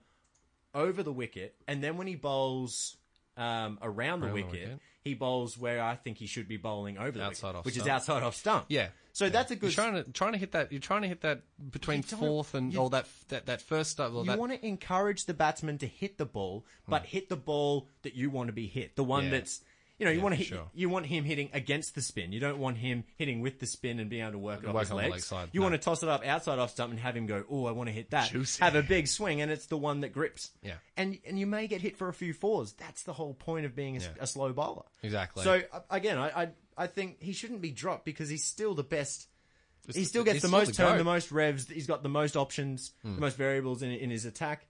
over 0.74 1.02
the 1.02 1.12
wicket 1.12 1.54
and 1.68 1.82
then 1.82 1.96
when 1.96 2.06
he 2.06 2.14
bowls 2.16 2.96
um, 3.36 3.78
around 3.82 4.20
the 4.20 4.26
Around 4.26 4.36
the 4.36 4.42
wicket. 4.42 4.52
wicket. 4.52 4.78
He 5.02 5.12
bowls 5.14 5.58
where 5.58 5.82
I 5.82 5.96
think 5.96 6.16
he 6.16 6.26
should 6.26 6.48
be 6.48 6.56
bowling 6.56 6.96
over 6.96 7.10
the 7.18 7.24
Outside 7.24 7.48
wicket, 7.48 7.58
off 7.58 7.64
which 7.66 7.76
is 7.76 7.86
outside 7.86 8.22
off 8.22 8.34
stump. 8.36 8.66
Yeah. 8.68 8.88
So 9.12 9.28
that's 9.28 9.50
a 9.50 9.54
You're 9.54 9.60
good. 9.60 9.72
trying 9.72 9.94
to 10.02 10.10
trying 10.12 10.32
to 10.32 10.38
hit 10.38 10.52
that. 10.52 10.72
You're 10.72 10.80
trying 10.80 11.02
to 11.02 11.08
hit 11.08 11.20
that 11.20 11.42
between 11.70 12.02
fourth 12.02 12.54
and 12.54 12.74
or 12.76 12.88
that 12.90 13.06
that 13.28 13.44
that 13.46 13.60
first. 13.60 13.98
Well, 13.98 14.20
you 14.20 14.24
that, 14.24 14.38
want 14.38 14.52
to 14.52 14.66
encourage 14.66 15.26
the 15.26 15.34
batsman 15.34 15.76
to 15.78 15.86
hit 15.86 16.16
the 16.16 16.24
ball, 16.24 16.64
but 16.88 17.04
hit 17.04 17.28
the 17.28 17.36
ball 17.36 17.88
that 18.02 18.14
you 18.14 18.30
want 18.30 18.48
to 18.48 18.52
be 18.54 18.66
hit. 18.66 18.96
The 18.96 19.04
one 19.04 19.24
Yeah. 19.24 19.30
that's 19.32 19.60
you 19.98 20.04
know 20.07 20.11
you 20.11 20.18
Yeah, 20.18 20.22
want 20.22 20.33
to 20.35 20.37
hit. 20.38 20.46
sure. 20.48 20.70
You 20.74 20.88
want 20.88 21.07
him 21.07 21.24
hitting 21.24 21.50
against 21.52 21.94
the 21.94 22.02
spin. 22.02 22.33
You 22.33 22.40
don't 22.40 22.59
want 22.59 22.76
him 22.78 23.04
hitting 23.16 23.40
with 23.40 23.61
the 23.61 23.66
spin 23.66 24.00
and 24.00 24.11
being 24.11 24.22
able 24.22 24.33
to 24.33 24.38
work 24.38 24.62
it 24.62 24.68
off 24.68 24.78
his 24.80 24.90
on 24.90 24.96
the 24.96 25.02
legs. 25.02 25.12
leg 25.12 25.20
side, 25.22 25.48
You 25.52 25.61
no. 25.61 25.66
want 25.66 25.74
to 25.74 25.78
toss 25.85 26.02
it 26.02 26.09
up 26.09 26.24
outside 26.26 26.59
off 26.59 26.70
stump 26.70 26.90
and 26.92 27.00
have 27.00 27.16
him 27.16 27.26
go. 27.26 27.44
Oh, 27.50 27.66
I 27.66 27.70
want 27.72 27.88
to 27.88 27.92
hit 27.92 28.11
that. 28.11 28.30
Juicy. 28.30 28.62
Have 28.62 28.74
a 28.74 28.83
big 28.83 29.07
swing, 29.07 29.40
and 29.40 29.50
it's 29.50 29.66
the 29.66 29.76
one 29.76 30.00
that 30.00 30.11
grips. 30.12 30.50
Yeah. 30.62 30.74
And 30.96 31.18
and 31.26 31.38
you 31.38 31.46
may 31.46 31.66
get 31.66 31.80
hit 31.80 31.96
for 31.96 32.09
a 32.09 32.12
few 32.14 32.33
fours. 32.33 32.72
That's 32.72 33.02
the 33.04 33.12
whole 33.12 33.35
point 33.35 33.66
of 33.66 33.74
being 33.76 33.96
a, 33.96 34.00
Yeah. 34.00 34.09
a 34.20 34.26
slow 34.26 34.52
bowler. 34.52 34.85
Exactly. 35.02 35.44
So 35.44 35.62
uh, 35.72 35.80
again, 35.90 36.18
I, 36.18 36.42
I 36.44 36.48
I 36.76 36.87
think 36.88 37.20
he 37.22 37.33
shouldn't 37.33 37.61
be 37.61 37.70
dropped 37.70 38.04
because 38.04 38.28
he's 38.28 38.44
still 38.44 38.74
the 38.74 38.83
best. 38.85 39.28
It's 39.87 39.96
he 39.96 40.02
the- 40.02 40.09
still 40.09 40.24
gets 40.24 40.40
the 40.42 40.48
most 40.48 40.68
the 40.68 40.72
turn. 40.74 40.92
Hmm. 40.92 40.98
the 40.98 41.04
most 41.04 41.30
revs. 41.30 41.68
He's 41.68 41.87
got 41.87 42.02
the 42.02 42.09
most 42.09 42.37
options, 42.37 42.92
the 43.04 43.11
most 43.11 43.37
variables 43.37 43.83
in 43.83 43.90
in 43.90 44.11
his 44.11 44.24
attack. 44.24 44.66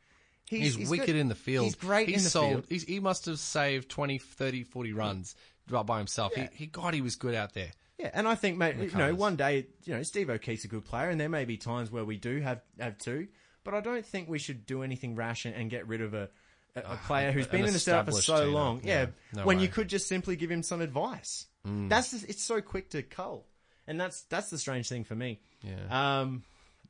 He's, 0.46 0.76
wicked 0.90 1.06
good. 1.06 1.16
in 1.16 1.28
the 1.28 1.34
field. 1.34 1.64
He's 1.64 1.74
great 1.74 2.08
He's 2.08 2.18
in 2.18 2.24
the 2.24 2.30
sold, 2.30 2.50
field. 2.50 2.66
He's, 2.68 2.84
he 2.84 3.00
must 3.00 3.26
have 3.26 3.38
saved 3.38 3.88
20, 3.88 4.18
30, 4.18 4.64
40 4.64 4.92
runs 4.92 5.34
by 5.68 5.82
by 5.82 5.98
himself. 5.98 6.32
Yeah. 6.36 6.48
He, 6.52 6.64
he, 6.64 6.66
God, 6.66 6.94
he 6.94 7.00
was 7.00 7.16
good 7.16 7.34
out 7.34 7.54
there. 7.54 7.70
Yeah, 7.98 8.10
and 8.12 8.26
I 8.26 8.34
think, 8.34 8.58
mate, 8.58 8.76
you 8.76 8.98
know, 8.98 9.14
one 9.14 9.36
day, 9.36 9.66
you 9.84 9.94
know, 9.94 10.02
Steve 10.02 10.28
O'Keefe's 10.28 10.64
a 10.64 10.68
good 10.68 10.84
player, 10.84 11.10
and 11.10 11.20
there 11.20 11.28
may 11.28 11.44
be 11.44 11.56
times 11.56 11.90
where 11.90 12.04
we 12.04 12.16
do 12.16 12.40
have 12.40 12.60
have 12.78 12.98
two, 12.98 13.28
but 13.62 13.72
I 13.72 13.80
don't 13.80 14.04
think 14.04 14.28
we 14.28 14.38
should 14.38 14.66
do 14.66 14.82
anything 14.82 15.14
rash 15.14 15.44
and, 15.44 15.54
and 15.54 15.70
get 15.70 15.86
rid 15.86 16.00
of 16.00 16.14
a. 16.14 16.28
A, 16.76 16.80
a 16.80 16.96
player 17.06 17.30
who's 17.30 17.44
an 17.44 17.52
been 17.52 17.66
in 17.66 17.72
the 17.72 17.78
setup 17.78 18.06
for 18.06 18.20
so 18.20 18.46
team, 18.46 18.52
long, 18.52 18.80
yeah, 18.82 19.02
yeah. 19.02 19.06
no 19.32 19.44
when 19.44 19.58
way. 19.58 19.62
you 19.62 19.68
could 19.68 19.86
just 19.86 20.08
simply 20.08 20.34
give 20.34 20.50
him 20.50 20.64
some 20.64 20.80
advice. 20.80 21.46
That's 21.64 22.10
just, 22.10 22.28
it's 22.28 22.42
so 22.42 22.60
quick 22.60 22.90
to 22.90 23.02
cull, 23.04 23.46
and 23.86 24.00
that's 24.00 24.22
that's 24.22 24.50
the 24.50 24.58
strange 24.58 24.88
thing 24.88 25.04
for 25.04 25.14
me. 25.14 25.38
Yeah. 25.62 26.20
Um, 26.20 26.42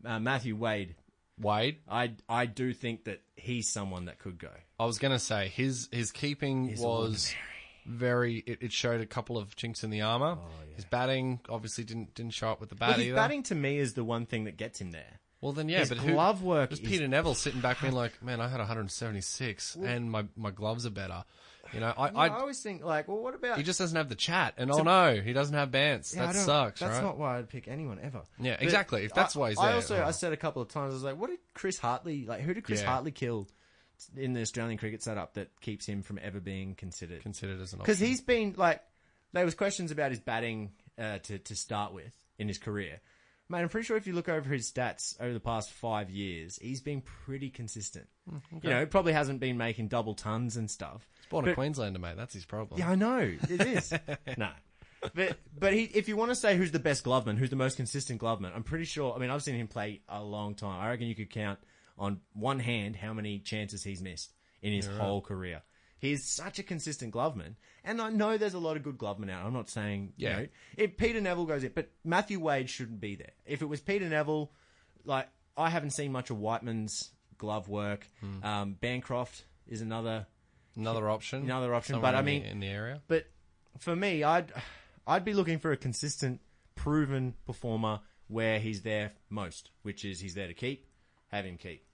uh, 0.03 0.19
Matthew 0.19 0.57
Wade, 0.57 0.95
Wade, 1.40 1.79
I 1.88 2.12
I 2.29 2.47
do 2.47 2.73
think 2.73 3.05
that 3.05 3.20
he's 3.37 3.68
someone 3.68 4.05
that 4.07 4.18
could 4.18 4.38
go. 4.38 4.51
I 4.79 4.87
was 4.87 4.99
going 4.99 5.12
to 5.12 5.18
say 5.18 5.49
his 5.49 5.88
his 5.92 6.12
keeping 6.12 6.68
He's 6.68 6.81
was 6.81 7.35
very. 7.87 8.37
It, 8.47 8.59
it 8.62 8.73
showed 8.73 9.01
a 9.01 9.07
couple 9.07 9.37
of 9.38 9.57
chinks 9.57 9.83
in 9.85 9.90
the 9.90 10.03
armor. 10.03 10.38
Oh, 10.40 10.49
his 10.77 10.85
batting 10.85 11.40
obviously 11.49 11.85
didn't 11.85 12.14
didn't 12.14 12.35
show 12.35 12.49
up 12.51 12.61
with 12.61 12.68
the 12.68 12.75
bat 12.77 12.90
Well, 12.90 12.99
his 12.99 13.07
either. 13.09 13.16
batting 13.16 13.42
to 13.44 13.55
me 13.55 13.79
is 13.79 13.94
the 13.94 14.05
one 14.05 14.27
thing 14.27 14.44
that 14.44 14.57
gets 14.57 14.81
him 14.81 14.92
there. 14.92 15.20
well, 15.40 15.53
then 15.53 15.68
yeah, 15.68 15.81
his 15.81 15.88
but 15.90 15.99
who, 15.99 16.12
glove 16.12 16.42
work 16.42 16.70
was 16.70 16.79
is- 16.81 16.88
Peter 16.88 17.07
Nevill 17.09 17.35
sitting 17.35 17.61
back 17.61 17.81
being 17.81 17.92
like, 17.94 18.23
"Man, 18.23 18.40
I 18.40 18.49
had 18.49 18.59
176, 18.61 19.77
and 19.77 20.11
my 20.11 20.25
my 20.37 20.51
gloves 20.51 20.87
are 20.87 20.90
better." 20.90 21.25
You 21.72 21.81
know, 21.81 21.92
I, 21.96 22.09
I, 22.09 22.27
I 22.27 22.40
always 22.40 22.61
think 22.61 22.85
like, 22.85 23.09
well, 23.09 23.18
what 23.18 23.35
about 23.35 23.57
he 23.57 23.62
just 23.62 23.79
doesn't 23.79 23.96
have 23.96 24.09
the 24.09 24.14
chat, 24.14 24.55
and 24.59 24.70
oh 24.70 24.83
no, 24.83 25.20
he 25.20 25.33
doesn't 25.33 25.55
have 25.55 25.70
Bance. 25.70 26.14
Yeah, 26.14 26.27
that 26.27 26.35
sucks, 26.35 26.81
That's 26.81 26.94
right? 26.94 27.03
not 27.03 27.18
why 27.18 27.38
I'd 27.38 27.48
pick 27.48 27.68
anyone 27.68 27.98
ever. 28.03 28.22
Yeah, 28.38 28.55
But 28.57 28.62
exactly. 28.62 29.05
If 29.05 29.14
that's 29.14 29.37
I, 29.37 29.38
why 29.38 29.48
he's 29.50 29.59
there. 29.59 29.66
I 29.70 29.74
also 29.74 29.96
oh. 30.03 30.07
I 30.07 30.11
said 30.11 30.33
a 30.33 30.37
couple 30.37 30.62
of 30.62 30.68
times 30.68 30.92
I 30.92 30.94
was 30.94 31.05
like, 31.05 31.18
what 31.18 31.31
did 31.31 31.38
Chris 31.55 31.79
Hartley 31.79 32.27
like? 32.27 32.40
Who 32.42 32.55
did 32.55 32.64
Chris 32.64 32.81
Yeah. 32.83 32.90
Hartley 32.90 33.11
kill 33.12 33.48
in 34.16 34.33
the 34.33 34.40
Australian 34.40 34.77
cricket 34.79 35.03
setup 35.03 35.35
that 35.35 35.48
keeps 35.61 35.87
him 35.87 36.03
from 36.03 36.18
ever 36.22 36.40
being 36.40 36.74
considered? 36.74 37.22
considered 37.22 37.61
as 37.61 37.72
an 37.72 37.79
Because 37.79 37.98
he's 37.98 38.20
been 38.20 38.55
like, 38.57 38.83
there 39.33 39.44
was 39.44 39.55
questions 39.55 39.90
about 39.90 40.11
his 40.11 40.20
batting 40.20 40.72
uh, 40.98 41.18
to 41.18 41.38
to 41.38 41.55
start 41.57 41.92
with 41.92 42.12
in 42.38 42.48
his 42.48 42.59
career. 42.59 43.00
Man, 43.48 43.62
I'm 43.62 43.68
pretty 43.68 43.85
sure 43.87 43.96
if 43.98 44.07
you 44.07 44.14
look 44.14 44.28
over 44.28 44.48
his 44.48 44.70
stats 44.70 45.20
over 45.20 45.33
the 45.33 45.40
past 45.40 45.70
five 45.70 46.09
years, 46.11 46.59
he's 46.62 46.80
been 46.80 47.02
pretty 47.02 47.50
consistent. 47.50 48.07
Hmm, 48.28 48.38
You 48.62 48.70
know, 48.70 48.80
he 48.80 48.87
probably 48.87 49.12
hasn't 49.12 49.38
been 49.40 49.59
making 49.59 49.88
double 49.88 50.14
tons 50.14 50.57
and 50.57 50.70
stuff. 50.70 51.07
born 51.28 51.44
a 51.44 51.48
But- 51.48 51.54
Queenslander, 51.57 51.98
mate. 51.98 52.16
That's 52.16 52.33
his 52.35 52.44
problem. 52.46 52.80
yeah, 52.80 52.90
I 52.90 52.94
know 52.94 53.18
it 53.48 53.61
is. 53.61 53.92
no, 54.38 54.50
but 55.14 55.37
but 55.59 55.74
he, 55.74 55.83
if 55.85 56.09
you 56.09 56.16
want 56.16 56.30
to 56.30 56.35
say 56.35 56.57
who's 56.57 56.70
the 56.70 56.78
best 56.78 57.04
gloveman, 57.04 57.37
who's 57.37 57.50
the 57.50 57.57
most 57.57 57.76
consistent 57.76 58.18
gloveman, 58.20 58.54
I'm 58.54 58.62
pretty 58.62 58.87
sure. 58.87 59.14
I 59.14 59.18
mean, 59.18 59.28
I've 59.30 59.42
seen 59.42 59.57
him 59.57 59.68
play 59.68 60.00
a 60.09 60.22
long 60.22 60.54
time. 60.54 60.80
I 60.80 60.88
reckon 60.88 61.07
you 61.07 61.14
could 61.14 61.28
count 61.30 61.59
on 61.98 62.20
one 62.33 62.59
hand 62.61 62.96
how 62.96 63.12
many 63.12 63.38
chances 63.40 63.85
he's 63.85 64.00
missed 64.00 64.33
in 64.62 64.72
his 64.72 64.87
whole 64.87 65.20
career. 65.20 65.62
He's 66.05 66.25
such 66.25 66.59
a 66.59 66.62
consistent 66.62 67.14
gloveman, 67.14 67.55
and 67.83 68.01
I 68.01 68.11
know 68.11 68.37
there's 68.37 68.55
a 68.55 68.59
lot 68.59 68.77
of 68.77 68.83
good 68.83 68.99
glovemen 68.99 69.31
out. 69.31 69.47
I'm 69.47 69.53
not 69.55 69.71
saying 69.71 70.12
Yeah. 70.17 70.31
you 70.37 70.43
know 70.43 70.49
if 70.77 70.97
Peter 70.97 71.21
Nevill 71.21 71.47
goes 71.47 71.64
in, 71.64 71.73
but 71.75 71.90
Matthew 72.05 72.38
Wade 72.40 72.69
shouldn't 72.69 73.01
be 73.01 73.14
there. 73.17 73.33
If 73.47 73.62
it 73.62 73.67
was 73.67 73.81
Peter 73.81 74.09
Nevill, 74.09 74.53
like 75.05 75.29
I 75.57 75.71
haven't 75.71 75.90
seen 75.90 76.12
much 76.12 76.31
of 76.31 76.37
Whiteman's 76.38 77.11
glove 77.38 77.69
work. 77.69 78.07
Hmm. 78.21 78.45
Um, 78.45 78.73
Bancroft 78.75 79.45
is 79.67 79.81
another 79.81 80.27
Another 80.77 81.09
option. 81.09 81.45
Another 81.45 81.73
option, 81.75 81.95
somewhere 81.95 82.12
but 82.12 82.17
I 82.17 82.21
in 82.21 82.25
the- 82.27 82.31
mean- 82.33 82.43
in 82.45 82.61
the 82.61 82.67
area. 82.67 83.01
but 83.07 83.27
for 83.79 83.95
me, 83.97 84.23
I'd 84.25 84.53
I'd 85.07 85.25
be 85.25 85.33
looking 85.33 85.59
for 85.59 85.71
a 85.73 85.77
consistent, 85.77 86.40
proven 86.75 87.35
performer 87.47 88.01
where 88.29 88.59
he's 88.59 88.83
there 88.83 89.12
most, 89.31 89.71
which 89.83 90.05
is 90.05 90.21
he's 90.21 90.35
there 90.35 90.49
to 90.49 90.55
keep, 90.55 90.87
have 91.29 91.45
him 91.45 91.57
keep. 91.57 91.87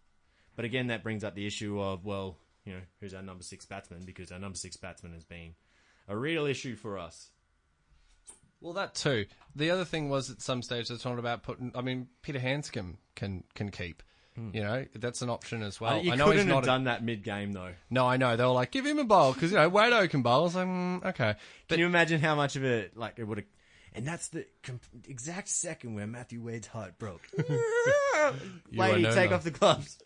But 0.57 0.65
again, 0.65 0.87
that 0.89 1.03
brings 1.03 1.23
up 1.25 1.35
the 1.35 1.47
issue 1.47 1.79
of 1.81 2.05
well, 2.05 2.39
you 2.65 2.75
know, 2.75 2.81
who's 3.01 3.15
our 3.15 3.23
number 3.23 3.43
six 3.43 3.65
batsman? 3.65 4.03
Because 4.05 4.31
our 4.33 4.39
number 4.39 4.57
six 4.57 4.77
batsman 4.77 5.13
has 5.15 5.25
been 5.25 5.55
a 6.09 6.17
real 6.17 6.47
issue 6.47 6.77
for 6.77 6.99
us. 6.99 7.31
Well, 8.61 8.75
that 8.75 8.95
too. 8.95 9.27
The 9.57 9.71
other 9.71 9.85
thing 9.87 10.11
was 10.11 10.31
at 10.31 10.43
some 10.43 10.63
stage 10.63 10.89
they 10.89 10.97
talking 10.97 11.19
about 11.19 11.43
putting. 11.43 11.73
I 11.75 11.81
mean, 11.81 12.09
Peter 12.23 12.39
Handscomb 12.39 12.99
can 13.17 13.45
can 13.55 13.71
keep. 13.71 14.03
You 14.55 14.63
know, 14.63 14.87
that's 14.95 15.21
an 15.21 15.29
option 15.29 15.63
as 15.63 15.83
well. 15.83 15.99
Uh, 15.99 16.01
you 16.03 16.13
I 16.13 16.15
know 16.17 16.27
couldn't 16.27 16.39
he's 16.39 16.47
not. 16.47 16.55
have 16.55 16.63
a- 16.65 16.67
done 16.67 16.85
that 16.85 17.05
mid 17.05 17.23
game 17.23 17.53
though. 17.53 17.73
no, 17.91 18.07
I 18.07 18.17
know. 18.17 18.37
They 18.37 18.45
were 18.45 18.51
like, 18.53 18.71
give 18.71 18.87
him 18.87 18.99
a 18.99 19.05
bowl 19.05 19.35
because 19.35 19.51
you 19.51 19.59
know 19.59 19.71
Wado 19.71 20.09
can 20.09 20.23
bowl. 20.23 20.41
I 20.41 20.43
was 20.45 20.55
like, 20.55 20.67
mm, 20.67 21.05
okay, 21.05 21.35
but 21.69 21.75
Can 21.75 21.81
you 21.81 21.85
imagine 21.87 22.23
how 22.23 22.35
much 22.35 22.57
of 22.57 22.65
it 22.65 22.97
like 22.97 23.19
it 23.19 23.25
would 23.25 23.39
have? 23.39 23.47
And 23.93 24.07
that's 24.07 24.29
the 24.29 24.47
com- 24.63 24.81
exact 25.07 25.49
second 25.49 25.95
where 25.95 26.07
Matthew 26.07 26.41
Wade's 26.41 26.69
heart 26.69 26.97
broke. 26.99 27.21
Lady, 28.73 29.03
no 29.03 29.15
take 29.15 29.31
no. 29.31 29.37
off 29.37 29.45
the 29.45 29.51
gloves. 29.51 29.99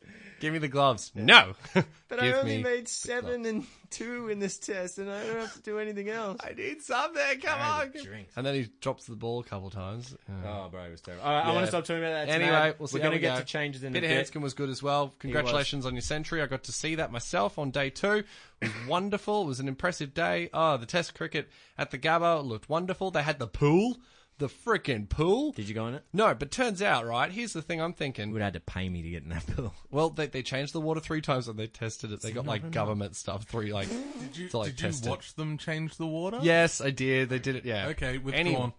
Give 0.44 0.52
me 0.52 0.58
the 0.58 0.68
gloves. 0.68 1.10
No, 1.14 1.54
But 1.74 2.20
Give 2.20 2.34
I 2.34 2.38
only 2.38 2.56
me 2.58 2.62
made 2.62 2.86
seven 2.86 3.46
and 3.46 3.64
two 3.88 4.28
in 4.28 4.40
this 4.40 4.58
test, 4.58 4.98
and 4.98 5.10
I 5.10 5.24
don't 5.26 5.40
have 5.40 5.54
to 5.54 5.62
do 5.62 5.78
anything 5.78 6.10
else. 6.10 6.38
I 6.44 6.52
need 6.52 6.82
something. 6.82 7.40
Come 7.40 7.58
on. 7.58 7.90
need 7.94 8.06
a. 8.06 8.26
And 8.36 8.44
then 8.46 8.54
he 8.54 8.68
drops 8.82 9.06
the 9.06 9.16
ball 9.16 9.40
a 9.40 9.42
couple 9.44 9.70
times. 9.70 10.14
Yeah. 10.28 10.34
Oh, 10.66 10.68
bro, 10.68 10.82
it 10.84 10.90
was 10.90 11.00
terrible. 11.00 11.24
All 11.24 11.32
right, 11.32 11.40
I 11.44 11.48
Yeah. 11.48 11.54
want 11.54 11.62
to 11.64 11.68
stop 11.68 11.84
talking 11.86 12.02
about 12.02 12.26
that. 12.26 12.28
Anyway, 12.28 12.50
tonight. 12.50 12.78
we'll 12.78 12.88
see 12.88 12.98
we're 12.98 13.04
how 13.04 13.08
going 13.08 13.20
to 13.22 13.26
we 13.26 13.28
get 13.28 13.34
go. 13.36 13.40
to 13.40 13.46
changes 13.46 13.84
in 13.84 13.94
Peter 13.94 14.04
a 14.04 14.08
bit. 14.10 14.14
Handscomb 14.16 14.42
was 14.42 14.52
good 14.52 14.68
as 14.68 14.82
well. 14.82 15.14
Congratulations 15.18 15.86
on 15.86 15.94
your 15.94 16.02
century. 16.02 16.42
I 16.42 16.46
got 16.46 16.64
to 16.64 16.72
see 16.72 16.96
that 16.96 17.10
myself 17.10 17.58
on 17.58 17.70
day 17.70 17.88
two. 17.88 18.22
It 18.60 18.68
was 18.68 18.86
wonderful. 18.86 19.44
It 19.44 19.46
was 19.46 19.60
an 19.60 19.68
impressive 19.68 20.12
day. 20.12 20.50
Oh, 20.52 20.76
the 20.76 20.84
Test 20.86 21.14
cricket 21.14 21.48
at 21.78 21.90
the 21.90 21.96
Gabba 21.98 22.44
looked 22.44 22.68
wonderful. 22.68 23.10
They 23.10 23.22
had 23.22 23.38
the 23.38 23.46
pool, 23.48 23.96
the 24.38 24.48
frickin' 24.48 25.08
pool. 25.08 25.52
Did 25.52 25.68
you 25.68 25.74
go 25.74 25.86
in 25.86 25.94
it? 25.94 26.04
No, 26.12 26.34
but 26.34 26.50
turns 26.50 26.82
out, 26.82 27.06
right? 27.06 27.30
Here's 27.30 27.52
the 27.52 27.62
thing 27.62 27.80
I'm 27.80 27.92
thinking. 27.92 28.28
You 28.28 28.32
would 28.34 28.42
have 28.42 28.54
had 28.54 28.64
to 28.64 28.72
pay 28.72 28.88
me 28.88 29.02
to 29.02 29.10
get 29.10 29.22
in 29.22 29.28
that 29.30 29.46
pool. 29.46 29.72
Well, 29.90 30.10
they, 30.10 30.26
they 30.26 30.42
changed 30.42 30.72
the 30.72 30.80
water 30.80 30.98
three 30.98 31.20
times 31.20 31.46
and 31.46 31.56
they 31.56 31.68
tested 31.68 32.10
it. 32.10 32.20
They 32.20 32.32
got 32.32 32.46
like 32.46 32.72
government 32.72 33.14
stuff 33.14 33.44
three 33.44 33.72
like 33.72 33.88
Did 33.88 34.36
you, 34.36 34.48
to 34.48 34.58
like 34.58 34.70
did 34.70 34.80
you 34.80 34.88
test 34.88 35.06
it. 35.06 35.10
watch 35.10 35.34
them 35.34 35.56
change 35.56 35.96
the 35.98 36.06
water? 36.06 36.40
Yes, 36.42 36.80
I 36.80 36.90
did. 36.90 37.28
They 37.28 37.38
did 37.38 37.54
it. 37.54 37.64
Yeah. 37.64 37.86
Okay, 37.88 38.18
withdrawn. 38.18 38.34
Any- 38.34 38.50
Withdrawn. 38.50 38.72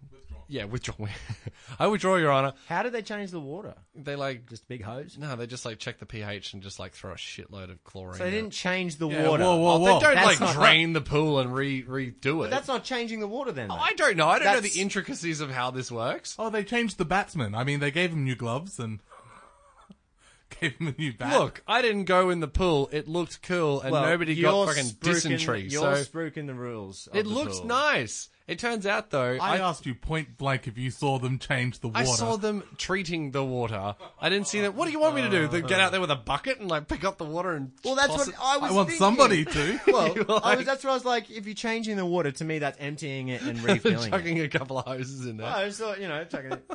Yeah, 0.47 0.65
withdraw. 0.65 1.07
I 1.79 1.87
withdraw, 1.87 2.15
Your 2.15 2.31
Honor. 2.31 2.53
How 2.67 2.83
did 2.83 2.91
they 2.93 3.01
change 3.01 3.31
the 3.31 3.39
water? 3.39 3.73
They 3.95 4.15
like 4.15 4.49
Just 4.49 4.63
a 4.63 4.67
big 4.67 4.83
hose? 4.83 5.17
no, 5.17 5.35
they 5.35 5.47
just 5.47 5.65
like 5.65 5.79
check 5.79 5.99
the 5.99 6.05
pH 6.05 6.53
and 6.53 6.61
just 6.63 6.79
like 6.79 6.93
throw 6.93 7.11
a 7.11 7.15
shitload 7.15 7.71
of 7.71 7.83
chlorine. 7.83 8.17
So 8.17 8.23
they 8.23 8.29
in. 8.29 8.35
didn't 8.45 8.53
change 8.53 8.97
the 8.97 9.07
Yeah, 9.09 9.27
water. 9.29 9.43
whoa, 9.43 9.55
whoa, 9.57 9.73
Oh, 9.73 9.79
whoa. 9.79 9.85
they 9.99 10.05
don't 10.05 10.15
That's 10.15 10.27
like 10.27 10.39
not 10.39 10.53
drain 10.55 10.93
the 10.93 11.01
pool 11.01 11.39
and 11.39 11.53
re 11.53 11.83
redo 11.83 12.39
But 12.39 12.43
it. 12.45 12.49
that's 12.51 12.67
not 12.67 12.83
changing 12.83 13.19
the 13.19 13.27
water 13.27 13.51
then. 13.51 13.71
Oh, 13.71 13.75
though. 13.75 13.81
I 13.81 13.93
don't 13.93 14.17
know. 14.17 14.27
I 14.27 14.39
don't 14.39 14.45
know 14.47 14.53
That's- 14.55 14.73
the 14.73 14.81
intricacies 14.81 15.39
of 15.41 15.49
how 15.51 15.71
this 15.71 15.91
works. 15.91 16.35
Oh, 16.37 16.49
they 16.49 16.63
changed 16.63 16.97
the 16.97 17.05
batsman. 17.05 17.55
I 17.55 17.63
mean, 17.63 17.79
they 17.79 17.91
gave 17.91 18.11
him 18.11 18.23
new 18.23 18.35
gloves 18.35 18.79
and 18.79 18.99
gave 20.61 20.73
him 20.77 20.87
a 20.87 21.01
new 21.01 21.13
bat. 21.13 21.37
Look, 21.39 21.63
I 21.67 21.81
didn't 21.81 22.05
go 22.05 22.29
in 22.29 22.39
the 22.39 22.47
pool. 22.47 22.89
It 22.91 23.07
looked 23.07 23.41
cool, 23.41 23.81
and 23.81 23.91
Well, 23.91 24.03
nobody 24.03 24.35
you're 24.35 24.51
got 24.51 24.67
fucking 24.67 24.83
spruiking- 24.91 24.99
dysentery. 25.13 25.61
You're 25.69 25.95
So 25.95 26.03
spruiking 26.11 26.47
the 26.47 26.53
rules. 26.53 27.07
of 27.07 27.15
it 27.15 27.23
the 27.23 27.29
looks 27.29 27.59
pool. 27.59 27.67
nice. 27.67 28.29
It 28.47 28.59
turns 28.59 28.85
out, 28.85 29.09
though, 29.09 29.37
I, 29.41 29.55
I, 29.55 29.57
asked 29.57 29.87
you 29.87 29.95
point 29.95 30.37
blank 30.37 30.67
if 30.67 30.77
you 30.77 30.91
saw 30.91 31.17
them 31.17 31.39
change 31.39 31.79
the 31.79 31.87
water. 31.87 31.99
I 31.99 32.03
saw 32.05 32.37
them 32.37 32.61
treating 32.77 33.31
the 33.31 33.43
water. 33.43 33.95
I 34.21 34.29
didn't 34.29 34.45
see 34.47 34.61
them. 34.61 34.75
What 34.75 34.85
do 34.85 34.91
you 34.91 34.99
want 34.99 35.15
me 35.15 35.23
to 35.23 35.29
do? 35.31 35.47
They 35.47 35.61
get 35.63 35.79
out 35.79 35.91
there 35.91 35.99
with 36.01 36.11
a 36.11 36.15
bucket 36.15 36.59
and 36.59 36.69
like 36.69 36.87
pick 36.87 37.03
up 37.03 37.17
the 37.17 37.25
water 37.25 37.53
and 37.53 37.71
Well, 37.83 37.95
that's 37.95 38.09
toss 38.09 38.19
what 38.19 38.29
it? 38.29 38.35
I 38.39 38.57
was 38.57 38.71
I 38.71 38.73
want 38.75 38.89
thinking. 38.89 38.99
somebody 38.99 39.45
to. 39.45 39.79
Well, 39.87 40.15
You 40.15 40.25
I 40.43 40.55
was, 40.57 40.65
that's 40.67 40.83
what 40.83 40.91
I 40.91 40.93
was 40.93 41.05
like. 41.05 41.31
If 41.31 41.47
you're 41.47 41.55
changing 41.55 41.97
the 41.97 42.05
water, 42.05 42.31
to 42.31 42.45
me, 42.45 42.59
that's 42.59 42.77
emptying 42.79 43.29
it 43.29 43.41
and 43.41 43.59
refilling 43.63 44.07
it. 44.07 44.11
chucking 44.11 44.39
a 44.39 44.47
couple 44.47 44.77
of 44.77 44.85
hoses 44.85 45.25
in 45.25 45.37
there. 45.37 45.47
I 45.47 45.65
just 45.65 45.79
thought, 45.79 45.99
you 45.99 46.07
know, 46.07 46.23
chucking 46.25 46.51
it. 46.51 46.71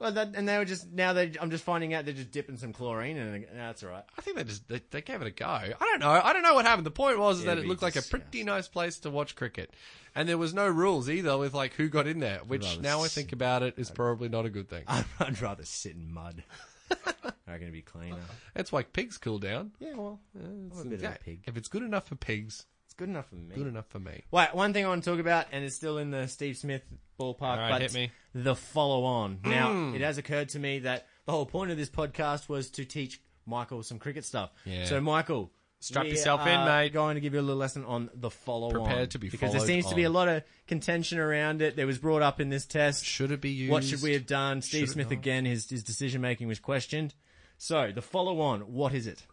Well, 0.00 0.12
that, 0.12 0.30
and 0.34 0.48
they 0.48 0.58
were 0.58 0.64
just 0.64 0.90
now. 0.90 1.12
They, 1.12 1.30
I'm 1.40 1.50
just 1.50 1.62
finding 1.62 1.94
out 1.94 2.04
they're 2.04 2.14
just 2.14 2.32
dipping 2.32 2.56
some 2.56 2.72
chlorine, 2.72 3.16
and 3.18 3.46
that's 3.54 3.84
all 3.84 3.90
right. 3.90 4.02
I 4.18 4.22
think 4.22 4.36
they 4.36 4.42
just 4.44 4.66
they, 4.66 4.80
they 4.90 5.00
gave 5.00 5.20
it 5.20 5.28
a 5.28 5.30
go. 5.30 5.46
I 5.46 5.68
don't 5.78 6.00
know. 6.00 6.10
I 6.10 6.32
don't 6.32 6.42
know 6.42 6.54
what 6.54 6.64
happened. 6.64 6.86
The 6.86 6.90
point 6.90 7.18
was 7.20 7.40
Yeah, 7.40 7.46
that 7.54 7.58
it 7.58 7.62
be 7.62 7.68
looked 7.68 7.82
like 7.82 7.92
a 7.94 8.00
disgusting. 8.00 8.20
pretty 8.30 8.44
nice 8.44 8.66
place 8.66 8.98
to 9.00 9.10
watch 9.10 9.36
cricket, 9.36 9.72
and 10.14 10.28
there 10.28 10.38
was 10.38 10.54
no 10.54 10.68
rules 10.68 11.08
either 11.08 11.36
with 11.38 11.54
like 11.54 11.74
who 11.74 11.88
got 11.88 12.06
in 12.06 12.20
there. 12.20 12.40
Which 12.46 12.64
Rather 12.64 12.82
now 12.82 13.02
I 13.02 13.08
think 13.08 13.32
about 13.32 13.62
it 13.62 13.74
is 13.76 13.90
probably 13.90 14.28
not 14.28 14.46
a 14.46 14.50
good 14.50 14.68
thing. 14.68 14.84
I'd, 14.86 15.04
I'd 15.20 15.40
rather 15.40 15.64
sit 15.64 15.94
in 15.94 16.12
mud. 16.12 16.42
I 16.90 17.32
reckon 17.46 17.62
it'd 17.62 17.72
be 17.72 17.82
cleaner. 17.82 18.16
It's 18.54 18.72
like 18.72 18.92
pigs 18.92 19.18
cool 19.18 19.38
down. 19.38 19.72
Yeah, 19.78 19.94
well, 19.94 20.20
uh, 20.38 20.46
I'm 20.80 20.80
a 20.80 20.84
bit 20.84 21.02
of 21.02 21.14
a 21.14 21.18
pig. 21.18 21.42
If 21.46 21.56
it's 21.56 21.68
good 21.68 21.82
enough 21.82 22.08
for 22.08 22.14
pigs, 22.14 22.66
It's 22.84 22.94
good 22.94 23.08
enough 23.08 23.28
for 23.28 23.36
me. 23.36 23.54
Good 23.54 23.66
enough 23.66 23.86
for 23.88 23.98
me. 23.98 24.24
Wait, 24.30 24.54
one 24.54 24.72
thing 24.72 24.84
I 24.84 24.88
want 24.88 25.04
to 25.04 25.10
talk 25.10 25.20
about, 25.20 25.46
and 25.52 25.64
it's 25.64 25.74
still 25.74 25.98
in 25.98 26.10
the 26.10 26.26
Steve 26.28 26.56
Smith 26.56 26.82
ballpark, 27.18 27.56
right, 27.56 27.70
but 27.70 27.82
hit 27.82 27.94
me. 27.94 28.10
the 28.34 28.54
follow 28.54 29.04
on. 29.04 29.38
Now, 29.44 29.70
mm. 29.70 29.94
it 29.94 30.02
has 30.02 30.18
occurred 30.18 30.50
to 30.50 30.58
me 30.58 30.80
that 30.80 31.06
the 31.26 31.32
whole 31.32 31.46
point 31.46 31.70
of 31.70 31.76
this 31.76 31.88
podcast 31.88 32.48
was 32.48 32.70
to 32.72 32.84
teach 32.84 33.20
Michael 33.46 33.82
some 33.82 33.98
cricket 33.98 34.24
stuff. 34.24 34.50
Yeah. 34.64 34.84
So, 34.84 35.00
Michael, 35.00 35.50
Strap 35.82 36.04
we 36.04 36.10
yourself 36.10 36.46
in, 36.46 36.64
mate. 36.64 36.92
Going 36.92 37.16
to 37.16 37.20
give 37.20 37.34
you 37.34 37.40
a 37.40 37.42
little 37.42 37.58
lesson 37.58 37.84
on 37.84 38.08
the 38.14 38.30
follow 38.30 38.68
on. 38.68 38.84
Prepared 38.84 39.10
to 39.10 39.18
be 39.18 39.28
because 39.28 39.50
there 39.50 39.58
followed 39.58 39.66
seems 39.66 39.86
to 39.86 39.96
be 39.96 40.04
a 40.04 40.08
on. 40.08 40.12
lot 40.14 40.28
of 40.28 40.44
contention 40.68 41.18
around 41.18 41.60
it. 41.60 41.74
There 41.74 41.88
was 41.88 41.98
brought 41.98 42.22
up 42.22 42.40
in 42.40 42.50
this 42.50 42.66
test. 42.66 43.04
Should 43.04 43.32
it 43.32 43.40
be 43.40 43.50
used? 43.50 43.72
What 43.72 43.82
should 43.82 44.00
we 44.00 44.12
have 44.12 44.24
done? 44.24 44.62
Steve 44.62 44.84
it 44.84 44.90
Smith 44.90 45.08
not? 45.10 45.18
again. 45.18 45.44
His 45.44 45.68
his 45.68 45.82
decision 45.82 46.20
making 46.20 46.46
was 46.46 46.60
questioned. 46.60 47.14
So 47.58 47.90
the 47.92 48.00
follow 48.00 48.40
on. 48.40 48.60
What 48.60 48.94
is 48.94 49.08
it? 49.08 49.26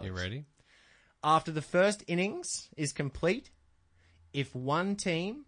You 0.00 0.12
ready? 0.12 0.44
After 1.24 1.50
the 1.50 1.62
first 1.62 2.04
innings 2.06 2.68
is 2.76 2.92
complete, 2.92 3.50
if 4.32 4.54
one 4.54 4.94
team 4.94 5.46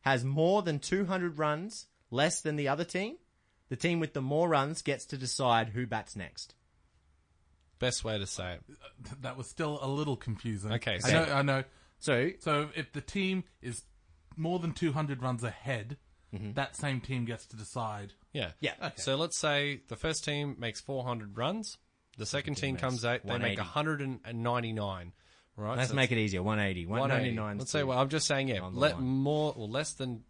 has 0.00 0.24
more 0.24 0.62
than 0.62 0.78
200 0.78 1.38
runs 1.38 1.88
less 2.10 2.40
than 2.40 2.56
the 2.56 2.68
other 2.68 2.84
team, 2.84 3.16
the 3.68 3.76
team 3.76 4.00
with 4.00 4.14
the 4.14 4.22
more 4.22 4.48
runs 4.48 4.80
gets 4.80 5.04
to 5.06 5.18
decide 5.18 5.70
who 5.70 5.86
bats 5.86 6.16
next. 6.16 6.54
Best 7.78 8.04
way 8.04 8.18
to 8.18 8.26
say 8.26 8.54
it. 8.54 8.62
That 9.22 9.36
was 9.36 9.48
still 9.48 9.78
a 9.80 9.88
little 9.88 10.16
confusing. 10.16 10.72
Okay, 10.72 10.98
I 11.04 11.12
know. 11.12 11.22
I 11.24 11.42
know. 11.42 11.64
So, 11.98 12.30
So 12.40 12.68
if 12.74 12.92
the 12.92 13.00
team 13.00 13.44
is 13.62 13.82
more 14.36 14.58
than 14.58 14.72
200 14.72 15.22
runs 15.22 15.44
ahead, 15.44 15.96
mm-hmm. 16.34 16.52
that 16.52 16.76
same 16.76 17.00
team 17.00 17.24
gets 17.24 17.46
to 17.46 17.56
decide. 17.56 18.12
Yeah. 18.32 18.52
Yeah. 18.60 18.74
Okay. 18.80 18.92
So 18.96 19.16
let's 19.16 19.38
say 19.38 19.82
the 19.88 19.96
first 19.96 20.24
team 20.24 20.56
makes 20.58 20.80
400 20.80 21.36
runs. 21.36 21.78
The 22.16 22.26
second 22.26 22.56
team 22.56 22.76
comes 22.76 23.04
out, 23.04 23.24
they 23.24 23.38
make 23.38 23.58
180. 23.58 24.18
199. 24.26 25.12
Right? 25.56 25.76
let's 25.76 25.90
So 25.90 25.96
make 25.96 26.12
it 26.12 26.18
easier. 26.18 26.42
180. 26.42 26.86
180. 26.86 27.36
199. 27.36 27.58
Let's 27.58 27.70
say, 27.70 27.82
well, 27.82 27.98
I'm 27.98 28.08
just 28.08 28.26
saying, 28.26 28.48
yeah, 28.48 28.60
on 28.60 28.74
the 28.74 28.80
let 28.80 28.94
line. 28.94 29.04
more 29.04 29.52
or 29.56 29.66
less 29.66 29.92
than 29.94 30.22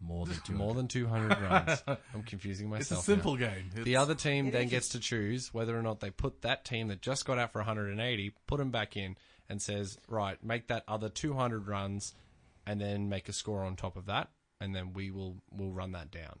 more 0.00 0.26
than 0.26 0.36
200. 0.44 0.58
more 0.58 0.74
than 0.74 0.88
200 0.88 1.40
runs. 1.40 1.82
I'm 2.14 2.22
confusing 2.24 2.68
myself. 2.68 2.80
It's 2.82 2.90
a 2.90 2.94
myself. 2.94 3.04
simple 3.04 3.36
now. 3.36 3.48
game. 3.48 3.70
The 3.84 3.96
other 3.96 4.14
team 4.14 4.50
then 4.50 4.68
gets 4.68 4.90
to 4.90 5.00
choose 5.00 5.52
whether 5.54 5.76
or 5.78 5.82
not 5.82 6.00
they 6.00 6.10
put 6.10 6.42
that 6.42 6.64
team 6.64 6.88
that 6.88 7.00
just 7.02 7.24
got 7.24 7.38
out 7.38 7.52
for 7.52 7.58
180, 7.60 8.32
put 8.46 8.58
them 8.58 8.70
back 8.70 8.96
in, 8.96 9.16
and 9.48 9.60
says, 9.62 9.98
right, 10.08 10.42
make 10.44 10.68
that 10.68 10.84
other 10.88 11.08
200 11.08 11.66
runs, 11.68 12.14
and 12.66 12.80
then 12.80 13.08
make 13.08 13.28
a 13.28 13.32
score 13.32 13.64
on 13.64 13.76
top 13.76 13.96
of 13.96 14.06
that, 14.06 14.28
and 14.60 14.74
then 14.74 14.92
we 14.92 15.10
will 15.10 15.36
we'll 15.50 15.70
run 15.72 15.92
that 15.92 16.10
down. 16.10 16.40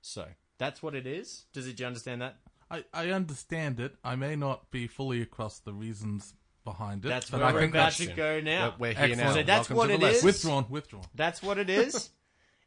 So, 0.00 0.26
that's 0.58 0.82
what 0.82 0.94
it 0.94 1.06
is. 1.06 1.46
Does 1.52 1.66
it, 1.66 1.76
do 1.76 1.82
you 1.82 1.86
understand 1.88 2.22
that? 2.22 2.36
I, 2.70 2.84
I 2.94 3.10
understand 3.10 3.78
it. 3.80 3.94
I 4.04 4.16
may 4.16 4.36
not 4.36 4.70
be 4.70 4.86
fully 4.86 5.20
across 5.22 5.58
the 5.58 5.72
reasons 5.72 6.34
behind 6.64 7.04
it. 7.04 7.08
That's 7.08 7.30
where 7.30 7.44
I 7.44 7.52
we're 7.52 7.60
think 7.60 7.74
about 7.74 7.92
to 7.92 8.06
go 8.06 8.40
now. 8.40 8.74
We're 8.78 8.92
here 8.92 9.04
Excellent. 9.04 9.18
now. 9.18 9.34
So 9.34 9.42
that's 9.44 9.70
Welcome 9.70 9.76
what 9.76 9.86
to 9.86 9.88
the 9.88 9.94
it 9.94 10.02
lesson. 10.02 10.16
is. 10.18 10.24
withdrawn. 10.24 10.66
Withdrawn. 10.68 11.04
That's 11.14 11.42
what 11.42 11.58
it 11.58 11.70
is. 11.70 12.10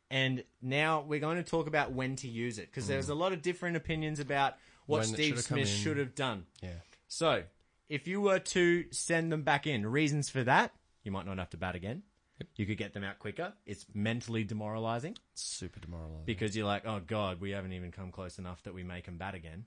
and 0.10 0.44
now 0.62 1.06
we're 1.08 1.20
going 1.20 1.38
to 1.38 1.44
talk 1.44 1.68
about 1.68 1.92
when 1.92 2.16
to 2.18 2.28
use 2.28 2.58
it 2.58 2.68
because 2.70 2.88
there's 2.88 3.08
mm. 3.08 3.12
a 3.12 3.16
lot 3.16 3.32
of 3.34 3.42
different 3.42 3.78
opinions 3.78 4.20
about 4.20 4.56
what 4.86 5.02
When 5.02 5.10
it 5.10 5.14
Steve 5.14 5.26
should 5.26 5.38
have 5.38 5.48
come 5.48 5.58
Smith 5.58 5.70
in. 5.70 5.76
should 5.76 5.98
have 5.98 6.16
done. 6.16 6.46
Yeah. 6.64 6.70
So, 7.08 7.44
if 7.90 8.08
you 8.08 8.22
were 8.22 8.40
to 8.40 8.86
send 8.92 9.32
them 9.32 9.44
back 9.44 9.68
in, 9.68 9.86
reasons 9.86 10.30
for 10.30 10.44
that, 10.44 10.74
you 11.04 11.12
might 11.12 11.26
not 11.26 11.38
have 11.38 11.50
to 11.52 11.58
bat 11.58 11.76
again. 11.76 12.04
You 12.56 12.66
could 12.66 12.78
get 12.78 12.94
them 12.94 13.04
out 13.04 13.20
quicker. 13.20 13.54
It's 13.66 13.86
mentally 13.94 14.46
demoralizing 14.46 15.18
Super 15.34 15.80
demoralizing. 15.82 16.24
because 16.26 16.56
you're 16.56 16.66
like, 16.66 16.86
oh 16.86 17.02
god, 17.06 17.42
we 17.42 17.52
haven't 17.52 17.74
even 17.74 17.92
come 17.92 18.12
close 18.12 18.40
enough 18.40 18.64
that 18.64 18.74
we 18.74 18.84
make 18.84 19.06
them 19.06 19.18
bat 19.18 19.36
again. 19.36 19.66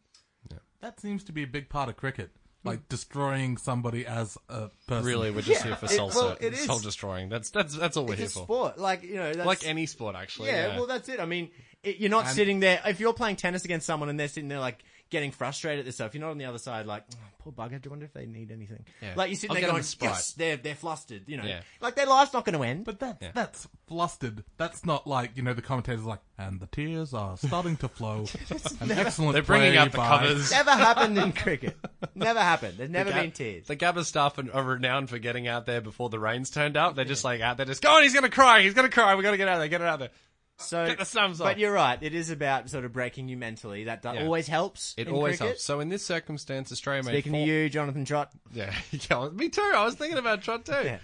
That 0.80 0.98
seems 0.98 1.22
to 1.24 1.32
be 1.32 1.44
a 1.44 1.46
big 1.46 1.68
part 1.68 1.88
of 1.88 1.96
cricket, 1.96 2.32
like 2.64 2.88
destroying 2.88 3.56
somebody 3.56 4.06
as 4.06 4.38
a 4.48 4.70
person. 4.86 5.04
Really, 5.06 5.30
we're 5.30 5.42
just 5.42 5.64
Yeah, 5.64 5.74
here 5.74 5.76
for 5.76 5.86
it- 5.86 5.98
well, 5.98 6.10
ser- 6.10 6.36
it 6.40 6.52
is. 6.52 6.64
soul 6.64 6.78
destroying. 6.78 7.28
That's 7.28 7.50
that's 7.50 7.74
that's 7.76 7.96
all 7.96 8.04
we're 8.06 8.12
It's 8.14 8.20
here 8.20 8.26
a 8.26 8.30
for. 8.30 8.42
sport, 8.44 8.78
like 8.78 9.02
you 9.02 9.16
know, 9.16 9.32
that's, 9.32 9.46
Like 9.46 9.66
any 9.66 9.86
sport, 9.86 10.14
actually. 10.16 10.48
Yeah, 10.48 10.68
Yeah. 10.68 10.76
well, 10.76 10.86
that's 10.86 11.08
it. 11.08 11.18
I 11.20 11.24
mean, 11.26 11.50
it, 11.82 11.96
you're 11.98 12.10
not 12.10 12.26
And- 12.26 12.34
sitting 12.34 12.60
there. 12.60 12.80
If 12.86 13.00
you're 13.00 13.14
playing 13.14 13.36
tennis 13.36 13.64
against 13.64 13.86
someone 13.86 14.08
and 14.08 14.18
they're 14.18 14.28
sitting 14.28 14.48
there 14.48 14.60
like 14.60 14.82
getting 15.12 15.30
frustrated 15.30 15.78
at 15.80 15.84
this 15.84 15.94
stuff, 15.94 16.12
you're 16.14 16.20
not 16.22 16.30
on 16.32 16.38
the 16.38 16.46
other 16.46 16.58
side 16.58 16.86
like, 16.86 17.04
oh, 17.14 17.18
poor 17.38 17.52
bugger. 17.52 17.80
Do 17.80 17.86
you 17.86 17.90
wonder 17.90 18.04
if 18.06 18.12
they 18.12 18.26
need 18.26 18.50
anything? 18.50 18.84
Yeah. 19.00 19.12
Like 19.14 19.30
you're 19.30 19.36
sitting 19.36 19.56
I'll 19.56 19.60
there 19.62 19.70
going, 19.70 19.80
a 19.82 19.84
Sprite. 19.84 20.10
yes, 20.10 20.32
they're 20.32 20.56
they're 20.56 20.74
flustered. 20.74 21.22
You 21.28 21.36
know, 21.36 21.44
Yeah. 21.44 21.60
like 21.80 21.94
their 21.94 22.06
life's 22.06 22.32
not 22.32 22.44
going 22.44 22.58
to 22.58 22.64
end. 22.64 22.84
But 22.84 22.98
that's 22.98 23.22
Yeah. 23.22 23.30
that's 23.32 23.68
flustered. 23.86 24.42
That's 24.56 24.84
not 24.84 25.06
like 25.06 25.36
you 25.36 25.42
know 25.44 25.54
the 25.54 25.62
commentators 25.62 26.04
like, 26.04 26.20
and 26.38 26.58
the 26.58 26.66
tears 26.66 27.14
are 27.14 27.36
starting 27.36 27.76
to 27.76 27.88
flow. 27.88 28.24
An 28.80 28.90
excellent. 28.90 29.34
They're 29.34 29.42
bringing 29.42 29.70
play 29.72 29.78
out 29.78 29.92
the 29.92 29.98
by-" 29.98 30.08
covers. 30.18 30.50
never 30.50 30.70
happened 30.72 31.18
in 31.18 31.32
cricket. 31.44 31.76
Never 32.16 32.40
happened. 32.40 32.78
There's 32.78 32.90
never 32.90 33.10
Ga- 33.10 33.20
been 33.22 33.30
tears. 33.32 33.66
The 33.68 33.76
Gabba 33.76 34.04
staff 34.04 34.38
are 34.38 34.50
are 34.52 34.64
renowned 34.64 35.10
for 35.10 35.18
getting 35.18 35.46
out 35.46 35.66
there 35.66 35.80
before 35.80 36.08
the 36.08 36.18
rains 36.18 36.50
turned 36.50 36.76
up. 36.76 36.96
They're 36.96 37.04
just 37.04 37.22
like 37.24 37.40
out 37.40 37.58
there, 37.58 37.66
just 37.66 37.82
go 37.82 37.90
on. 37.92 38.02
He's 38.02 38.14
gonna 38.14 38.30
cry. 38.30 38.62
He's 38.62 38.74
gonna 38.74 38.88
cry. 38.88 39.14
We 39.14 39.22
gotta 39.22 39.36
get 39.36 39.48
out 39.48 39.58
there. 39.58 39.68
Get 39.68 39.80
it 39.82 39.86
out 39.86 39.98
there. 39.98 40.10
So, 40.58 40.86
Get 40.86 40.98
the 40.98 41.04
sums 41.04 41.38
but 41.38 41.58
you're 41.58 41.72
right. 41.72 41.98
It 42.00 42.14
is 42.14 42.30
about 42.30 42.70
sort 42.70 42.84
of 42.84 42.92
breaking 42.92 43.28
you 43.28 43.36
mentally. 43.36 43.84
That 43.84 44.00
do- 44.02 44.10
Yeah. 44.14 44.24
always 44.24 44.46
helps. 44.46 44.94
It 44.96 45.08
in 45.08 45.14
always 45.14 45.38
cricket. 45.38 45.46
helps. 45.54 45.64
So 45.64 45.80
in 45.80 45.88
this 45.88 46.04
circumstance, 46.06 46.70
Australia 46.70 47.02
made 47.02 47.12
Speaking 47.12 47.32
four- 47.32 47.46
to 47.46 47.52
you, 47.52 47.68
Jonathan 47.68 48.04
Trott. 48.04 48.30
Yeah, 48.52 48.72
yeah, 49.10 49.28
me 49.30 49.48
too. 49.48 49.72
I 49.74 49.84
was 49.84 49.94
thinking 49.96 50.18
about 50.18 50.42
Trott 50.42 50.64
too. 50.64 50.72
Yeah. 50.84 50.98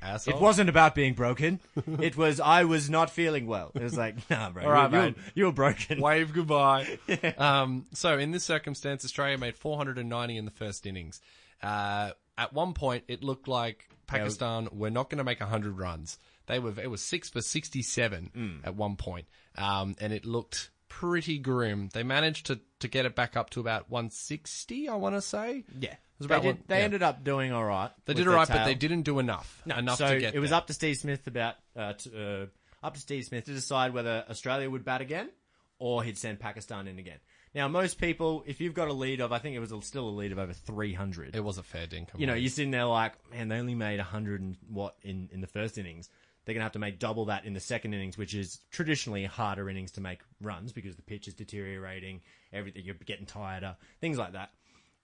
Asshole. 0.00 0.34
It 0.36 0.40
wasn't 0.40 0.68
about 0.70 0.94
being 0.94 1.14
broken. 1.14 1.58
it 2.00 2.16
was 2.16 2.38
I 2.40 2.64
was 2.64 2.88
not 2.88 3.10
feeling 3.10 3.46
well. 3.48 3.72
It 3.74 3.82
was 3.82 3.96
like, 3.96 4.14
nah, 4.30 4.48
bro. 4.50 4.62
All 4.64 4.70
right, 4.70 4.90
you, 4.90 4.96
you, 4.96 5.02
mate. 5.02 5.14
you 5.34 5.44
were 5.46 5.52
broken. 5.52 6.00
Wave 6.00 6.32
goodbye. 6.32 6.98
um, 7.36 7.84
so 7.92 8.16
in 8.16 8.30
this 8.30 8.44
circumstance, 8.44 9.04
Australia 9.04 9.36
made 9.38 9.56
490 9.56 10.36
in 10.36 10.44
the 10.44 10.50
first 10.52 10.86
innings. 10.86 11.20
Uh, 11.62 12.12
at 12.38 12.52
one 12.52 12.72
point, 12.74 13.04
it 13.08 13.24
looked 13.24 13.48
like 13.48 13.88
Pakistan 14.06 14.68
were 14.72 14.90
not 14.90 15.10
going 15.10 15.18
to 15.18 15.24
make 15.24 15.40
100 15.40 15.76
runs. 15.76 16.18
They 16.48 16.58
were. 16.58 16.72
It 16.80 16.90
was 16.90 17.00
six 17.02 17.28
for 17.28 17.40
67 17.40 18.30
Mm. 18.36 18.66
at 18.66 18.74
one 18.74 18.96
point, 18.96 19.26
um, 19.56 19.94
and 20.00 20.12
it 20.12 20.24
looked 20.24 20.70
pretty 20.88 21.38
grim. 21.38 21.90
They 21.92 22.02
managed 22.02 22.46
to 22.46 22.60
to 22.80 22.88
get 22.88 23.06
it 23.06 23.14
back 23.14 23.36
up 23.36 23.50
to 23.50 23.60
about 23.60 23.88
160. 23.90 24.88
I 24.88 24.94
want 24.96 25.14
to 25.14 25.20
say. 25.22 25.64
Yeah. 25.78 25.94
They, 26.20 26.26
did, 26.26 26.44
one- 26.44 26.58
they 26.66 26.78
yeah. 26.78 26.84
ended 26.84 27.02
up 27.04 27.22
doing 27.22 27.52
all 27.52 27.64
right. 27.64 27.90
They 28.06 28.14
did 28.14 28.26
all 28.26 28.34
right, 28.34 28.48
but 28.48 28.64
they 28.64 28.74
didn't 28.74 29.02
do 29.02 29.20
enough. 29.20 29.62
enough 29.66 29.98
so 29.98 30.08
to 30.14 30.18
get. 30.18 30.34
it 30.34 30.40
was 30.40 30.50
there. 30.50 30.56
up 30.56 30.66
to 30.66 30.72
Steve 30.72 30.96
Smith 30.96 31.24
about 31.28 31.54
uh, 31.76 31.92
t- 31.92 32.10
uh, 32.16 32.46
up 32.84 32.94
to 32.94 33.00
Steve 33.00 33.24
Smith 33.24 33.44
to 33.44 33.52
decide 33.52 33.94
whether 33.94 34.24
Australia 34.28 34.68
would 34.68 34.84
bat 34.84 35.00
again 35.00 35.30
or 35.78 36.02
he'd 36.02 36.18
send 36.18 36.40
Pakistan 36.40 36.88
in 36.88 36.98
again. 36.98 37.18
Now, 37.54 37.68
most 37.68 37.98
people, 38.00 38.42
if 38.46 38.60
you've 38.60 38.74
got 38.74 38.88
a 38.88 38.92
lead 38.92 39.20
of, 39.20 39.32
I 39.32 39.38
think 39.38 39.54
it 39.56 39.60
was 39.60 39.72
still 39.86 40.08
a 40.08 40.10
lead 40.10 40.32
of 40.32 40.38
over 40.38 40.52
300. 40.52 41.34
It 41.36 41.42
was 41.42 41.56
a 41.58 41.62
fair 41.62 41.86
dinkum. 41.86 42.18
you 42.18 42.26
know, 42.26 42.34
you're 42.34 42.50
sitting 42.50 42.72
there 42.72 42.84
like, 42.84 43.12
man, 43.32 43.48
they 43.48 43.56
only 43.58 43.74
made 43.74 43.98
100 43.98 44.40
and 44.40 44.56
what 44.68 44.96
in, 45.02 45.28
in 45.32 45.40
the 45.40 45.46
first 45.46 45.78
innings. 45.78 46.10
They're 46.48 46.54
going 46.54 46.60
to 46.60 46.64
have 46.64 46.72
to 46.72 46.78
make 46.78 46.98
double 46.98 47.26
that 47.26 47.44
in 47.44 47.52
the 47.52 47.60
second 47.60 47.92
innings, 47.92 48.16
which 48.16 48.32
is 48.32 48.60
traditionally 48.70 49.26
harder 49.26 49.68
innings 49.68 49.90
to 49.92 50.00
make 50.00 50.20
runs 50.40 50.72
because 50.72 50.96
the 50.96 51.02
pitch 51.02 51.28
is 51.28 51.34
deteriorating, 51.34 52.22
everything, 52.54 52.86
you're 52.86 52.94
getting 52.94 53.26
tireder, 53.26 53.76
things 54.00 54.16
like 54.16 54.32
that. 54.32 54.48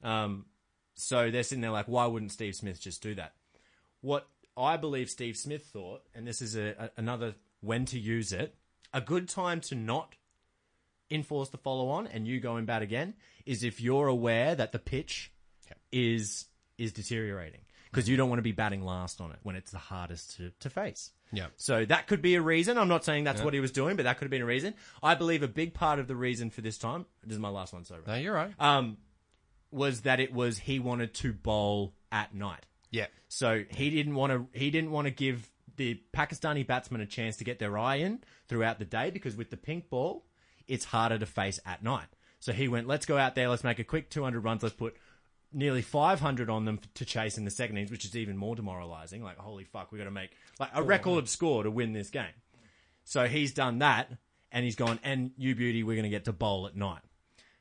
Um, 0.02 0.46
so 0.94 1.30
they're 1.30 1.42
sitting 1.42 1.60
there 1.60 1.70
like, 1.70 1.84
why 1.84 2.06
wouldn't 2.06 2.32
Steve 2.32 2.54
Smith 2.54 2.80
just 2.80 3.02
do 3.02 3.14
that? 3.16 3.34
What 4.00 4.26
I 4.56 4.78
believe 4.78 5.10
Steve 5.10 5.36
Smith 5.36 5.66
thought, 5.66 6.00
and 6.14 6.26
this 6.26 6.40
is 6.40 6.56
a, 6.56 6.74
a, 6.78 6.90
another 6.96 7.34
when 7.60 7.84
to 7.86 7.98
use 7.98 8.32
it, 8.32 8.54
a 8.94 9.02
good 9.02 9.28
time 9.28 9.60
to 9.62 9.74
not 9.74 10.14
enforce 11.10 11.50
the 11.50 11.58
follow 11.58 11.90
on 11.90 12.06
and 12.06 12.26
you 12.26 12.40
go 12.40 12.56
in 12.56 12.64
bat 12.64 12.80
again 12.80 13.12
is 13.44 13.62
if 13.62 13.82
you're 13.82 14.08
aware 14.08 14.54
that 14.54 14.72
the 14.72 14.78
pitch 14.78 15.30
is 15.92 16.46
is 16.78 16.90
deteriorating 16.94 17.60
because 17.94 18.08
you 18.08 18.16
don't 18.16 18.28
want 18.28 18.38
to 18.38 18.42
be 18.42 18.52
batting 18.52 18.84
last 18.84 19.20
on 19.20 19.30
it 19.30 19.38
when 19.44 19.54
it's 19.54 19.70
the 19.70 19.78
hardest 19.78 20.36
to, 20.36 20.50
to 20.58 20.68
face. 20.68 21.12
Yeah. 21.36 21.46
So 21.56 21.84
that 21.84 22.06
could 22.06 22.22
be 22.22 22.34
a 22.34 22.42
reason. 22.42 22.78
I'm 22.78 22.88
not 22.88 23.04
saying 23.04 23.24
that's 23.24 23.42
what 23.42 23.54
he 23.54 23.60
was 23.60 23.72
doing, 23.72 23.96
but 23.96 24.04
that 24.04 24.18
could 24.18 24.24
have 24.26 24.30
been 24.30 24.42
a 24.42 24.46
reason. 24.46 24.74
I 25.02 25.14
believe 25.14 25.42
a 25.42 25.48
big 25.48 25.74
part 25.74 25.98
of 25.98 26.06
the 26.08 26.16
reason 26.16 26.50
for 26.50 26.60
this 26.60 26.78
time, 26.78 27.06
this 27.22 27.34
is 27.34 27.38
my 27.40 27.48
last 27.48 27.72
one, 27.72 27.84
sorry, 27.84 28.02
No, 28.06 28.14
you're 28.14 28.34
right. 28.34 28.52
um, 28.58 28.96
was 29.70 30.02
that 30.02 30.20
it 30.20 30.32
was 30.32 30.58
he 30.58 30.78
wanted 30.78 31.14
to 31.14 31.32
bowl 31.32 31.94
at 32.12 32.34
night. 32.34 32.64
yeah. 32.90 33.06
So 33.28 33.64
he 33.68 33.90
didn't 33.90 34.14
want 34.14 34.32
to. 34.32 34.46
He 34.56 34.70
didn't 34.70 34.92
want 34.92 35.06
to 35.06 35.10
give 35.10 35.50
the 35.76 36.00
Pakistani 36.16 36.64
batsmen 36.64 37.00
a 37.00 37.06
chance 37.06 37.36
to 37.38 37.44
get 37.44 37.58
their 37.58 37.76
eye 37.76 37.96
in 37.96 38.20
throughout 38.46 38.78
the 38.78 38.84
day 38.84 39.10
because 39.10 39.34
with 39.34 39.50
the 39.50 39.56
pink 39.56 39.90
ball, 39.90 40.24
it's 40.68 40.84
harder 40.84 41.18
to 41.18 41.26
face 41.26 41.58
at 41.66 41.82
night. 41.82 42.06
So 42.38 42.52
he 42.52 42.68
went, 42.68 42.86
let's 42.86 43.06
go 43.06 43.18
out 43.18 43.34
there, 43.34 43.48
let's 43.48 43.64
make 43.64 43.80
a 43.80 43.84
quick 43.84 44.08
200 44.10 44.38
runs, 44.44 44.62
let's 44.62 44.74
put 44.76 44.94
nearly 45.54 45.80
500 45.82 46.50
on 46.50 46.64
them 46.64 46.80
to 46.94 47.04
chase 47.04 47.38
in 47.38 47.44
the 47.44 47.50
second 47.50 47.76
innings, 47.76 47.90
which 47.90 48.04
is 48.04 48.16
even 48.16 48.36
more 48.36 48.56
demoralizing. 48.56 49.22
Like, 49.22 49.38
holy 49.38 49.64
fuck, 49.64 49.92
we've 49.92 49.98
got 50.00 50.04
to 50.04 50.10
make 50.10 50.30
like 50.58 50.70
a 50.74 50.82
record 50.82 51.28
score 51.28 51.62
to 51.62 51.70
win 51.70 51.92
this 51.92 52.10
game. 52.10 52.26
So 53.04 53.26
he's 53.26 53.52
done 53.54 53.78
that, 53.78 54.10
and 54.50 54.64
he's 54.64 54.76
gone, 54.76 54.98
and 55.04 55.30
you 55.36 55.54
beauty, 55.54 55.82
we're 55.82 55.94
going 55.96 56.04
to 56.04 56.08
get 56.10 56.24
to 56.24 56.32
bowl 56.32 56.66
at 56.66 56.74
night. 56.76 57.02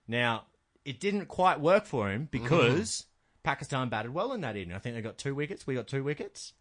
Now, 0.08 0.46
it 0.86 1.00
didn't 1.00 1.26
quite 1.28 1.60
work 1.60 1.86
for 1.86 2.10
him 2.10 2.28
because 2.32 3.06
Pakistan 3.44 3.90
batted 3.90 4.14
well 4.14 4.34
in 4.34 4.42
that 4.42 4.56
evening. 4.58 4.76
I 4.76 4.80
think 4.80 4.96
they 4.96 5.02
got 5.02 5.18
two 5.18 5.36
wickets. 5.36 5.66
We 5.68 5.76
got 5.76 5.88
two 5.88 6.04
wickets. 6.04 6.54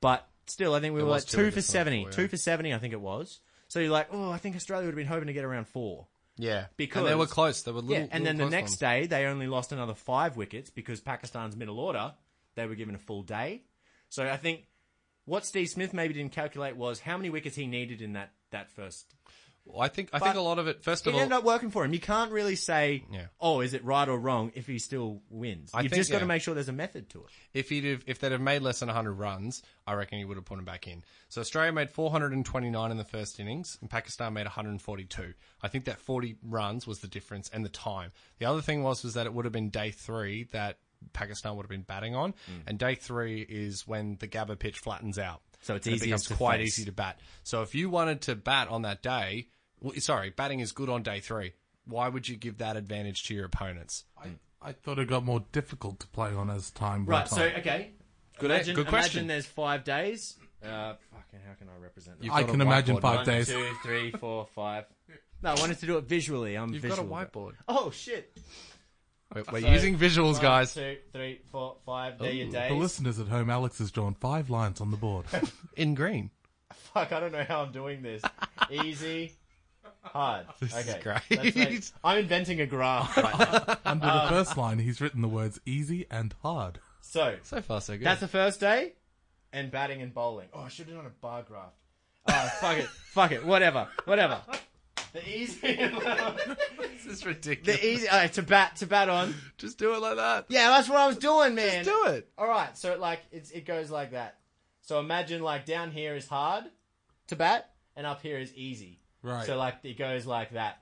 But 0.00 0.28
still, 0.46 0.74
I 0.74 0.80
think 0.80 0.92
we 0.94 0.98
There 1.00 1.06
were 1.06 1.12
like 1.12 1.24
two 1.24 1.36
two 1.36 1.42
for 1.42 1.44
wickets 1.46 1.68
on 1.70 1.72
the 1.72 1.78
70. 1.78 1.96
floor, 2.02 2.10
yeah. 2.10 2.16
Two 2.16 2.28
for 2.28 2.36
70, 2.36 2.74
I 2.74 2.78
think 2.78 2.92
it 2.92 3.00
was. 3.00 3.40
So 3.68 3.80
you're 3.80 3.90
like, 3.90 4.08
oh, 4.12 4.30
I 4.30 4.36
think 4.38 4.54
Australia 4.56 4.86
would 4.86 4.92
have 4.92 4.96
been 4.96 5.06
hoping 5.06 5.26
to 5.28 5.32
get 5.32 5.44
around 5.44 5.66
four. 5.66 6.06
Yeah. 6.36 6.66
Because- 6.76 7.00
and 7.02 7.08
they 7.08 7.14
were 7.14 7.26
close. 7.26 7.62
They 7.62 7.72
were 7.72 7.80
little. 7.80 8.04
yeah, 8.04 8.08
and 8.10 8.26
then 8.26 8.36
the 8.36 8.48
next 8.48 8.72
ones. 8.72 8.78
day, 8.78 9.06
they 9.06 9.26
only 9.26 9.46
lost 9.46 9.72
another 9.72 9.94
five 9.94 10.36
wickets 10.36 10.70
because 10.70 11.00
Pakistan's 11.00 11.56
middle 11.56 11.78
order, 11.78 12.14
they 12.54 12.66
were 12.66 12.74
given 12.74 12.94
a 12.94 12.98
full 12.98 13.22
day. 13.22 13.62
So 14.08 14.24
I 14.28 14.36
think 14.36 14.66
what 15.24 15.46
Steve 15.46 15.68
Smith 15.68 15.92
maybe 15.94 16.14
didn't 16.14 16.32
calculate 16.32 16.76
was 16.76 17.00
how 17.00 17.16
many 17.16 17.30
wickets 17.30 17.56
he 17.56 17.66
needed 17.66 18.02
in 18.02 18.12
that 18.14 18.32
that 18.50 18.70
first 18.70 19.14
Well, 19.66 19.80
I 19.80 19.88
think 19.88 20.10
I 20.12 20.18
think 20.18 20.34
a 20.36 20.40
lot 20.40 20.58
of 20.58 20.68
it. 20.68 20.84
First 20.84 21.06
it 21.06 21.10
of 21.10 21.14
all, 21.14 21.20
you 21.20 21.22
ended 21.24 21.38
up 21.38 21.44
working 21.44 21.70
for 21.70 21.84
him. 21.84 21.94
You 21.94 21.98
can't 22.00 22.30
really 22.30 22.54
say, 22.54 23.04
Yeah. 23.10 23.26
"Oh, 23.40 23.60
is 23.62 23.72
it 23.72 23.82
right 23.82 24.06
or 24.08 24.18
wrong?" 24.18 24.52
if 24.54 24.66
he 24.66 24.78
still 24.78 25.22
wins. 25.30 25.70
I 25.72 25.80
You've 25.80 25.90
think, 25.90 26.00
just 26.00 26.12
got 26.12 26.18
to 26.18 26.26
make 26.26 26.42
sure 26.42 26.54
there's 26.54 26.68
a 26.68 26.72
method 26.72 27.08
to 27.10 27.20
it. 27.20 27.30
if 27.54 27.70
he'd 27.70 27.84
have, 27.84 28.04
if 28.06 28.18
they'd 28.20 28.32
have 28.32 28.42
made 28.42 28.60
less 28.60 28.80
than 28.80 28.88
100 28.90 29.14
runs, 29.14 29.62
I 29.86 29.94
reckon 29.94 30.18
he 30.18 30.24
would 30.26 30.36
have 30.36 30.44
put 30.44 30.58
him 30.58 30.66
back 30.66 30.86
in. 30.86 31.02
So 31.30 31.40
Australia 31.40 31.72
made 31.72 31.90
429 31.90 32.90
in 32.90 32.96
the 32.98 33.04
first 33.04 33.40
innings, 33.40 33.78
and 33.80 33.88
Pakistan 33.88 34.34
made 34.34 34.44
142. 34.46 35.32
I 35.62 35.68
think 35.68 35.86
that 35.86 35.98
40 35.98 36.36
runs 36.42 36.86
was 36.86 36.98
the 37.00 37.08
difference, 37.08 37.48
and 37.48 37.64
the 37.64 37.68
time. 37.70 38.10
The 38.38 38.44
other 38.46 38.60
thing 38.60 38.82
was 38.82 39.02
was 39.02 39.14
that 39.14 39.26
it 39.26 39.32
would 39.32 39.46
have 39.46 39.52
been 39.52 39.70
day 39.70 39.90
three 39.90 40.44
that 40.52 40.78
Pakistan 41.14 41.56
would 41.56 41.64
have 41.64 41.70
been 41.70 41.82
batting 41.82 42.14
on, 42.14 42.32
Mm. 42.32 42.62
and 42.66 42.78
day 42.78 42.94
three 42.94 43.40
is 43.42 43.86
when 43.86 44.16
the 44.20 44.28
Gabba 44.28 44.58
pitch 44.58 44.78
flattens 44.78 45.18
out. 45.18 45.40
So 45.62 45.74
it's 45.74 45.86
And 45.86 45.94
it 45.94 45.96
easiest 45.96 46.24
becomes 46.24 46.26
to 46.28 46.34
quite 46.34 46.58
face. 46.60 46.78
easy 46.78 46.84
to 46.84 46.92
bat. 46.92 47.18
So 47.42 47.62
if 47.62 47.74
you 47.74 47.88
wanted 47.88 48.20
to 48.22 48.34
bat 48.36 48.68
on 48.68 48.82
that 48.82 49.02
day, 49.02 49.48
sorry, 49.98 50.30
batting 50.30 50.60
is 50.60 50.72
good 50.72 50.88
on 50.88 51.02
day 51.02 51.20
three. 51.20 51.52
Why 51.86 52.08
would 52.08 52.28
you 52.28 52.36
give 52.36 52.58
that 52.58 52.76
advantage 52.76 53.24
to 53.24 53.34
your 53.34 53.44
opponents? 53.44 54.04
I, 54.22 54.28
I 54.62 54.72
thought 54.72 54.98
it 54.98 55.08
got 55.08 55.24
more 55.24 55.44
difficult 55.52 56.00
to 56.00 56.06
play 56.08 56.32
on 56.32 56.48
as 56.50 56.70
time 56.70 57.04
went 57.06 57.08
on. 57.08 57.08
Right. 57.08 57.18
went 57.18 57.28
So 57.30 57.42
on. 57.44 57.60
okay. 57.60 57.90
Good- 58.38 58.50
imagine, 58.50 58.74
good 58.76 58.86
question. 58.88 59.18
Imagine 59.20 59.28
there's 59.28 59.46
five 59.46 59.84
days. 59.84 60.36
Uh, 60.62 60.94
fucking, 61.12 61.40
how 61.46 61.54
can 61.58 61.68
I 61.68 61.78
represent 61.82 62.18
that? 62.18 62.24
You've 62.24 62.32
I 62.34 62.40
got 62.40 62.48
a 62.48 62.52
can 62.52 62.60
imagine 62.62 62.96
whiteboard, 62.96 63.00
five 63.02 63.16
One, 63.18 63.26
days. 63.26 63.48
two, 63.48 63.70
three, 63.82 64.10
four, 64.12 64.46
five. 64.54 64.84
No, 65.42 65.50
I 65.50 65.60
wanted 65.60 65.78
to 65.80 65.86
do 65.86 65.98
it 65.98 66.04
visually. 66.04 66.54
I'm 66.56 66.72
You've 66.72 66.80
visual. 66.82 67.06
got 67.06 67.22
a 67.22 67.26
whiteboard. 67.26 67.52
Oh 67.68 67.90
shit! 67.90 68.34
We're, 69.34 69.44
we're 69.52 69.60
So, 69.60 69.68
using 69.68 69.98
visuals, 69.98 70.32
One, 70.34 70.42
guys. 70.42 70.72
two, 70.74 70.96
three, 71.12 71.40
four, 71.52 71.76
five. 71.84 72.18
There 72.18 72.30
your 72.32 72.46
For 72.46 72.52
days. 72.52 72.72
listeners 72.72 73.18
at 73.20 73.28
home, 73.28 73.50
Alex 73.50 73.78
has 73.78 73.90
drawn 73.90 74.14
five 74.14 74.48
lines 74.48 74.80
on 74.80 74.90
the 74.90 74.96
board. 74.96 75.26
In 75.76 75.94
green. 75.94 76.30
Fuck, 76.72 77.12
I 77.12 77.20
don't 77.20 77.32
know 77.32 77.44
how 77.46 77.60
I'm 77.62 77.72
doing 77.72 78.00
this. 78.02 78.22
Easy, 78.70 79.32
hard. 80.04 80.46
This 80.60 80.74
is 80.76 80.88
okay, 80.88 81.00
great. 81.02 81.20
Let's 81.44 81.56
make- 81.56 81.82
I'm 82.04 82.18
inventing 82.18 82.60
a 82.60 82.66
graph 82.66 83.16
right 83.16 83.38
now. 83.38 83.76
Under 83.84 84.06
Um, 84.06 84.24
the 84.24 84.28
first 84.30 84.56
line, 84.56 84.78
he's 84.78 85.00
written 85.00 85.22
the 85.22 85.28
words 85.28 85.60
easy 85.66 86.06
and 86.10 86.34
hard. 86.42 86.78
So 87.00 87.36
So 87.42 87.60
far, 87.60 87.80
so 87.80 87.94
good. 87.96 88.04
that's 88.06 88.20
the 88.20 88.28
first 88.28 88.60
day, 88.60 88.94
and 89.52 89.70
batting 89.70 90.00
and 90.02 90.12
bowling. 90.14 90.48
Oh, 90.52 90.60
I 90.62 90.68
should 90.68 90.86
have 90.86 90.96
done 90.96 91.06
a 91.06 91.10
bar 91.10 91.42
graph. 91.42 91.72
Oh, 92.28 92.50
fuck 92.60 92.78
it, 92.78 92.86
fuck 93.12 93.32
it, 93.32 93.44
whatever, 93.44 93.88
whatever. 94.06 94.40
The 95.12 95.28
easy, 95.28 95.76
this 95.76 97.06
is 97.06 97.24
ridiculous. 97.24 97.80
the 97.80 97.86
easy. 97.86 98.08
Alright, 98.08 98.32
to 98.32 98.42
bat, 98.42 98.76
to 98.76 98.86
bat 98.86 99.08
on. 99.08 99.34
Just 99.58 99.78
do 99.78 99.94
it 99.94 100.00
like 100.00 100.16
that. 100.16 100.46
Yeah, 100.48 100.70
that's 100.70 100.88
what 100.88 100.98
I 100.98 101.06
was 101.06 101.18
doing, 101.18 101.54
man. 101.54 101.84
Just 101.84 101.90
do 101.90 102.12
it. 102.12 102.28
All 102.36 102.48
right, 102.48 102.76
so 102.76 102.96
like 102.98 103.20
it's 103.30 103.50
it 103.52 103.64
goes 103.64 103.90
like 103.90 104.10
that. 104.12 104.38
So 104.80 104.98
imagine 104.98 105.40
like 105.42 105.66
down 105.66 105.92
here 105.92 106.16
is 106.16 106.26
hard 106.26 106.64
to 107.28 107.36
bat, 107.36 107.70
and 107.94 108.06
up 108.06 108.22
here 108.22 108.38
is 108.38 108.52
easy. 108.54 108.98
Right. 109.24 109.46
So 109.46 109.56
like 109.56 109.76
it 109.82 109.98
goes 109.98 110.26
like 110.26 110.52
that. 110.52 110.78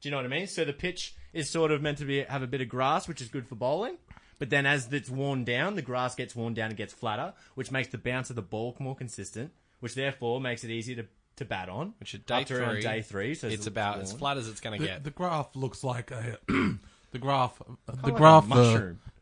Do 0.00 0.08
you 0.08 0.10
know 0.10 0.18
what 0.18 0.26
I 0.26 0.28
mean? 0.28 0.48
So 0.48 0.64
the 0.64 0.72
pitch 0.72 1.14
is 1.32 1.48
sort 1.48 1.70
of 1.70 1.80
meant 1.80 1.98
to 1.98 2.04
be 2.04 2.22
have 2.22 2.42
a 2.42 2.46
bit 2.46 2.60
of 2.60 2.68
grass, 2.68 3.08
which 3.08 3.22
is 3.22 3.28
good 3.28 3.46
for 3.46 3.54
bowling. 3.54 3.96
But 4.38 4.50
then 4.50 4.66
as 4.66 4.92
it's 4.92 5.08
worn 5.08 5.44
down, 5.44 5.76
the 5.76 5.82
grass 5.82 6.14
gets 6.14 6.36
worn 6.36 6.52
down 6.52 6.68
and 6.68 6.76
gets 6.76 6.92
flatter, 6.92 7.32
which 7.54 7.70
makes 7.70 7.88
the 7.88 7.96
bounce 7.96 8.28
of 8.28 8.36
the 8.36 8.42
ball 8.42 8.76
more 8.78 8.94
consistent, 8.94 9.52
which 9.80 9.94
therefore 9.94 10.40
makes 10.42 10.62
it 10.64 10.70
easier 10.70 10.96
to, 10.96 11.06
to 11.36 11.44
bat 11.46 11.68
on. 11.70 11.94
Which 12.00 12.14
at 12.14 12.26
day 12.26 12.42
Up 12.42 12.46
to 12.48 12.58
around 12.58 12.72
three, 12.72 12.82
day 12.82 13.02
three, 13.02 13.34
so 13.34 13.46
it's 13.46 13.66
about 13.66 14.00
as 14.00 14.12
flat 14.12 14.36
as 14.36 14.48
it's 14.48 14.60
going 14.60 14.78
to 14.78 14.86
get. 14.86 15.04
the 15.04 15.10
graph 15.10 15.54
looks 15.54 15.82
like 15.82 16.10
a 16.10 16.38
the 16.48 17.18
graph 17.18 17.58
the 17.86 17.92
like 18.02 18.12
a 18.12 18.16
graph 18.16 18.50
uh, 18.52 18.80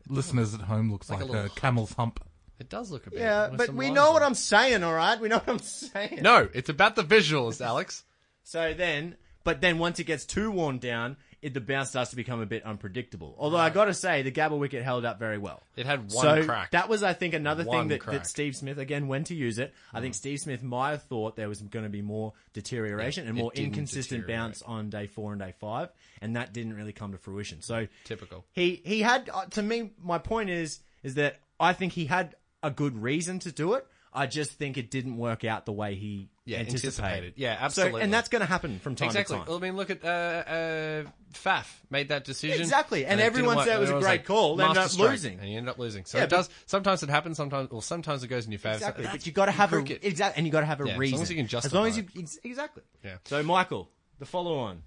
listeners 0.09 0.53
at 0.53 0.61
home 0.61 0.91
looks 0.91 1.09
Like 1.09 1.21
like, 1.21 1.29
a 1.31 1.45
a, 1.45 1.49
camel's 1.49 1.93
hump. 1.93 2.19
it 2.59 2.67
does 2.67 2.91
look 2.91 3.07
a 3.07 3.11
bit. 3.11 3.19
Yeah, 3.19 3.51
but 3.55 3.73
we 3.73 3.91
know 3.91 4.07
on 4.07 4.13
what. 4.13 4.23
I'm 4.23 4.33
saying, 4.35 4.83
all 4.83 4.93
right? 4.93 5.19
We 5.19 5.29
know 5.29 5.37
what 5.37 5.49
I'm 5.49 5.59
saying. 5.59 6.19
No, 6.21 6.49
it's 6.53 6.69
about 6.69 6.95
the 6.95 7.03
visuals, 7.03 7.61
Alex. 7.61 8.03
So 8.45 8.73
then, 8.73 9.15
but 9.43 9.59
then 9.59 9.79
once 9.79 9.99
it 9.99 10.05
gets 10.05 10.25
too 10.25 10.51
worn 10.51 10.77
down, 10.77 11.17
it, 11.41 11.53
the 11.53 11.61
bounce 11.61 11.89
starts 11.89 12.11
to 12.11 12.15
become 12.15 12.41
a 12.41 12.45
bit 12.45 12.63
unpredictable. 12.63 13.35
Although 13.37 13.57
I 13.57 13.69
got 13.69 13.85
to 13.85 13.93
say, 13.93 14.21
the 14.23 14.31
Gabba 14.31 14.57
wicket 14.57 14.83
held 14.83 15.03
up 15.05 15.19
very 15.19 15.37
well. 15.37 15.61
It 15.75 15.85
had 15.85 16.11
one 16.11 16.23
so 16.23 16.43
crack. 16.45 16.71
that 16.71 16.87
was, 16.89 17.03
I 17.03 17.13
think, 17.13 17.33
another 17.35 17.63
One 17.63 17.81
thing 17.81 17.87
that, 17.89 17.99
crack. 17.99 18.15
Mm. 18.15 18.19
that 18.19 18.27
Steve 18.27 18.55
Smith 18.55 18.77
again 18.79 19.07
when 19.07 19.23
to 19.25 19.35
use 19.35 19.59
it. 19.59 19.73
I 19.93 19.99
think 19.99 20.15
Steve 20.15 20.39
Smith 20.39 20.63
might 20.63 20.91
have 20.91 21.03
thought 21.03 21.35
there 21.35 21.49
was 21.49 21.61
going 21.61 21.83
to 21.83 21.89
be 21.89 22.01
more 22.01 22.33
deterioration 22.53 23.27
and 23.27 23.37
it 23.37 23.41
more 23.41 23.51
didn't 23.51 23.67
inconsistent 23.67 24.21
deteriorate. 24.21 24.43
bounce 24.45 24.61
on 24.63 24.89
day 24.89 25.05
four 25.07 25.31
and 25.33 25.41
day 25.41 25.53
five, 25.59 25.89
and 26.21 26.35
that 26.35 26.53
didn't 26.53 26.73
really 26.73 26.93
come 26.93 27.11
to 27.11 27.17
fruition. 27.17 27.61
So 27.61 27.87
Typical. 28.05 28.45
he 28.53 28.81
he 28.83 29.01
had 29.01 29.29
uh, 29.31 29.45
to 29.45 29.61
me. 29.61 29.91
My 30.03 30.17
point 30.17 30.49
is 30.49 30.79
is 31.03 31.15
that 31.15 31.39
I 31.59 31.73
think 31.73 31.93
he 31.93 32.05
had 32.05 32.35
a 32.63 32.71
good 32.71 32.97
reason 32.97 33.37
to 33.39 33.51
do 33.51 33.73
it. 33.73 33.85
I 34.15 34.27
just 34.27 34.51
think 34.51 34.77
it 34.77 34.89
didn't 34.89 35.17
work 35.17 35.43
out 35.43 35.65
the 35.65 35.73
way 35.73 35.95
he 35.95 36.29
Yeah, 36.45 36.59
anticipated. 36.59 36.85
anticipated. 37.03 37.33
Yeah, 37.35 37.57
So, 37.59 37.65
absolutely. 37.65 38.01
and 38.03 38.13
that's 38.13 38.29
going 38.29 38.39
to 38.39 38.45
happen 38.45 38.79
from 38.79 38.95
time 38.95 39.07
Exactly. 39.07 39.35
to 39.35 39.39
time. 39.39 39.47
Well, 39.47 39.57
I 39.57 39.61
mean, 39.61 39.75
look 39.75 39.89
at 39.89 40.03
uh, 40.03 40.07
uh, 40.07 41.03
Faf 41.33 41.65
made 41.89 42.09
that 42.09 42.23
decision. 42.23 42.61
Exactly, 42.61 43.05
and 43.05 43.19
it 43.19 43.23
everyone 43.23 43.63
said 43.65 43.77
it 43.77 43.79
was 43.81 43.89
a 43.89 43.99
great 43.99 44.23
call, 44.25 44.59
ended 44.61 44.77
up 44.77 44.97
losing. 44.97 45.39
and 45.39 45.49
you 45.49 45.57
end 45.57 45.67
up 45.67 45.77
losing. 45.77 46.05
So 46.05 46.17
Yeah, 46.17 46.23
it 46.23 46.29
does. 46.29 46.49
Sometimes 46.65 47.03
it 47.03 47.09
happens. 47.09 47.35
Sometimes, 47.37 47.69
well, 47.71 47.81
sometimes 47.81 48.23
it 48.23 48.27
goes 48.29 48.45
in 48.45 48.51
your 48.53 48.59
favor. 48.59 48.75
Exactly, 48.75 49.03
So 49.05 49.11
but 49.11 49.25
you 49.25 49.31
got 49.33 49.47
to 49.47 49.51
have 49.51 49.69
cricket. 49.71 50.03
a 50.03 50.07
exactly, 50.07 50.37
and 50.39 50.45
you 50.47 50.51
got 50.53 50.61
to 50.61 50.65
have 50.67 50.79
a 50.79 50.85
Yeah, 50.85 50.91
as 50.91 50.95
long 50.95 50.99
reason. 51.01 51.21
as 51.21 51.29
you 51.31 51.35
can 51.35 51.45
As 51.57 51.73
long 51.73 51.87
as 51.87 51.95
justify 51.97 52.19
you 52.19 52.27
exactly. 52.43 52.83
Yeah. 53.03 53.17
So, 53.25 53.43
Michael, 53.43 53.89
the 54.19 54.25
follow 54.25 54.57
on. 54.59 54.83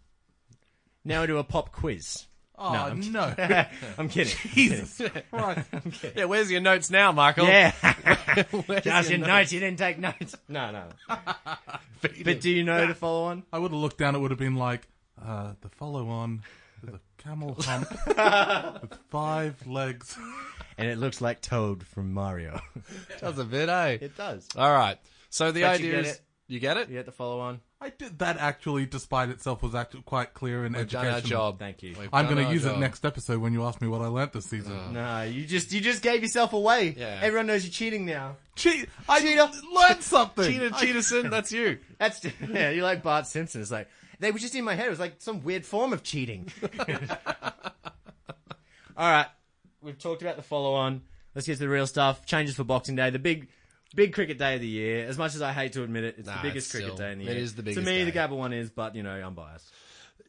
Now 1.05 1.21
we 1.23 1.27
do 1.27 1.39
a 1.39 1.45
pop 1.45 1.73
quiz. 1.73 2.27
Oh 2.61 2.93
no! 2.95 3.35
I'm 3.99 4.09
kidding. 4.11 4.35
Jesus 4.53 5.01
Christ! 5.31 5.69
Yeah, 6.17 6.25
where's 6.25 6.51
your 6.51 6.61
notes 6.61 6.91
now, 6.91 7.13
Michael? 7.13 7.47
Yeah. 7.47 7.73
Where's 8.67 8.85
Just 8.85 9.11
your 9.11 9.19
your 9.19 9.27
notes. 9.29 9.53
You 9.53 9.61
didn't 9.61 9.79
take 9.79 9.99
notes. 9.99 10.37
No, 10.49 10.71
no. 10.71 10.85
But 12.03 12.41
do 12.41 12.51
you 12.51 12.63
know 12.65 12.87
the 12.87 12.95
follow 12.95 13.25
on? 13.25 13.43
I 13.53 13.59
would 13.59 13.71
have 13.73 13.81
looked 13.81 13.99
down. 13.99 14.15
It 14.15 14.19
would 14.19 14.31
have 14.31 14.39
been 14.39 14.57
like 14.57 14.87
uh, 15.25 15.55
the 15.61 15.69
follow 15.71 16.09
on 16.09 16.43
the 16.83 17.01
camel 17.19 17.57
hump 17.61 17.91
with 18.07 18.99
five 19.11 19.67
legs. 19.67 20.17
And 20.77 20.89
it 20.89 20.99
looks 20.99 21.21
like 21.21 21.41
Toad 21.41 21.85
from 21.85 22.13
Mario. 22.13 22.61
Does 23.21 23.39
a 23.39 23.45
bit, 23.45 23.69
eh? 23.69 23.99
it 24.01 24.17
does. 24.17 24.47
All 24.57 24.73
right. 24.73 24.99
So 25.31 25.51
the 25.51 25.63
But 25.63 25.81
you 25.81 25.87
idea 25.89 25.97
get 26.03 26.05
is 26.07 26.13
it. 26.17 26.21
you 26.47 26.61
get 26.61 26.77
it. 26.77 26.89
You 26.89 26.95
get 26.97 27.07
the 27.07 27.13
follow 27.13 27.41
on? 27.41 27.61
I 27.81 27.91
did 27.91 28.19
that 28.19 28.39
actually, 28.39 28.87
despite 28.87 29.29
itself, 29.29 29.63
was 29.63 29.73
actually 29.75 30.03
quite 30.03 30.35
clear 30.35 30.65
in 30.67 30.73
We've 30.73 30.89
done 30.91 31.07
education. 31.07 31.37
our 31.37 31.41
job. 31.51 31.59
Thank 31.61 31.83
you. 31.85 31.95
We've 31.99 32.09
I'm 32.13 32.25
done 32.27 32.35
going 32.35 32.45
to 32.45 32.49
our 32.49 32.53
use 32.53 32.65
job. 32.65 32.77
it 32.77 32.81
next 32.81 33.05
episode 33.05 33.39
when 33.41 33.53
you 33.53 33.65
ask 33.65 33.81
me 33.81 33.87
what 33.87 34.01
I 34.03 34.07
learnt 34.09 34.33
this 34.33 34.47
season. 34.47 34.73
Uh. 34.73 34.91
No, 34.91 35.23
you 35.23 35.47
just 35.47 35.73
you 35.73 35.81
just 35.81 36.03
gave 36.03 36.23
yourself 36.23 36.53
away. 36.53 36.97
Yeah. 36.99 37.21
Everyone 37.23 37.47
knows 37.47 37.65
you're 37.65 37.71
cheating 37.71 38.05
now. 38.05 38.37
Cheat! 38.57 38.89
I 39.09 39.21
Cheater. 39.21 39.49
learned 39.73 40.03
something. 40.03 40.45
Cheetah, 40.45 40.71
Cheetahson, 40.81 41.31
that's 41.31 41.53
you. 41.53 41.79
That's 41.99 42.21
yeah, 42.51 42.71
you 42.71 42.83
like 42.83 43.05
Bart 43.05 43.29
Simpson. 43.29 43.61
It's 43.61 43.71
like 43.71 43.89
they 44.19 44.33
were 44.33 44.41
just 44.41 44.57
in 44.57 44.65
my 44.65 44.75
head. 44.75 44.87
It 44.89 44.91
was 44.91 44.99
like 45.01 45.15
some 45.19 45.45
weird 45.45 45.65
form 45.65 45.93
of 45.93 46.03
cheating. 46.03 46.51
All 48.97 49.09
right, 49.09 49.27
we've 49.81 49.99
talked 49.99 50.23
about 50.23 50.35
the 50.37 50.43
follow-on. 50.43 51.03
Let's 51.35 51.47
get 51.47 51.55
to 51.55 51.61
the 51.61 51.69
real 51.69 51.87
stuff. 51.87 52.27
Changes 52.27 52.57
for 52.57 52.65
Boxing 52.65 52.97
Day, 52.97 53.11
the 53.11 53.21
big, 53.21 53.49
big 53.95 54.13
cricket 54.13 54.39
day 54.39 54.55
of 54.57 54.61
the 54.61 54.67
year. 54.69 55.07
As 55.07 55.17
much 55.19 55.35
as 55.35 55.43
I 55.43 55.53
hate 55.53 55.73
to 55.75 55.83
admit 55.83 56.05
it, 56.05 56.15
it's 56.19 56.27
Nah, 56.29 56.37
the 56.37 56.49
biggest 56.49 56.67
it's 56.67 56.73
cricket 56.73 56.95
still- 56.95 57.07
day 57.07 57.13
in 57.13 57.19
the 57.19 57.25
it 57.27 57.35
year. 57.35 57.43
is 57.43 57.55
the 57.55 57.63
biggest 57.63 57.85
To 57.85 57.91
me, 57.91 58.05
the 58.05 58.11
day. 58.13 58.19
Gabba 58.19 58.31
one 58.37 58.53
is, 58.53 58.71
but 58.71 58.95
you 58.95 59.03
know, 59.03 59.11
I'm 59.11 59.35
biased. 59.35 59.71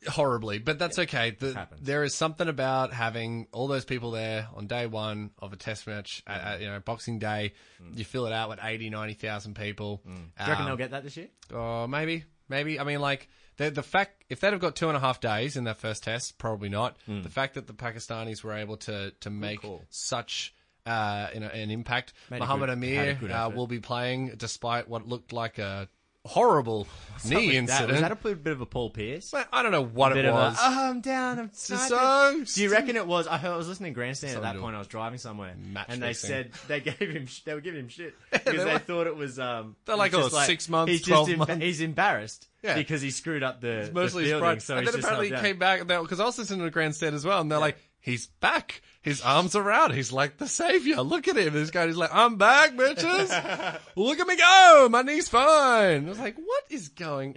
horribly, 0.08 0.60
but 0.60 0.80
that's 0.80 0.98
okay. 0.98 1.32
The, 1.32 1.54
Happens. 1.54 1.82
there 1.82 2.04
is 2.04 2.16
something 2.16 2.48
about 2.48 2.94
having 2.94 3.48
all 3.52 3.68
those 3.68 3.84
people 3.86 4.12
there 4.12 4.48
on 4.56 4.68
day 4.68 4.88
one 4.88 5.32
of 5.40 5.52
a 5.52 5.58
test 5.58 5.88
match, 5.88 6.24
at, 6.26 6.42
at, 6.42 6.62
you 6.62 6.68
know, 6.68 6.80
Boxing 6.80 7.20
Day. 7.20 7.54
Mm. 7.84 7.98
You 7.98 8.06
fill 8.06 8.26
it 8.26 8.32
out 8.34 8.48
with 8.50 8.60
80, 8.64 8.90
90,000 8.90 9.56
people. 9.56 10.02
Mm. 10.08 10.16
Do 10.16 10.22
you 10.22 10.26
reckon 10.50 10.56
Um, 10.62 10.66
they'll 10.68 10.78
get 10.78 10.92
that 10.92 11.04
this 11.04 11.18
year? 11.18 11.28
Oh, 11.54 11.86
maybe, 11.88 12.24
maybe. 12.48 12.80
I 12.80 12.84
mean, 12.86 13.02
like 13.02 13.28
the 13.58 13.72
the 13.72 13.84
fact 13.84 14.24
if 14.30 14.40
they'd 14.40 14.52
have 14.54 14.62
got 14.62 14.78
two 14.78 14.88
and 14.88 14.96
a 14.96 15.02
half 15.02 15.20
days 15.20 15.58
in 15.58 15.66
that 15.66 15.78
first 15.80 16.04
test, 16.04 16.38
probably 16.38 16.70
not. 16.70 16.96
Mm. 17.10 17.24
The 17.24 17.30
fact 17.30 17.56
that 17.56 17.68
the 17.68 17.74
Pakistanis 17.74 18.42
were 18.44 18.54
able 18.54 18.78
to 18.78 19.12
to 19.20 19.30
make 19.30 19.62
call. 19.64 19.84
such. 19.90 20.54
Uh, 20.90 21.30
you 21.34 21.40
know, 21.40 21.48
an 21.48 21.70
impact. 21.72 22.14
Made 22.30 22.40
Muhammad 22.40 22.68
good- 22.70 22.74
Amir 22.74 23.18
uh, 23.32 23.50
will 23.50 23.68
be 23.68 23.80
playing 23.80 24.34
despite 24.38 24.88
what 24.90 25.08
looked 25.08 25.32
like 25.34 25.58
a 25.60 25.88
horrible 26.26 26.86
knee 27.26 27.48
That, 27.52 27.56
incident. 27.56 27.92
was 27.94 28.02
that 28.02 28.12
a 28.12 28.36
bit 28.36 28.52
of 28.52 28.60
a 28.62 28.66
Paul 28.66 28.90
Pierce? 28.90 29.32
Well, 29.32 29.46
I 29.54 29.64
don't 29.64 29.72
know 29.72 29.84
what 29.86 30.14
bit 30.14 30.26
it 30.26 30.32
was. 30.34 30.58
a, 30.58 30.60
oh, 30.62 30.90
I'm 30.90 31.02
down. 31.02 31.40
I'm 31.40 31.50
So- 31.54 31.76
so- 31.78 32.44
Do 32.46 32.62
you 32.64 32.70
reckon 32.72 32.98
it 32.98 33.08
was? 33.08 33.26
I, 33.26 33.38
heard, 33.38 33.52
I 33.52 33.58
was 33.58 33.68
listening 33.70 33.94
to 33.94 33.96
Grandstand 33.96 34.36
at 34.36 34.42
that 34.42 34.58
point. 34.58 34.76
I 34.76 34.80
was 34.80 34.88
driving 34.88 35.18
somewhere, 35.18 35.56
Match 35.58 35.86
and 35.90 36.02
they 36.04 36.08
fixing. 36.10 36.28
said 36.30 36.52
they 36.68 36.80
gave 36.82 36.98
him. 37.10 37.26
sh- 37.26 37.42
They 37.44 37.54
were 37.54 37.62
giving 37.62 37.80
him 37.82 37.88
shit 37.88 38.16
because 38.32 38.44
they 38.46 38.58
they, 38.64 38.74
were. 38.74 38.80
thought 38.80 39.08
it 39.08 39.16
was. 39.16 39.40
Um, 39.40 39.76
They're 39.86 39.96
like, 39.96 40.14
"Oh, 40.14 40.28
six 40.28 40.68
months, 40.70 40.92
He's 40.92 41.02
12 41.04 41.28
just 41.30 41.40
emba- 41.40 41.48
months." 41.48 41.64
he's 41.66 41.82
embarrassed 41.82 42.48
Yeah. 42.64 42.76
because 42.76 43.02
he 43.02 43.12
screwed 43.12 43.42
up 43.44 43.62
the 43.62 43.90
mostly 43.94 44.24
the 44.24 44.30
his 44.30 44.32
fielding, 44.32 44.40
pride. 44.42 44.62
So 44.62 44.78
and 44.78 44.86
then 44.88 44.94
just 44.94 45.06
apparently 45.06 45.30
he 45.36 45.42
came 45.42 45.58
back 45.58 45.88
because 45.88 46.20
I 46.20 46.26
was 46.26 46.38
listening 46.38 46.66
to 46.66 46.70
grandstand 46.70 47.16
as 47.16 47.26
well, 47.26 47.40
and 47.42 47.50
they're 47.52 47.60
like, 47.60 47.78
"He's 48.02 48.28
back. 48.28 48.82
His 49.02 49.22
arms 49.22 49.56
are 49.56 49.72
out. 49.72 49.94
He's 49.94 50.12
like 50.12 50.38
the 50.38 50.48
savior. 50.48 51.02
Look 51.02 51.28
at 51.28 51.38
him. 51.38 51.54
This 51.54 51.72
guy 51.72 51.86
is 51.86 51.96
like, 51.98 52.14
I'm 52.14 52.36
back, 52.36 52.74
bitches. 52.76 53.80
Look 53.96 54.20
at 54.20 54.28
me 54.28 54.36
go. 54.36 54.88
My 54.92 55.02
knee's 55.02 55.30
fine." 55.30 56.06
I 56.06 56.10
was 56.10 56.20
like, 56.20 56.36
"What 56.38 56.64
is 56.70 56.90
going 56.90 57.36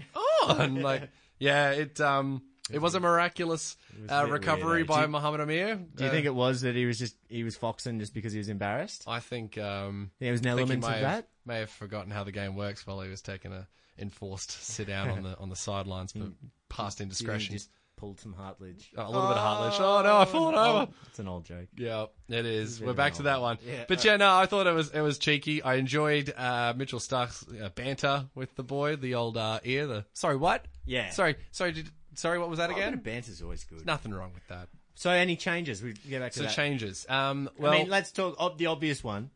on?" 0.49 0.77
Like, 0.83 1.09
yeah, 1.39 1.71
it. 1.71 2.01
Um, 2.01 2.43
It 2.71 2.81
was 2.81 2.95
a 2.95 3.01
miraculous 3.01 3.77
was 4.01 4.11
uh, 4.11 4.25
bit 4.25 4.33
recovery 4.33 4.83
weird, 4.83 4.91
eh? 4.91 4.93
by 4.95 4.97
Do 5.01 5.03
you- 5.03 5.09
Muhammad 5.09 5.41
Amir. 5.41 5.77
Do 5.95 6.05
you 6.05 6.11
think 6.11 6.27
it 6.27 6.35
was 6.35 6.61
that 6.63 6.75
he 6.75 6.87
was 6.87 6.99
just 6.99 7.17
he 7.29 7.45
was 7.45 7.57
foxing 7.57 7.99
just 7.99 8.15
because 8.15 8.33
he 8.33 8.39
was 8.39 8.49
embarrassed? 8.49 9.05
I 9.07 9.21
think 9.21 9.59
um, 9.59 10.11
There 10.21 10.31
was 10.33 10.41
an 10.41 10.47
I 10.49 10.57
think 10.57 10.69
he 10.69 10.75
element 10.75 10.81
may 10.83 10.87
of 10.89 10.93
have, 10.95 11.03
that. 11.03 11.29
May 11.45 11.59
have 11.61 11.71
forgotten 11.71 12.11
how 12.13 12.25
the 12.25 12.33
game 12.33 12.55
works 12.57 12.87
while 12.87 13.01
he 13.01 13.11
was 13.11 13.21
taking 13.23 13.53
a 13.53 13.67
enforced 13.99 14.51
sit 14.51 14.87
down 14.87 15.11
on 15.11 15.23
the 15.23 15.37
on 15.39 15.49
the 15.51 15.57
sidelines 15.57 16.13
for 16.13 16.31
past 16.69 17.01
indiscretions. 17.01 17.65
just 17.65 17.71
pulled 18.03 18.19
some 18.19 18.35
heartlage. 18.35 18.87
Oh, 18.97 19.07
a 19.07 19.07
little 19.07 19.29
bit 19.29 19.37
of 19.37 19.45
heartlage. 19.73 19.79
Oh 19.81 20.03
no, 20.03 20.17
I 20.19 20.25
fallen 20.25 20.55
over. 20.57 20.91
It's 21.07 21.21
an 21.21 21.29
old 21.29 21.45
joke. 21.45 21.69
Yeah, 21.77 22.07
it 22.29 22.45
is. 22.45 22.81
We're 22.81 22.95
back 22.95 23.15
to 23.15 23.23
that 23.23 23.41
one. 23.41 23.59
Yeah, 23.65 23.85
but 23.87 24.05
yeah, 24.05 24.17
no, 24.17 24.35
I 24.35 24.47
thought 24.47 24.67
it 24.67 24.75
was 24.75 24.91
it 24.91 25.01
was 25.01 25.19
cheeky. 25.19 25.63
I 25.63 25.75
enjoyed 25.77 26.35
uh, 26.37 26.75
Mitchell 26.77 26.99
Starc's 26.99 27.47
uh, 27.63 27.69
banter 27.69 28.27
with 28.35 28.57
the 28.57 28.65
boy, 28.65 28.97
the 28.97 29.15
old 29.15 29.37
uh, 29.37 29.61
ear. 29.63 29.87
The 29.87 30.05
sorry, 30.15 30.35
what? 30.37 30.67
Yeah. 30.85 31.11
Sorry, 31.11 31.37
sorry. 31.53 31.71
Did, 31.73 31.91
sorry, 32.15 32.41
what 32.41 32.51
was 32.51 32.59
that 32.59 32.71
Oh, 32.71 32.75
again? 32.75 32.95
of 32.95 33.05
banter's 33.05 33.41
always 33.41 33.63
good. 33.63 33.87
Nothing 33.87 34.13
wrong 34.13 34.33
with 34.35 34.47
that. 34.49 34.67
So 34.97 35.09
any 35.11 35.37
changes? 35.37 35.81
We 35.81 35.93
get 35.93 36.21
back 36.23 36.33
to 36.33 36.39
So 36.41 36.45
that. 36.47 36.55
changes. 36.55 37.07
Um, 37.09 37.49
well, 37.57 37.73
I 37.73 37.79
mean, 37.79 37.89
let's 37.89 38.11
talk 38.11 38.37
ob- 38.41 38.59
the 38.59 38.67
obvious 38.67 39.05
one 39.05 39.31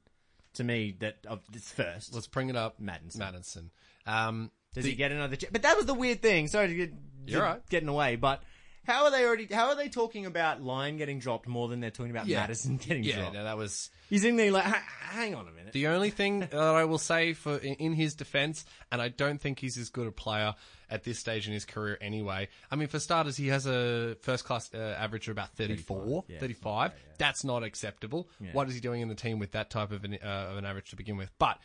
to 0.55 0.64
me 0.64 0.97
that 0.99 1.19
of 1.29 1.41
this 1.53 1.71
first. 1.71 2.12
let's 2.14 2.27
bring 2.27 2.51
it 2.51 2.57
up. 2.57 2.81
Maddinson. 2.83 3.19
Maddinson. 3.19 3.71
Um, 4.07 4.51
Does 4.75 4.83
the- 4.83 4.91
he 4.91 4.97
get 4.97 5.12
another? 5.12 5.37
Ch- 5.37 5.53
but 5.53 5.62
that 5.62 5.77
was 5.77 5.87
the 5.87 5.95
weird 5.95 6.21
thing. 6.21 6.49
Sorry 6.49 6.67
to 6.69 6.75
get 6.75 6.93
You're 7.27 7.43
right. 7.43 7.67
getting 7.71 7.89
away, 7.89 8.17
but 8.17 8.43
how 8.87 9.05
are 9.05 9.11
they 9.11 9.24
already? 9.24 9.47
How 9.53 9.68
are 9.68 9.74
they 9.74 9.89
talking 9.89 10.26
about 10.26 10.62
Lyon 10.62 10.97
getting 10.97 11.18
dropped 11.18 11.47
more 11.49 11.68
than 11.68 11.80
they're 11.80 11.91
talking 11.91 12.11
about 12.11 12.26
Yeah. 12.26 12.47
Maddinson 12.47 12.80
getting 12.87 13.03
Yeah, 13.05 13.16
dropped? 13.20 13.34
no, 13.34 13.45
that 13.45 13.57
was 13.57 13.91
He's 14.09 14.24
in 14.24 14.37
there 14.37 14.51
like, 14.53 14.64
"Ha- 14.64 14.84
hang 15.11 15.34
on 15.34 15.49
a 15.49 15.51
minute. 15.53 15.72
The 15.72 15.89
only 15.89 16.11
thing 16.11 16.41
that 16.51 16.55
I 16.55 16.84
will 16.84 16.99
say 16.99 17.32
for 17.32 17.57
in, 17.59 17.74
in 17.74 17.93
his 17.95 18.14
defense, 18.14 18.64
and 18.93 19.03
I 19.03 19.09
don't 19.09 19.41
think 19.41 19.59
he's 19.59 19.76
as 19.76 19.91
good 19.91 20.07
a 20.07 20.12
player 20.12 20.55
at 20.89 21.03
this 21.03 21.18
stage 21.18 21.49
in 21.49 21.53
his 21.53 21.64
career 21.64 21.99
anyway. 22.01 22.47
I 22.70 22.76
mean, 22.76 22.87
for 22.87 23.01
starters, 23.01 23.37
he 23.37 23.49
has 23.49 23.66
a 23.66 24.16
first 24.22 24.45
class 24.45 24.70
uh, 24.72 24.78
average 24.99 25.26
of 25.26 25.32
about 25.32 25.51
34, 25.57 26.24
35. 26.39 26.93
yeah, 26.95 27.12
That's 27.18 27.43
not 27.43 27.64
acceptable. 27.64 28.28
What 28.53 28.68
is 28.68 28.74
he 28.74 28.80
doing 28.80 29.01
in 29.01 29.09
the 29.09 29.16
team 29.16 29.41
with 29.41 29.51
that 29.53 29.68
type 29.70 29.91
of 29.91 30.05
an, 30.05 30.16
uh, 30.22 30.26
of 30.51 30.59
an 30.59 30.64
average 30.64 30.91
to 30.91 30.97
begin 30.97 31.16
with? 31.16 31.32
But 31.41 31.59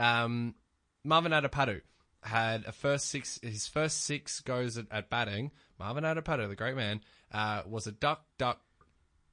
um, 0.00 0.56
Marvan 1.06 1.30
Atapattu 1.40 1.82
had 2.24 2.64
a 2.66 2.72
first 2.72 3.06
six, 3.08 3.38
his 3.42 3.68
first 3.68 4.02
six 4.04 4.40
goes 4.40 4.76
at, 4.78 4.86
at 4.90 5.10
batting. 5.10 5.50
Marvan 5.80 6.02
Atapattu, 6.02 6.48
the 6.48 6.56
great 6.56 6.76
man, 6.76 7.00
uh, 7.32 7.62
was 7.68 7.86
a 7.86 7.92
duck, 7.92 8.24
duck, 8.38 8.60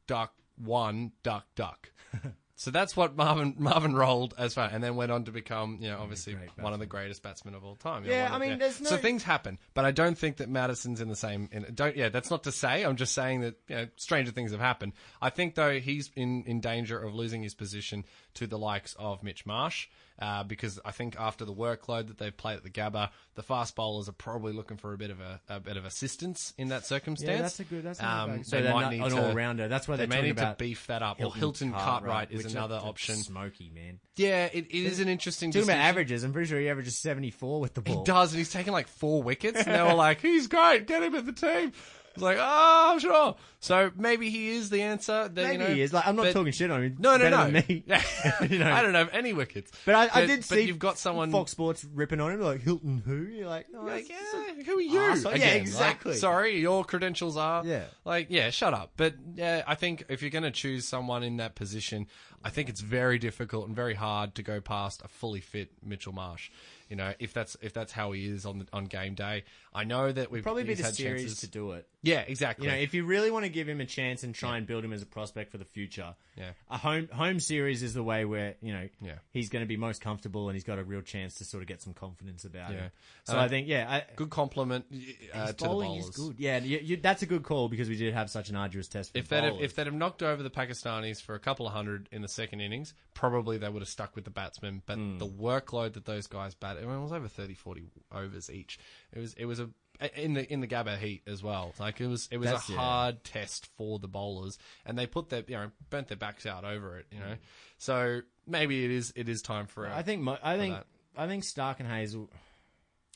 duck, 0.08 0.34
one, 0.58 1.12
duck, 1.24 1.46
duck. 1.56 1.92
So 2.56 2.70
that's 2.70 2.96
what 2.96 3.18
Marvan 3.18 3.58
Marvan 3.58 3.96
rolled 3.96 4.36
as 4.38 4.54
far, 4.54 4.70
and 4.72 4.84
then 4.84 4.96
went 4.96 5.12
on 5.12 5.24
to 5.24 5.32
become, 5.32 5.80
you 5.82 5.90
know, 5.90 5.98
obviously 6.00 6.34
great 6.36 6.50
one 6.60 6.74
of 6.74 6.80
the 6.80 6.86
greatest 6.86 7.24
batsmen 7.24 7.56
of 7.56 7.64
all 7.66 7.76
time. 7.76 8.04
You 8.04 8.12
know, 8.12 8.16
Yeah, 8.18 8.28
of- 8.28 8.34
I 8.34 8.38
mean, 8.38 8.60
there's 8.60 8.80
no- 8.80 8.92
so 8.92 8.98
things 8.98 9.24
happen, 9.24 9.58
but 9.74 9.84
I 9.84 9.90
don't 9.90 10.16
think 10.16 10.38
that 10.38 10.48
Maddinson's 10.48 11.02
in 11.02 11.08
the 11.10 11.16
same. 11.16 11.50
In, 11.52 11.66
don't 11.74 11.98
yeah, 11.98 12.10
that's 12.10 12.30
not 12.30 12.44
to 12.44 12.52
say. 12.52 12.84
I'm 12.84 12.98
just 12.98 13.16
saying 13.16 13.42
that 13.42 13.56
you 13.68 13.76
know, 13.78 13.88
stranger 13.96 14.32
things 14.32 14.52
have 14.52 14.60
happened. 14.60 14.94
I 15.20 15.32
think 15.32 15.56
though 15.56 15.80
he's 15.80 16.12
in 16.16 16.44
in 16.44 16.62
danger 16.62 17.00
of 17.02 17.16
losing 17.16 17.42
his 17.42 17.56
position 17.56 18.06
to 18.36 18.46
the 18.46 18.60
likes 18.60 18.96
of 19.00 19.24
Mitch 19.24 19.44
Marsh. 19.44 19.88
Uh, 20.22 20.44
because 20.44 20.80
I 20.86 20.92
think 20.92 21.16
after 21.20 21.46
the 21.46 21.54
workload 21.54 22.08
that 22.08 22.20
they've 22.20 22.36
played 22.36 22.58
at 22.58 22.64
the 22.64 22.70
Gabba, 22.70 23.10
the 23.34 23.42
fast 23.42 23.76
bowlers 23.76 24.08
are 24.08 24.12
probably 24.14 24.54
looking 24.54 24.78
for 24.78 24.94
a 24.94 24.98
bit 24.98 25.10
of 25.10 25.20
a, 25.20 25.42
a 25.50 25.60
bit 25.60 25.78
of 25.78 25.86
assistance 25.86 26.54
in 26.60 26.68
that 26.68 26.86
circumstance. 26.86 27.30
yeah, 27.32 27.42
that's 27.42 27.60
a 27.60 27.64
good. 27.64 27.84
That's 27.84 28.00
a 28.00 28.04
good 28.04 28.08
Um, 28.08 28.44
so 28.44 28.62
they 28.62 28.72
might 28.72 28.82
not 28.82 28.92
need 28.92 29.02
an 29.02 29.14
all 29.14 29.34
rounder. 29.34 29.68
That's 29.68 29.88
why 29.88 29.96
they 29.96 30.06
may 30.06 30.22
need 30.22 30.38
to 30.38 30.56
beef 30.60 30.86
that 30.88 31.02
up. 31.02 31.20
or 31.20 31.34
Hilton 31.34 31.72
Cartwright, 31.72 32.32
is 32.32 32.54
another 32.54 32.76
option. 32.76 33.16
Smoky 33.16 33.72
man. 33.74 34.00
Yeah, 34.16 34.46
it, 34.46 34.68
it 34.70 34.86
is 34.86 35.00
an 35.00 35.08
interesting. 35.08 35.52
Talking 35.52 35.70
about 35.70 35.80
averages, 35.80 36.24
I'm 36.24 36.34
pretty 36.34 36.50
sure 36.50 36.60
he 36.60 36.70
averages 36.70 36.98
74 37.00 37.60
with 37.60 37.74
the 37.74 37.82
ball. 37.82 37.98
He 38.00 38.04
does, 38.04 38.32
and 38.32 38.38
he's 38.38 38.52
taken 38.52 38.74
like 38.74 38.88
four 38.88 39.24
wickets, 39.24 39.60
and 39.62 39.74
they 39.76 39.82
were 39.82 39.96
like, 39.96 40.22
"He's 40.22 40.48
great, 40.48 40.86
get 40.86 41.02
him 41.02 41.16
in 41.16 41.26
the 41.26 41.34
team." 41.34 41.72
It's 42.14 42.22
like, 42.22 42.38
oh, 42.40 42.98
sure. 43.00 43.36
So 43.62 43.92
maybe 43.96 44.30
he 44.30 44.50
is 44.50 44.70
the 44.70 44.82
answer. 44.82 45.30
That, 45.30 45.36
Maybe 45.36 45.52
you 45.54 45.58
know, 45.60 45.68
he 45.76 45.82
is. 45.82 45.94
Like, 45.94 46.08
I'm 46.08 46.16
not 46.16 46.24
but- 46.24 46.34
talking 46.34 46.52
shit 46.52 46.70
on 46.70 46.84
him. 46.84 46.98
No, 47.00 47.16
no, 47.16 47.30
no. 47.30 47.50
me. 47.50 47.84
You 48.50 48.60
know. 48.60 48.72
I 48.72 48.82
don't 48.82 48.96
have 48.96 49.10
any 49.14 49.34
wickets, 49.34 49.72
But 49.86 49.96
I, 49.96 50.22
I 50.22 50.26
did 50.26 50.40
but 50.40 50.46
see 50.46 50.62
you've 50.64 50.80
got 50.80 50.98
someone 50.98 51.32
Fox 51.32 51.52
Sports 51.52 51.86
ripping 51.94 52.20
on 52.20 52.32
him 52.32 52.42
like 52.42 52.62
Hilton 52.62 53.02
who? 53.06 53.24
You're 53.24 53.48
like, 53.48 53.68
oh, 53.76 53.84
Like, 53.86 54.10
yeah, 54.10 54.64
who 54.66 54.78
are 54.78 54.82
you? 54.82 55.00
arsehole. 55.00 55.24
Yeah, 55.32 55.36
Again, 55.36 55.54
like, 55.54 55.62
exactly. 55.62 56.16
sorry, 56.16 56.60
your 56.60 56.84
credentials 56.84 57.38
are. 57.38 57.66
Yeah. 57.66 57.84
Like, 58.04 58.28
yeah, 58.30 58.50
shut 58.50 58.74
up. 58.74 58.92
But 58.98 59.14
yeah, 59.36 59.64
I 59.66 59.76
think 59.76 60.04
if 60.10 60.22
you're 60.22 60.32
going 60.32 60.44
to 60.44 60.52
choose 60.52 60.88
someone 60.88 61.24
in 61.24 61.38
that 61.38 61.56
position, 61.56 62.08
I 62.44 62.50
think 62.50 62.68
it's 62.68 62.82
very 62.82 63.20
difficult 63.20 63.68
and 63.68 63.76
very 63.76 63.94
hard 63.94 64.36
to 64.36 64.44
go 64.44 64.60
past 64.60 65.02
a 65.06 65.08
fully 65.08 65.40
fit 65.42 65.70
Mitchell 65.84 66.14
Marsh. 66.14 66.50
You 66.92 66.98
know, 66.98 67.14
if 67.20 67.34
that's 67.34 67.56
if 67.62 67.72
that's 67.74 67.94
how 67.94 68.12
he 68.12 68.28
is 68.28 68.46
on 68.46 68.60
the, 68.60 68.68
on 68.74 68.84
game 68.86 69.16
day, 69.16 69.46
I 69.74 69.86
know 69.86 70.12
that 70.12 70.30
we've 70.30 70.44
probably 70.44 70.66
be 70.66 70.74
the 70.74 70.84
had 70.84 70.94
series 70.94 71.22
chances. 71.22 71.40
to 71.40 71.48
do 71.48 71.72
it. 71.72 71.88
Yeah, 72.04 72.20
exactly. 72.28 72.66
You 72.66 72.72
know, 72.74 72.78
if 72.78 72.94
you 72.94 73.06
really 73.06 73.32
want 73.32 73.46
to 73.46 73.50
give 73.50 73.70
him 73.70 73.80
a 73.80 73.86
chance 73.86 74.24
and 74.24 74.36
try 74.36 74.58
and 74.58 74.68
build 74.68 74.84
him 74.84 74.92
as 74.92 75.02
a 75.02 75.06
prospect 75.06 75.52
for 75.52 75.58
the 75.58 75.64
future, 75.66 76.16
Yeah. 76.36 76.50
a 76.70 76.78
home 76.78 77.08
home 77.14 77.40
series 77.40 77.82
is 77.82 77.94
the 77.94 78.04
way 78.04 78.26
where 78.26 78.56
you 78.62 78.74
know 78.74 78.90
Yeah. 79.02 79.14
he's 79.32 79.48
going 79.48 79.62
to 79.64 79.68
be 79.68 79.78
most 79.78 80.02
comfortable 80.02 80.50
and 80.50 80.56
he's 80.56 80.66
got 80.66 80.80
a 80.80 80.84
real 80.84 81.02
chance 81.02 81.36
to 81.36 81.46
sort 81.46 81.62
of 81.64 81.68
get 81.68 81.82
some 81.82 81.94
confidence 81.94 82.44
about 82.44 82.74
Yeah. 82.74 82.86
it. 82.88 82.92
So 83.24 83.38
Uh, 83.38 83.44
I 83.44 83.48
think, 83.48 83.68
yeah, 83.70 83.90
I, 83.90 84.16
good 84.18 84.30
compliment 84.30 84.84
uh, 84.92 84.96
his 84.96 85.56
to 85.56 85.64
the 85.64 85.66
bowling 85.70 85.90
bowlers. 85.92 86.10
is 86.10 86.16
good. 86.18 86.36
Yeah, 86.40 86.58
you, 86.58 86.80
you, 86.80 86.98
that's 86.98 87.22
a 87.22 87.26
good 87.26 87.44
call 87.44 87.70
because 87.70 87.88
we 87.88 87.96
did 87.96 88.14
have 88.14 88.30
such 88.30 88.50
an 88.50 88.58
arduous 88.58 88.90
test. 88.90 89.14
For 89.14 89.20
If 89.20 89.30
they'd 89.30 89.44
have, 89.44 89.54
bowlers. 89.54 89.64
if 89.66 89.76
they'd 89.76 89.86
have 89.86 89.94
knocked 89.96 90.24
over 90.24 90.44
the 90.44 90.50
Pakistanis 90.50 91.22
for 91.22 91.36
a 91.36 91.40
couple 91.40 91.66
of 91.68 91.72
hundred 91.74 92.10
in 92.12 92.22
the 92.22 92.28
second 92.28 92.60
innings, 92.60 92.94
probably 93.14 93.58
they 93.58 93.70
would 93.70 93.82
have 93.82 93.88
stuck 93.90 94.14
with 94.16 94.26
the 94.26 94.32
batsmen. 94.32 94.82
But 94.86 94.98
Hmm. 94.98 95.20
the 95.20 95.28
workload 95.28 95.94
that 95.94 96.04
those 96.06 96.28
guys 96.28 96.56
bat, 96.56 96.78
I 96.78 96.81
mean, 96.81 96.81
it 96.90 97.02
was 97.02 97.12
over 97.12 97.28
30, 97.28 97.54
40 97.54 97.84
overs 98.12 98.50
each. 98.50 98.80
It 99.14 99.20
was 99.20 99.34
it 99.36 99.46
was 99.46 99.60
a 99.60 99.70
in 100.16 100.34
the 100.34 100.52
in 100.52 100.62
the 100.62 100.68
Gabba 100.68 100.98
heat 100.98 101.22
as 101.28 101.44
well. 101.44 101.74
Like 101.80 102.02
it 102.02 102.08
was 102.08 102.28
it 102.32 102.38
was 102.38 102.46
That's- 102.48 102.70
a 102.70 102.72
yeah. 102.74 102.78
hard 102.80 103.24
test 103.24 103.68
for 103.78 104.00
the 104.00 104.08
bowlers, 104.08 104.58
and 104.86 104.98
they 104.98 105.06
put 105.08 105.30
their 105.30 105.44
you 105.48 105.56
know 105.56 105.72
burnt 105.90 106.08
their 106.08 106.18
backs 106.18 106.46
out 106.46 106.64
over 106.64 106.98
it. 106.98 107.06
You 107.12 107.20
know, 107.20 107.36
so 107.78 108.22
maybe 108.48 108.84
it 108.86 108.92
is 108.92 109.14
it 109.16 109.30
is 109.30 109.42
time 109.42 109.68
for. 109.68 109.86
A, 109.86 109.96
I 109.96 110.02
think 110.02 110.22
mo- 110.22 110.40
I 110.42 110.58
think 110.58 110.76
that. 110.76 110.86
I 111.18 111.28
think 111.28 111.44
Starc 111.44 111.80
and 111.80 111.90
Hazel 111.90 112.30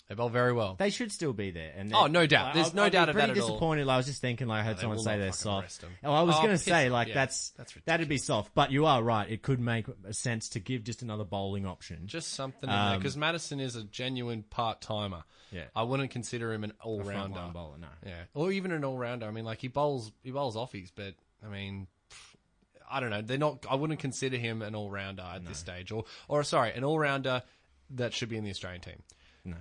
they 0.08 0.16
bowl 0.16 0.30
very 0.30 0.54
well. 0.54 0.76
they 0.78 0.90
should 0.92 1.12
still 1.12 1.34
be 1.34 1.50
there. 1.52 1.72
And 1.76 1.92
Oh, 1.94 2.06
no 2.08 2.28
doubt. 2.28 2.54
There's 2.54 2.68
I'd- 2.68 2.76
no 2.76 2.84
be 2.86 2.90
doubt 2.92 3.10
about 3.10 3.26
pretty 3.26 3.40
it 3.40 3.42
all. 3.42 3.50
disappointed. 3.50 3.88
Like, 3.88 3.94
I 3.94 3.98
was 3.98 4.06
just 4.06 4.22
thinking, 4.22 4.48
like 4.48 4.62
I 4.62 4.64
heard 4.64 4.78
they 4.78 4.82
someone 4.82 4.98
will 4.98 5.04
say 5.04 5.12
not 5.14 5.18
they're 5.18 5.32
fucking 5.32 5.70
soft. 5.70 5.84
'em. 5.84 5.90
Oh, 6.04 6.14
I 6.14 6.22
was 6.22 6.36
Oh, 6.36 6.40
going 6.40 6.50
to 6.50 6.54
piss 6.54 6.64
say 6.64 6.90
like 6.90 7.08
Yeah, 7.08 7.14
that's 7.16 7.50
that's 7.52 7.74
that'd 7.86 8.08
be 8.08 8.18
soft, 8.18 8.54
but 8.54 8.72
you 8.72 8.86
are 8.86 9.02
right. 9.02 9.30
It 9.30 9.42
could 9.42 9.60
make 9.60 9.88
sense 10.12 10.50
to 10.50 10.60
give 10.60 10.84
just 10.84 11.02
another 11.02 11.24
bowling 11.24 11.66
option. 11.66 12.06
Just 12.08 12.34
something 12.34 12.70
in 12.70 12.76
there 12.76 12.94
Um, 12.94 13.00
because 13.00 13.16
Maddinson 13.18 13.60
is 13.60 13.76
a 13.76 13.84
genuine 13.84 14.44
part 14.44 14.82
timer. 14.82 15.24
Yeah. 15.52 15.66
I 15.76 15.84
wouldn't 15.84 16.12
consider 16.12 16.52
him 16.54 16.64
an 16.64 16.74
all 16.82 17.02
rounder. 17.02 17.50
bowler, 17.54 17.78
no. 17.78 17.88
Yeah, 18.06 18.24
or 18.34 18.52
even 18.52 18.72
an 18.72 18.84
all 18.84 18.98
rounder. 18.98 19.26
I 19.28 19.32
mean, 19.32 19.46
like 19.46 19.60
he 19.62 19.70
bowls, 19.70 20.12
he 20.24 20.32
bowls 20.32 20.56
offies, 20.56 20.92
but 20.94 21.14
I 21.44 21.48
mean, 21.50 21.88
pff, 22.10 22.36
I 22.92 23.00
don't 23.00 23.10
know. 23.10 23.22
They're 23.22 23.38
not. 23.38 23.66
I 23.70 23.76
wouldn't 23.76 24.00
consider 24.00 24.38
him 24.38 24.62
an 24.62 24.76
all 24.76 24.90
rounder 24.92 25.24
at 25.24 25.46
this 25.46 25.58
stage, 25.60 25.92
or 25.92 26.06
or 26.28 26.44
sorry, 26.44 26.74
an 26.74 26.84
all 26.84 27.00
rounder 27.00 27.42
that 27.92 28.14
should 28.14 28.30
be 28.30 28.38
in 28.38 28.44
the 28.44 28.50
Australian 28.50 28.82
team. 28.82 29.02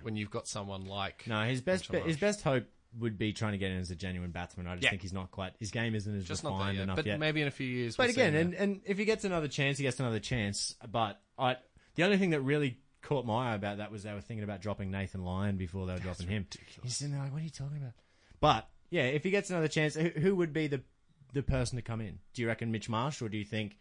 When 0.02 0.16
you've 0.16 0.30
got 0.30 0.46
someone 0.48 0.86
like 0.86 1.26
No, 1.26 1.42
his 1.44 1.60
best 1.60 1.86
his 1.92 2.16
best 2.16 2.42
hope 2.42 2.64
would 2.98 3.18
be 3.18 3.32
trying 3.32 3.52
to 3.52 3.58
get 3.58 3.72
in 3.72 3.78
as 3.78 3.90
a 3.90 3.96
genuine 3.96 4.30
batsman. 4.30 4.66
I 4.68 4.74
just 4.74 4.84
Yeah. 4.84 4.90
think 4.90 5.02
he's 5.02 5.12
not 5.12 5.30
quite. 5.32 5.52
His 5.58 5.70
game 5.72 5.94
isn't 5.96 6.14
as 6.16 6.24
just 6.26 6.44
not 6.44 6.50
there 6.50 6.58
refined 6.58 6.76
yet, 6.76 6.82
enough 6.84 6.96
but 6.96 7.06
yet. 7.06 7.18
maybe 7.18 7.42
in 7.42 7.48
a 7.48 7.50
few 7.50 7.66
years. 7.66 7.96
But 7.96 8.06
we'll 8.06 8.14
see 8.14 8.20
again, 8.20 8.34
and, 8.36 8.54
and 8.54 8.80
if 8.84 8.98
he 8.98 9.04
gets 9.04 9.24
another 9.24 9.48
chance, 9.48 9.78
he 9.78 9.82
gets 9.82 9.98
another 9.98 10.20
chance. 10.20 10.76
But 10.88 11.20
I, 11.38 11.56
the 11.96 12.04
only 12.04 12.18
thing 12.18 12.30
that 12.30 12.40
really 12.42 12.78
caught 13.02 13.26
my 13.26 13.50
eye 13.50 13.54
about 13.56 13.78
that 13.78 13.90
was 13.90 14.04
they 14.04 14.12
were 14.14 14.20
thinking 14.20 14.44
about 14.44 14.60
dropping 14.62 14.90
Nathan 14.92 15.24
Lyon 15.24 15.56
before 15.56 15.86
they 15.86 15.92
were 15.94 15.98
dropping 15.98 16.28
him. 16.28 16.46
He's 16.82 16.96
sitting 16.96 17.12
there 17.12 17.22
like, 17.22 17.32
what 17.32 17.40
are 17.40 17.44
you 17.44 17.50
talking 17.50 17.78
about? 17.78 17.92
But 18.40 18.68
yeah, 18.90 19.02
if 19.02 19.24
he 19.24 19.30
gets 19.30 19.50
another 19.50 19.68
chance, 19.68 19.94
who, 19.96 20.08
who 20.10 20.36
would 20.36 20.52
be 20.52 20.68
the 20.68 20.82
the 21.32 21.42
person 21.42 21.74
to 21.76 21.82
come 21.82 22.00
in? 22.00 22.20
Do 22.32 22.42
you 22.42 22.48
reckon 22.48 22.70
Mitch 22.70 22.88
Marsh, 22.88 23.20
or 23.20 23.28
do 23.28 23.36
you 23.36 23.44
think? 23.44 23.76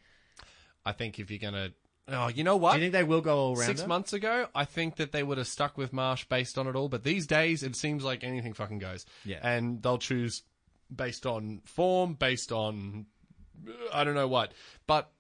I 0.85 0.91
think 0.91 1.19
if 1.19 1.29
you're 1.29 1.39
gonna, 1.39 1.69
oh, 2.07 2.27
you 2.27 2.43
know 2.43 2.57
what? 2.57 2.73
Do 2.73 2.79
you 2.79 2.83
think 2.85 2.93
they 2.93 3.03
will 3.03 3.21
go 3.21 3.37
all 3.37 3.55
round? 3.55 3.65
Six 3.65 3.87
months 3.87 4.13
ago, 4.13 4.47
I 4.53 4.65
think 4.65 4.97
that 4.97 5.11
they 5.11 5.23
would 5.23 5.37
have 5.37 5.47
stuck 5.47 5.77
with 5.77 5.93
Marsh 5.93 6.25
based 6.25 6.57
on 6.57 6.67
it 6.67 6.75
all. 6.75 6.89
But 6.89 7.03
these 7.03 7.27
days, 7.27 7.63
it 7.63 7.75
seems 7.75 8.03
like 8.03 8.23
anything 8.23 8.53
fucking 8.53 8.79
goes. 8.79 9.05
Yeah. 9.25 9.39
And 9.41 9.81
they'll 9.81 9.97
choose 9.97 10.43
based 10.93 11.25
on 11.25 11.61
form, 11.65 12.13
based 12.15 12.51
on 12.51 13.05
I 13.93 14.03
don't 14.03 14.15
know 14.15 14.27
what. 14.27 14.53
But 14.87 15.11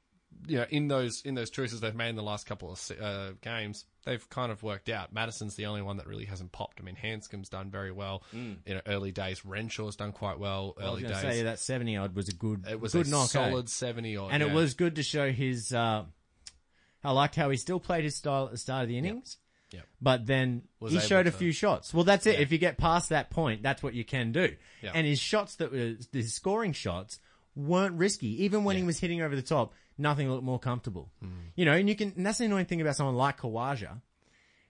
you 0.47 0.57
know, 0.57 0.65
in 0.69 0.87
those 0.87 1.21
in 1.21 1.35
those 1.35 1.49
choices 1.49 1.79
they've 1.79 1.95
made 1.95 2.09
in 2.09 2.15
the 2.15 2.23
last 2.23 2.45
couple 2.45 2.71
of 2.71 2.91
uh, 3.01 3.31
games, 3.41 3.85
they've 4.05 4.27
kind 4.29 4.51
of 4.51 4.63
worked 4.63 4.89
out. 4.89 5.13
Maddinson's 5.13 5.55
the 5.55 5.67
only 5.67 5.81
one 5.81 5.97
that 5.97 6.07
really 6.07 6.25
hasn't 6.25 6.51
popped. 6.51 6.79
I 6.79 6.83
mean, 6.83 6.95
Handscomb's 6.95 7.49
done 7.49 7.69
very 7.69 7.91
well. 7.91 8.23
You 8.65 8.75
know, 8.75 8.81
early 8.87 9.11
days. 9.11 9.41
Renshaw's 9.41 9.95
done 9.95 10.11
quite 10.11 10.39
well. 10.39 10.75
Mm. 10.79 10.83
Early 10.83 11.03
days. 11.03 11.21
say 11.21 11.43
that 11.43 11.59
seventy 11.59 11.97
odd 11.97 12.15
was 12.15 12.29
a 12.29 12.33
good, 12.33 12.65
it 12.69 12.79
was 12.79 12.93
good 12.93 13.07
a 13.07 13.09
knock, 13.09 13.25
eh? 13.25 13.27
solid 13.27 13.69
seventy 13.69 14.17
odd, 14.17 14.31
and 14.31 14.43
it 14.43 14.51
was 14.51 14.73
good 14.73 14.95
to 14.95 15.03
show 15.03 15.31
his. 15.31 15.73
Uh, 15.73 16.05
I 17.03 17.11
liked 17.11 17.35
how 17.35 17.49
he 17.49 17.57
still 17.57 17.79
played 17.79 18.03
his 18.03 18.15
style 18.15 18.45
at 18.45 18.51
the 18.51 18.57
start 18.57 18.83
of 18.83 18.89
the 18.89 18.97
innings. 18.97 19.37
Yep. 19.71 19.87
But 20.01 20.25
then 20.27 20.63
Was 20.79 20.93
he 20.93 20.99
showed 20.99 21.25
a 21.27 21.31
few 21.31 21.51
shots. 21.51 21.93
Well, 21.93 22.03
that's 22.03 22.27
it. 22.27 22.35
Yeah. 22.35 22.41
If 22.41 22.51
you 22.51 22.59
get 22.59 22.77
past 22.77 23.09
that 23.09 23.31
point, 23.31 23.63
that's 23.63 23.81
what 23.81 23.93
you 23.95 24.05
can 24.05 24.31
do. 24.31 24.55
Yeah. 24.81 24.91
And 24.93 25.07
his 25.07 25.19
shots 25.19 25.55
that 25.55 25.71
were 25.71 25.95
his 26.11 26.33
scoring 26.33 26.73
shots 26.73 27.19
weren't 27.55 27.95
risky. 27.97 28.43
Even 28.43 28.63
when 28.63 28.75
he 28.75 28.81
Yeah. 28.81 28.83
Hmm. 28.83 28.87
was 28.87 28.99
hitting 28.99 29.21
over 29.21 29.35
the 29.35 29.41
top, 29.41 29.73
nothing 29.97 30.29
looked 30.29 30.43
more 30.43 30.59
comfortable. 30.59 31.11
You 31.55 31.65
know, 31.65 31.73
and 31.73 31.89
you 31.89 31.95
can. 31.95 32.13
And 32.15 32.25
that's 32.25 32.37
the 32.37 32.45
annoying 32.45 32.65
thing 32.67 32.81
about 32.81 32.95
someone 32.95 33.15
like 33.15 33.39
Khawaja. 33.39 34.01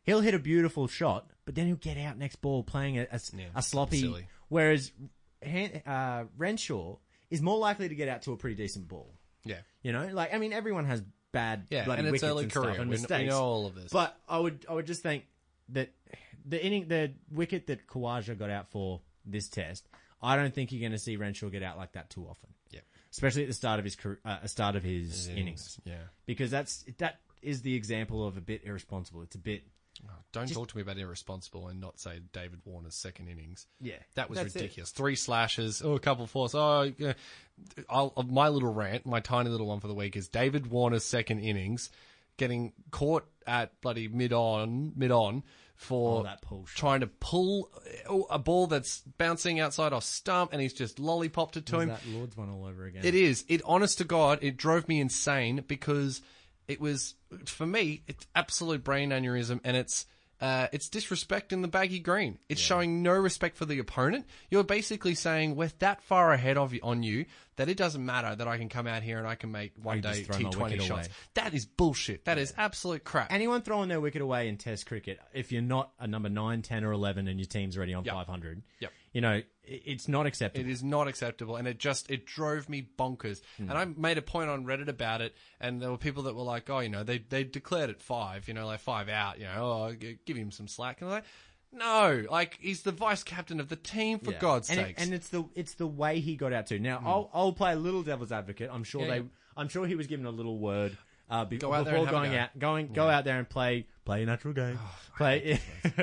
He'll 0.04 0.22
hit 0.22 0.34
a 0.34 0.40
beautiful 0.40 0.88
shot, 0.88 1.30
but 1.46 1.56
then 1.56 1.68
he'll 1.68 1.76
get 1.76 1.98
out 1.98 2.18
next 2.18 2.38
ball 2.42 2.64
playing 2.64 2.98
a, 2.98 3.04
a, 3.12 3.20
Yeah, 3.36 3.46
a 3.56 3.62
sloppy. 3.62 4.00
silly. 4.02 4.28
Whereas 4.50 4.92
uh, 5.86 6.24
Renshaw 6.38 6.98
is 7.30 7.42
more 7.42 7.58
likely 7.58 7.90
to 7.90 7.96
get 7.96 8.08
out 8.08 8.22
to 8.24 8.32
a 8.32 8.38
pretty 8.38 8.56
decent 8.56 8.88
ball. 8.88 9.14
Yeah. 9.46 9.60
You 9.82 9.92
know, 9.92 10.08
like 10.14 10.34
I 10.34 10.38
mean, 10.38 10.54
everyone 10.54 10.86
has 10.86 11.04
bad 11.34 11.66
Yeah, 11.70 11.84
bloody 11.84 12.00
and 12.00 12.08
it's 12.08 12.12
wickets 12.14 12.32
early 12.32 12.44
and 12.44 12.52
career. 12.54 12.64
stuff 12.74 12.80
and 12.82 12.90
We 12.90 12.96
kn- 12.96 13.02
we 13.02 13.16
mistakes. 13.18 13.30
know 13.32 13.42
all 13.44 13.66
of 13.66 13.76
this. 13.76 13.92
But 13.92 14.18
I 14.30 14.40
would, 14.40 14.66
I 14.70 14.74
would 14.74 14.88
just 14.88 15.04
think 15.04 15.26
that 15.70 15.90
the 16.46 16.66
inning, 16.66 16.88
the 16.88 17.12
wicket 17.30 17.68
that 17.68 17.86
Khawaja 17.88 18.38
got 18.40 18.50
out 18.50 18.70
for 18.70 19.02
this 19.26 19.50
test, 19.50 19.88
I 20.22 20.38
don't 20.38 20.54
think 20.54 20.72
you're 20.72 20.80
going 20.80 20.94
to 20.94 20.98
see 20.98 21.18
Renshaw 21.18 21.50
get 21.50 21.64
out 21.64 21.78
like 21.78 21.92
that 21.94 22.10
too 22.10 22.26
often. 22.30 22.50
Yeah. 22.72 22.80
especially 23.12 23.42
at 23.44 23.48
the 23.50 23.54
start 23.54 23.80
of 23.80 23.86
his 23.86 23.96
career, 23.98 24.20
uh, 24.26 24.46
start 24.48 24.76
of 24.78 24.84
his, 24.84 25.28
innings. 25.28 25.38
innings, 25.42 25.80
yeah. 25.86 25.94
because 26.26 26.50
that's 26.52 26.86
that 27.00 27.20
is 27.42 27.62
the 27.62 27.76
example 27.76 28.26
of 28.26 28.38
a 28.38 28.42
bit 28.42 28.62
irresponsible. 28.64 29.22
It's 29.22 29.36
a 29.36 29.40
bit. 29.40 29.64
Don't 30.34 30.52
talk 30.52 30.70
to 30.70 30.76
me 30.76 30.82
about 30.82 30.98
irresponsible 30.98 31.68
and 31.68 31.80
not 31.80 32.00
say 32.00 32.20
David 32.34 32.62
Warner's 32.66 32.96
second 32.96 33.28
innings. 33.28 33.68
Yeah, 33.80 33.94
that 34.16 34.30
was 34.30 34.40
that's 34.40 34.56
it. 34.56 34.62
ridiculous. 34.62 34.90
Three 34.90 35.16
slashes, 35.16 35.84
oh, 35.86 35.94
a 35.94 36.00
couple 36.00 36.26
fours. 36.26 36.56
Oh, 36.56 36.92
yeah. 36.98 37.14
I'll, 37.88 38.12
my 38.28 38.50
little 38.50 38.74
rant, 38.74 39.06
my 39.06 39.20
tiny 39.20 39.52
little 39.52 39.68
one 39.68 39.80
for 39.80 39.88
the 39.88 39.94
week 39.94 40.16
is 40.18 40.28
David 40.28 40.68
Warner's 40.68 41.04
second 41.06 41.40
innings 41.40 41.92
getting 42.38 42.74
caught 42.90 43.28
at 43.46 43.80
bloody 43.82 44.08
mid 44.08 44.34
on, 44.34 44.94
mid 44.96 45.12
on 45.12 45.44
for 45.76 46.22
Oh, 46.22 46.24
that 46.24 46.42
pull 46.42 46.66
trying 46.66 47.02
to 47.02 47.08
pull 47.08 47.70
uh, 48.10 48.20
a 48.32 48.40
ball 48.40 48.66
that's 48.68 49.02
bouncing 49.20 49.60
outside 49.60 49.94
off 49.94 50.04
stump, 50.04 50.52
and 50.52 50.62
he's 50.62 50.74
just 50.74 50.98
lollipopped 51.00 51.58
it 51.58 51.68
to 51.68 51.80
him. 51.80 51.90
that 51.90 52.06
Lord's 52.08 52.36
one 52.36 52.50
all 52.50 52.66
over 52.66 52.86
again. 52.86 53.06
It 53.06 53.14
is. 53.16 53.46
It, 53.48 53.62
honest 53.66 54.00
to 54.00 54.04
God, 54.04 54.40
it 54.42 54.58
drove 54.58 54.88
me 54.88 55.00
insane 55.00 55.64
because 55.68 56.22
it 56.68 56.80
was, 56.82 57.16
for 57.46 57.66
me, 57.66 58.04
it's 58.08 58.26
absolute 58.36 58.84
brain 58.84 59.10
aneurysm 59.12 59.60
and 59.64 59.76
it's, 59.78 60.06
uh, 60.42 60.68
it's 60.74 60.90
disrespecting 60.90 61.62
the 61.62 61.68
baggy 61.70 62.00
green. 62.00 62.38
It's 62.50 62.60
showing 62.60 63.02
no 63.02 63.14
respect 63.14 63.56
for 63.56 63.66
the 63.66 63.80
opponent. 63.80 64.26
You're 64.50 64.64
basically 64.66 65.16
saying 65.16 65.56
we're 65.56 65.72
that 65.80 66.02
far 66.02 66.34
ahead 66.34 66.58
of 66.58 66.74
you, 66.74 66.82
on 66.84 67.02
you 67.02 67.26
that 67.56 67.70
it 67.70 67.78
doesn't 67.78 68.04
matter 68.06 68.36
that 68.36 68.48
I 68.48 68.58
can 68.58 68.68
come 68.68 68.86
out 68.88 69.04
here 69.04 69.20
and 69.20 69.28
I 69.28 69.36
can 69.36 69.52
make 69.52 69.74
one 69.82 70.02
day 70.02 70.24
just 70.26 70.32
throw 70.32 70.40
my 70.60 70.70
T20 70.72 70.82
shots. 70.82 70.90
away. 70.90 71.08
That 71.36 71.54
is 71.54 71.66
bullshit. 71.66 72.26
That 72.26 72.38
is 72.40 72.54
absolute 72.58 73.04
crap. 73.06 73.32
Anyone 73.32 73.62
throwing 73.62 73.88
their 73.90 74.02
wicket 74.02 74.22
away 74.22 74.50
in 74.50 74.58
Test 74.58 74.86
cricket, 74.86 75.20
if 75.34 75.52
you're 75.52 75.62
not 75.62 75.92
a 76.00 76.08
number 76.08 76.30
9, 76.30 76.62
10, 76.62 76.84
or 76.84 76.92
11 76.92 77.28
and 77.30 77.40
your 77.40 77.46
team's 77.48 77.78
already 77.78 77.94
on 77.94 78.04
Yep. 78.04 78.14
500, 78.14 78.64
Yep. 78.80 78.92
You 79.14 79.22
know, 79.22 79.42
it's 79.64 80.08
not 80.10 80.26
acceptable. 80.26 80.68
It 80.68 80.72
is 80.72 80.84
not 80.84 81.08
acceptable, 81.08 81.56
and 81.56 81.68
it 81.68 81.78
just 81.78 82.12
it 82.12 82.26
drove 82.26 82.68
me 82.68 82.86
bonkers. 83.00 83.42
Hmm. 83.58 83.70
And 83.70 83.78
I 83.78 83.86
made 83.86 84.18
a 84.18 84.22
point 84.22 84.50
on 84.50 84.66
Reddit 84.66 84.90
about 84.90 85.22
it, 85.22 85.34
and 85.62 85.82
there 85.82 85.90
were 85.90 85.98
people 85.98 86.24
that 86.24 86.36
were 86.36 86.44
like, 86.44 86.70
"Oh, 86.70 86.80
you 86.80 86.90
know, 86.90 87.04
they 87.04 87.20
they 87.20 87.44
declared 87.46 87.90
it 87.90 88.02
five, 88.02 88.48
you 88.50 88.54
know, 88.54 88.66
like 88.66 88.82
five 88.82 89.08
out, 89.08 89.40
you 89.40 89.46
know, 89.46 89.64
oh, 89.92 89.96
give 90.26 90.36
him 90.36 90.52
some 90.52 90.68
slack." 90.68 91.00
And 91.02 91.10
I'm 91.10 91.16
like, 91.16 91.24
no, 91.72 92.26
like 92.30 92.58
he's 92.60 92.82
the 92.82 92.92
vice 92.92 93.24
captain 93.24 93.60
of 93.60 93.70
the 93.70 93.76
team 93.76 94.20
for 94.20 94.32
Yeah. 94.32 94.40
God's 94.40 94.70
and 94.70 94.80
it- 94.80 94.96
and 94.98 95.14
it's 95.14 95.30
the 95.30 95.46
it's 95.56 95.76
the 95.76 95.88
way 95.88 96.20
he 96.20 96.36
got 96.36 96.52
out 96.54 96.68
to. 96.68 96.80
Now 96.80 97.02
I'll 97.06 97.30
I'll 97.34 97.54
play 97.54 97.72
a 97.74 97.78
little 97.78 98.04
devil's 98.04 98.32
advocate. 98.32 98.70
I'm 98.72 98.84
sure 98.84 99.02
Yeah, 99.02 99.08
they 99.08 99.18
yeah. 99.18 99.24
I'm 99.56 99.70
sure 99.70 99.86
he 99.88 99.96
was 99.96 100.08
given 100.08 100.26
a 100.26 100.32
little 100.32 100.60
word 100.60 100.98
uh, 101.30 101.46
be- 101.46 101.58
Go 101.58 101.70
before 101.70 101.78
and 101.80 101.88
have 102.00 102.08
a 102.08 102.12
going 102.12 102.32
go. 102.34 102.38
out 102.38 102.60
going 102.60 102.88
go 102.94 103.10
out 103.10 103.24
there 103.24 103.40
and 103.40 103.50
play 103.50 103.88
play 104.06 104.24
a 104.24 104.26
natural 104.26 104.54
game. 104.54 104.78
Oh, 104.80 104.96
play 105.18 105.60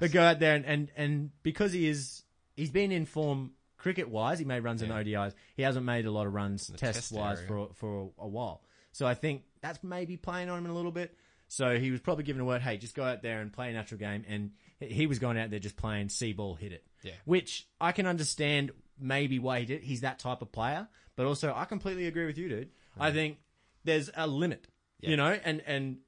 but 0.00 0.12
go 0.12 0.22
out 0.22 0.40
there 0.40 0.54
and, 0.56 0.64
and 0.66 0.90
and 0.96 1.30
because 1.42 1.72
he 1.72 1.88
is 1.88 2.22
he's 2.58 2.70
been 2.70 2.92
in 2.92 3.06
form 3.06 3.52
cricket 3.78 4.08
wise, 4.08 4.38
he 4.38 4.44
made 4.44 4.60
runs 4.60 4.82
in 4.82 4.90
ODIs. 4.90 5.34
He 5.56 5.62
hasn't 5.62 5.86
made 5.86 6.04
a 6.04 6.10
lot 6.10 6.26
of 6.26 6.34
runs 6.34 6.66
test 6.76 6.80
test 6.80 7.12
wise 7.12 7.40
for 7.46 7.68
for 7.74 8.10
a 8.18 8.28
while. 8.28 8.62
So 8.92 9.06
I 9.06 9.14
think 9.14 9.44
that's 9.60 9.82
maybe 9.82 10.16
playing 10.16 10.50
on 10.50 10.58
him 10.58 10.70
a 10.70 10.74
little 10.74 10.90
bit. 10.90 11.16
So 11.46 11.78
he 11.78 11.90
was 11.90 12.00
probably 12.00 12.24
given 12.24 12.42
a 12.42 12.44
word, 12.44 12.60
hey, 12.60 12.76
just 12.76 12.94
go 12.94 13.04
out 13.04 13.22
there 13.22 13.40
and 13.40 13.50
play 13.52 13.70
a 13.70 13.72
natural 13.72 13.98
game. 13.98 14.24
And 14.28 14.50
he 14.80 15.06
was 15.06 15.18
going 15.18 15.38
out 15.38 15.50
there 15.50 15.58
just 15.58 15.76
playing 15.76 16.10
see 16.10 16.32
ball, 16.34 16.54
hit 16.54 16.72
it. 16.72 16.84
Yeah. 17.02 17.12
Which 17.24 17.66
I 17.80 17.92
can 17.92 18.06
understand 18.06 18.72
maybe 19.00 19.38
why 19.38 19.60
he 19.60 19.66
did. 19.66 19.82
He's 19.82 20.02
that 20.02 20.18
type 20.18 20.42
of 20.42 20.52
player. 20.52 20.88
But 21.16 21.26
also, 21.26 21.54
I 21.56 21.64
completely 21.64 22.06
agree 22.06 22.26
with 22.26 22.36
you, 22.36 22.48
dude. 22.48 22.70
I 22.98 23.12
think 23.12 23.38
there's 23.84 24.10
a 24.14 24.26
limit, 24.26 24.66
you 25.00 25.16
know, 25.16 25.38
and, 25.44 25.62
and 25.66 25.98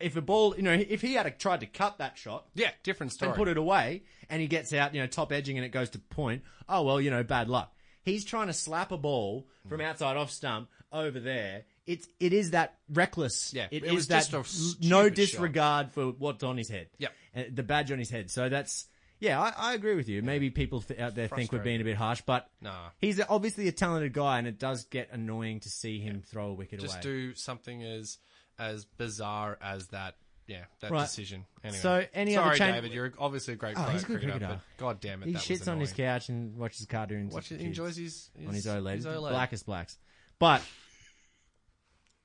if 0.00 0.16
a 0.16 0.20
ball, 0.22 0.54
you 0.56 0.62
know, 0.62 0.72
if 0.72 1.00
he 1.02 1.14
had 1.14 1.38
tried 1.38 1.60
to 1.60 1.66
cut 1.66 1.98
that 1.98 2.16
shot, 2.18 2.46
yeah, 2.54 2.70
different 2.82 3.12
story. 3.12 3.30
and 3.30 3.36
put 3.36 3.48
it 3.48 3.56
away 3.56 4.02
and 4.30 4.40
he 4.40 4.46
gets 4.46 4.72
out, 4.72 4.94
you 4.94 5.00
know, 5.00 5.06
top 5.06 5.32
edging 5.32 5.56
and 5.58 5.64
it 5.64 5.70
goes 5.70 5.90
to 5.90 5.98
point. 5.98 6.42
Oh, 6.68 6.82
well, 6.82 7.00
you 7.00 7.10
know, 7.10 7.22
bad 7.22 7.48
luck. 7.48 7.72
He's 8.04 8.24
trying 8.24 8.46
to 8.46 8.52
slap 8.52 8.92
a 8.92 8.96
ball 8.96 9.46
from 9.68 9.80
outside 9.80 10.16
off 10.16 10.30
stump 10.30 10.68
over 10.92 11.18
there. 11.20 11.64
It's, 11.86 12.06
it 12.20 12.32
is 12.32 12.50
that 12.52 12.76
reckless. 12.92 13.52
Yeah, 13.54 13.66
it 13.70 13.90
was 13.92 14.08
that 14.08 14.18
just 14.18 14.32
a 14.32 14.36
l- 14.38 14.44
stupid 14.44 14.88
no 14.88 15.04
shot. 15.08 15.14
disregard 15.14 15.92
for 15.92 16.06
what's 16.06 16.42
on 16.44 16.56
his 16.56 16.68
head. 16.68 16.88
Yep. 16.98 17.12
Uh, 17.36 17.42
The 17.52 17.62
badge 17.62 17.90
on 17.92 17.98
his 17.98 18.10
head. 18.10 18.30
So 18.30 18.48
that's, 18.48 18.86
yeah, 19.20 19.40
I, 19.40 19.52
I 19.56 19.74
agree 19.74 19.94
with 19.94 20.08
you. 20.08 20.22
Maybe 20.22 20.48
people 20.50 20.80
th- 20.82 21.00
out 21.00 21.14
there 21.14 21.28
think 21.28 21.50
we're 21.52 21.58
being 21.58 21.80
a 21.80 21.84
bit 21.84 21.96
harsh, 21.96 22.22
but 22.24 22.48
Nah. 22.62 22.90
he's 22.98 23.20
obviously 23.28 23.68
a 23.68 23.72
talented 23.72 24.12
guy 24.12 24.38
and 24.38 24.46
it 24.46 24.58
does 24.58 24.84
get 24.84 25.08
annoying 25.12 25.60
to 25.60 25.68
see 25.70 25.98
him 25.98 26.22
throw 26.24 26.48
a 26.50 26.54
wicket 26.54 26.80
Just 26.80 26.94
away. 26.94 26.96
Just 26.98 27.02
do 27.02 27.34
something 27.34 27.82
as 27.82 28.18
as 28.58 28.84
bizarre 28.84 29.58
as 29.62 29.88
that. 29.88 30.16
Yeah, 30.46 30.64
that 30.80 30.90
Right. 30.90 31.02
decision. 31.02 31.44
Anyway. 31.62 31.78
So, 31.78 32.06
any 32.14 32.32
Sorry, 32.34 32.46
other 32.46 32.56
change- 32.56 32.74
David, 32.76 32.92
you're 32.94 33.12
obviously 33.18 33.52
a 33.52 33.56
great 33.58 33.76
Oh, 33.76 33.82
player, 33.82 33.92
he's 33.92 34.02
a 34.02 34.06
good 34.06 34.12
cricketer, 34.20 34.38
cricketer. 34.38 34.62
but 34.78 34.78
God 34.82 35.00
damn 35.00 35.22
it, 35.22 35.26
he 35.26 35.32
that 35.32 35.42
shits 35.42 35.58
was 35.60 35.68
on 35.68 35.80
his 35.80 35.90
annoying. 35.92 36.08
couch 36.08 36.28
and 36.30 36.56
watches 36.56 36.86
cartoons. 36.86 37.34
Watch 37.34 37.50
with 37.50 37.60
it, 37.60 37.64
kids. 37.64 37.78
enjoys 37.78 37.96
his, 37.96 38.30
on 38.46 38.54
his 38.54 38.66
OLED, 38.66 38.94
His 38.96 39.04
OLED. 39.06 39.30
blackest 39.30 39.66
blacks. 39.66 39.98
But 40.38 40.62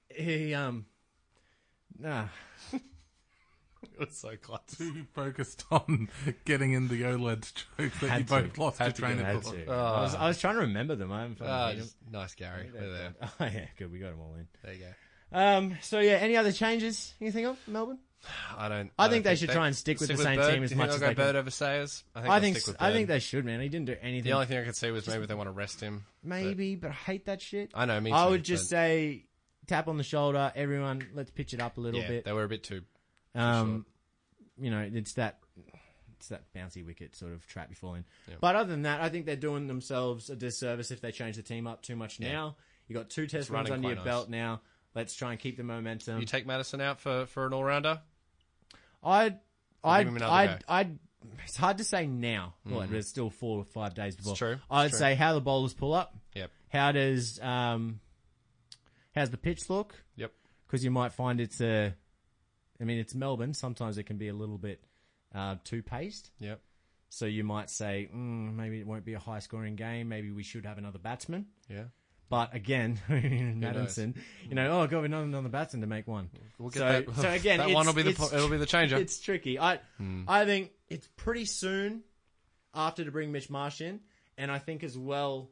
he 0.09 0.53
um, 0.53 0.85
nah, 1.99 2.27
It 2.71 3.99
was 3.99 4.17
so 4.17 4.37
close. 4.37 4.61
Too 4.77 5.05
focused 5.13 5.65
on 5.69 6.07
getting 6.45 6.71
in 6.71 6.87
the 6.87 7.01
OLED 7.03 7.53
joke 7.77 7.91
that 7.99 8.09
Had 8.09 8.19
you 8.21 8.25
to. 8.25 8.29
both 8.43 8.57
lost 8.57 8.77
Had 8.79 8.85
your 8.85 8.93
to 8.93 9.01
train 9.01 9.17
get 9.17 9.25
of 9.27 9.33
had 9.35 9.43
thought. 9.43 9.53
to. 9.65 9.71
I, 9.71 10.01
was, 10.01 10.15
I 10.15 10.27
was 10.29 10.39
trying 10.39 10.55
to 10.55 10.61
remember 10.61 10.95
them. 10.95 11.11
I 11.11 11.21
haven't 11.23 11.41
Ah, 11.41 11.45
found 11.45 11.71
them. 11.79 11.83
just- 11.85 11.95
nice, 12.09 12.35
Gary. 12.35 12.71
We're 12.73 12.89
there. 12.89 13.13
Oh 13.21 13.45
yeah, 13.45 13.65
good. 13.77 13.91
We 13.91 13.99
got 13.99 14.11
them 14.11 14.21
all 14.21 14.35
in. 14.35 14.47
There 14.63 14.73
you 14.73 14.79
go. 14.79 14.93
Um, 15.33 15.77
so 15.81 15.99
yeah, 15.99 16.13
any 16.13 16.37
other 16.37 16.51
changes 16.51 17.13
you 17.19 17.31
think 17.31 17.47
of 17.47 17.57
Melbourne? 17.67 17.99
I 18.57 18.69
don't. 18.69 18.91
I 18.97 19.03
don't 19.05 19.11
think 19.11 19.25
they 19.25 19.35
should 19.35 19.49
try 19.49 19.67
and 19.67 19.75
stick 19.75 19.99
with 19.99 20.07
the 20.09 20.15
same 20.17 20.37
Bird. 20.37 20.53
team 20.53 20.63
as 20.63 20.73
much 20.75 20.91
as 20.91 20.99
they 21.01 21.07
can. 21.07 21.15
Bird 21.15 21.35
over 21.35 21.49
Sayers. 21.49 22.03
I 22.15 22.21
think. 22.21 22.31
I 22.31 22.39
think 22.39 22.81
I 22.81 22.91
think 22.93 23.07
they 23.09 23.19
should, 23.19 23.43
man. 23.43 23.59
He 23.59 23.67
didn't 23.67 23.87
do 23.87 23.95
anything. 24.01 24.23
The 24.29 24.31
only 24.33 24.45
thing 24.45 24.59
I 24.59 24.63
could 24.63 24.75
see 24.77 24.91
was 24.91 25.07
maybe 25.07 25.25
they 25.25 25.33
want 25.33 25.47
to 25.47 25.51
rest 25.51 25.81
him. 25.81 26.05
Maybe, 26.23 26.75
but 26.75 26.91
I 26.91 26.93
hate 26.93 27.25
that 27.25 27.41
shit. 27.41 27.71
I 27.73 27.85
know, 27.85 27.99
me 27.99 28.11
too. 28.11 28.15
I 28.15 28.29
would 28.29 28.43
just 28.43 28.65
but- 28.65 28.77
say 28.77 29.25
tap 29.67 29.87
on 29.89 29.97
the 29.97 30.03
shoulder. 30.03 30.51
Everyone, 30.55 31.05
let's 31.13 31.31
pitch 31.31 31.53
it 31.53 31.59
up 31.59 31.77
a 31.77 31.81
little 31.81 31.99
Yeah, 31.99 32.07
bit. 32.07 32.25
they 32.25 32.31
were 32.31 32.43
a 32.43 32.49
bit 32.49 32.63
too. 32.63 32.83
Um, 33.35 33.85
you 34.57 34.69
know, 34.71 34.87
it's 34.93 35.13
that 35.15 35.39
it's 36.17 36.29
that 36.29 36.43
bouncy 36.55 36.85
wicket 36.85 37.15
sort 37.17 37.33
of 37.33 37.45
trap 37.47 37.67
you 37.69 37.75
fall 37.75 37.95
in. 37.95 38.05
Yeah. 38.29 38.35
But 38.39 38.55
other 38.55 38.69
than 38.69 38.83
that, 38.83 39.01
I 39.01 39.09
think 39.09 39.25
they're 39.25 39.35
doing 39.35 39.67
themselves 39.67 40.29
a 40.29 40.35
disservice 40.37 40.91
if 40.91 41.01
they 41.01 41.11
change 41.11 41.35
the 41.35 41.41
team 41.41 41.67
up 41.67 41.81
too 41.81 41.97
much 41.97 42.21
now. 42.21 42.55
You 42.87 42.95
got 42.95 43.09
two 43.09 43.27
test 43.27 43.49
runs 43.49 43.69
running 43.69 43.85
under 43.85 43.95
your 43.95 44.03
quite 44.03 44.05
belt 44.05 44.29
now. 44.29 44.61
Let's 44.95 45.15
try 45.15 45.31
and 45.31 45.39
keep 45.39 45.57
the 45.57 45.63
momentum. 45.63 46.19
You 46.19 46.25
take 46.25 46.45
Maddinson 46.45 46.81
out 46.81 46.99
for 46.99 47.25
for 47.25 47.45
an 47.47 47.53
all 47.53 47.63
rounder. 47.63 48.01
I'd, 49.03 49.39
I'd, 49.83 50.07
him 50.07 50.15
another 50.15 50.31
I'd, 50.31 50.47
go. 50.47 50.53
Mm-hmm. 50.53 50.71
I'd, 50.73 50.99
it's 51.45 51.57
hard 51.57 51.77
to 51.79 51.83
say 51.83 52.05
now. 52.07 52.53
Well, 52.65 52.85
there's 52.87 53.07
still 53.07 53.29
four 53.29 53.59
or 53.59 53.65
five 53.65 53.93
days 53.95 54.15
before. 54.15 54.35
true. 54.35 54.57
I'd 54.69 54.85
It's 54.85 54.91
true. 54.91 54.99
say 54.99 55.15
how 55.15 55.33
the 55.33 55.41
bowlers 55.41 55.73
pull 55.73 55.93
up. 55.93 56.15
Yep. 56.35 56.51
How 56.69 56.91
does, 56.91 57.39
um, 57.41 57.99
how's 59.15 59.29
the 59.29 59.37
pitch 59.37 59.69
look? 59.69 59.95
Yep. 60.15 60.31
because 60.67 60.83
you 60.83 60.91
might 60.91 61.13
find 61.13 61.39
it's 61.39 61.61
a. 61.61 61.93
I 62.81 62.83
mean, 62.83 62.97
it's 62.97 63.13
Melbourne. 63.15 63.53
Sometimes 63.53 63.97
it 63.97 64.03
can 64.03 64.17
be 64.17 64.27
a 64.27 64.33
little 64.33 64.57
bit 64.57 64.83
uh, 65.33 65.55
too 65.63 65.83
paced. 65.83 66.31
Yep. 66.39 66.59
So 67.09 67.25
you 67.25 67.43
might 67.43 67.69
say, 67.69 68.09
mm, 68.13 68.55
maybe 68.55 68.79
it 68.79 68.87
won't 68.87 69.05
be 69.05 69.13
a 69.13 69.19
high 69.19 69.39
scoring 69.39 69.75
game. 69.75 70.09
Maybe 70.09 70.31
we 70.31 70.41
should 70.43 70.65
have 70.65 70.77
another 70.79 70.97
batsman. 70.99 71.45
Yeah. 71.69 71.83
But 72.33 72.55
again, 72.55 72.99
Maddinson, 73.09 74.15
you 74.49 74.55
know, 74.55 74.81
oh, 74.81 74.87
God, 74.87 75.03
another 75.03 75.25
another 75.25 75.49
batsman 75.49 75.81
to 75.81 75.87
make 75.87 76.07
one. 76.07 76.31
We'll 76.57 76.71
get 76.71 76.79
so, 76.79 76.85
that- 76.85 77.15
so 77.15 77.29
again, 77.31 77.59
that 77.59 77.69
it's- 77.69 77.75
one 77.75 77.85
will 77.85 77.93
be 77.93 78.01
the 78.01 78.13
po- 78.13 78.35
it'll 78.35 78.49
be 78.49 78.57
the 78.57 78.65
changer. 78.65 78.97
It's 78.97 79.19
tricky. 79.19 79.59
I, 79.59 79.79
hmm. 79.99 80.23
I 80.27 80.43
think 80.45 80.71
it's 80.89 81.07
pretty 81.15 81.45
soon 81.45 82.01
after 82.73 83.05
to 83.05 83.11
bring 83.11 83.31
Mitch 83.31 83.51
Marsh 83.51 83.81
in, 83.81 83.99
and 84.35 84.49
I 84.49 84.57
think 84.57 84.83
as 84.83 84.97
well 84.97 85.51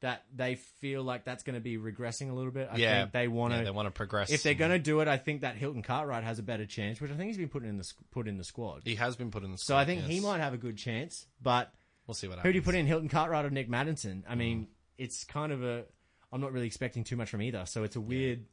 that 0.00 0.24
they 0.36 0.56
feel 0.56 1.02
like 1.02 1.24
that's 1.24 1.44
going 1.44 1.54
to 1.54 1.62
be 1.62 1.78
regressing 1.78 2.30
a 2.30 2.34
little 2.34 2.52
bit. 2.52 2.68
I 2.70 2.76
Yeah. 2.76 3.00
think 3.00 3.12
they 3.12 3.28
want 3.28 3.54
to. 3.54 3.60
Yeah, 3.60 3.64
they 3.64 3.70
wanna 3.70 3.90
progress. 3.90 4.30
If 4.30 4.42
they're 4.42 4.52
going 4.52 4.72
to 4.72 4.78
do 4.78 5.00
it, 5.00 5.08
I 5.08 5.16
think 5.16 5.40
that 5.40 5.56
Hilton 5.56 5.80
Cartwright 5.80 6.24
has 6.24 6.38
a 6.38 6.42
better 6.42 6.66
chance, 6.66 7.00
which 7.00 7.10
I 7.10 7.14
think 7.14 7.28
he's 7.28 7.38
been 7.38 7.48
put 7.48 7.64
in 7.64 7.78
the 7.78 7.90
put 8.10 8.28
in 8.28 8.36
the 8.36 8.44
squad. 8.44 8.82
He 8.84 8.96
has 8.96 9.16
been 9.16 9.30
put 9.30 9.44
in 9.44 9.52
the. 9.52 9.56
Squad. 9.56 9.76
So 9.76 9.78
I 9.78 9.86
think 9.86 10.02
he 10.02 10.20
might 10.20 10.40
have 10.40 10.52
a 10.52 10.58
good 10.58 10.76
chance. 10.76 11.24
But 11.40 11.72
We'll 12.06 12.14
see 12.14 12.26
what 12.28 12.36
happens. 12.36 12.48
who 12.50 12.52
do 12.52 12.58
you 12.58 12.62
put 12.62 12.74
in, 12.74 12.86
Hilton 12.86 13.08
Cartwright 13.08 13.46
or 13.46 13.50
Nick 13.50 13.70
Maddinson? 13.70 14.24
I 14.28 14.32
hmm. 14.32 14.38
mean, 14.38 14.66
it's 14.98 15.24
kind 15.24 15.52
of 15.52 15.62
a. 15.62 15.84
I'm 16.32 16.40
not 16.40 16.52
really 16.52 16.66
expecting 16.66 17.04
too 17.04 17.16
much 17.16 17.28
from 17.30 17.42
either, 17.42 17.64
so 17.66 17.82
it's 17.84 17.96
a 17.96 18.00
weird. 18.00 18.44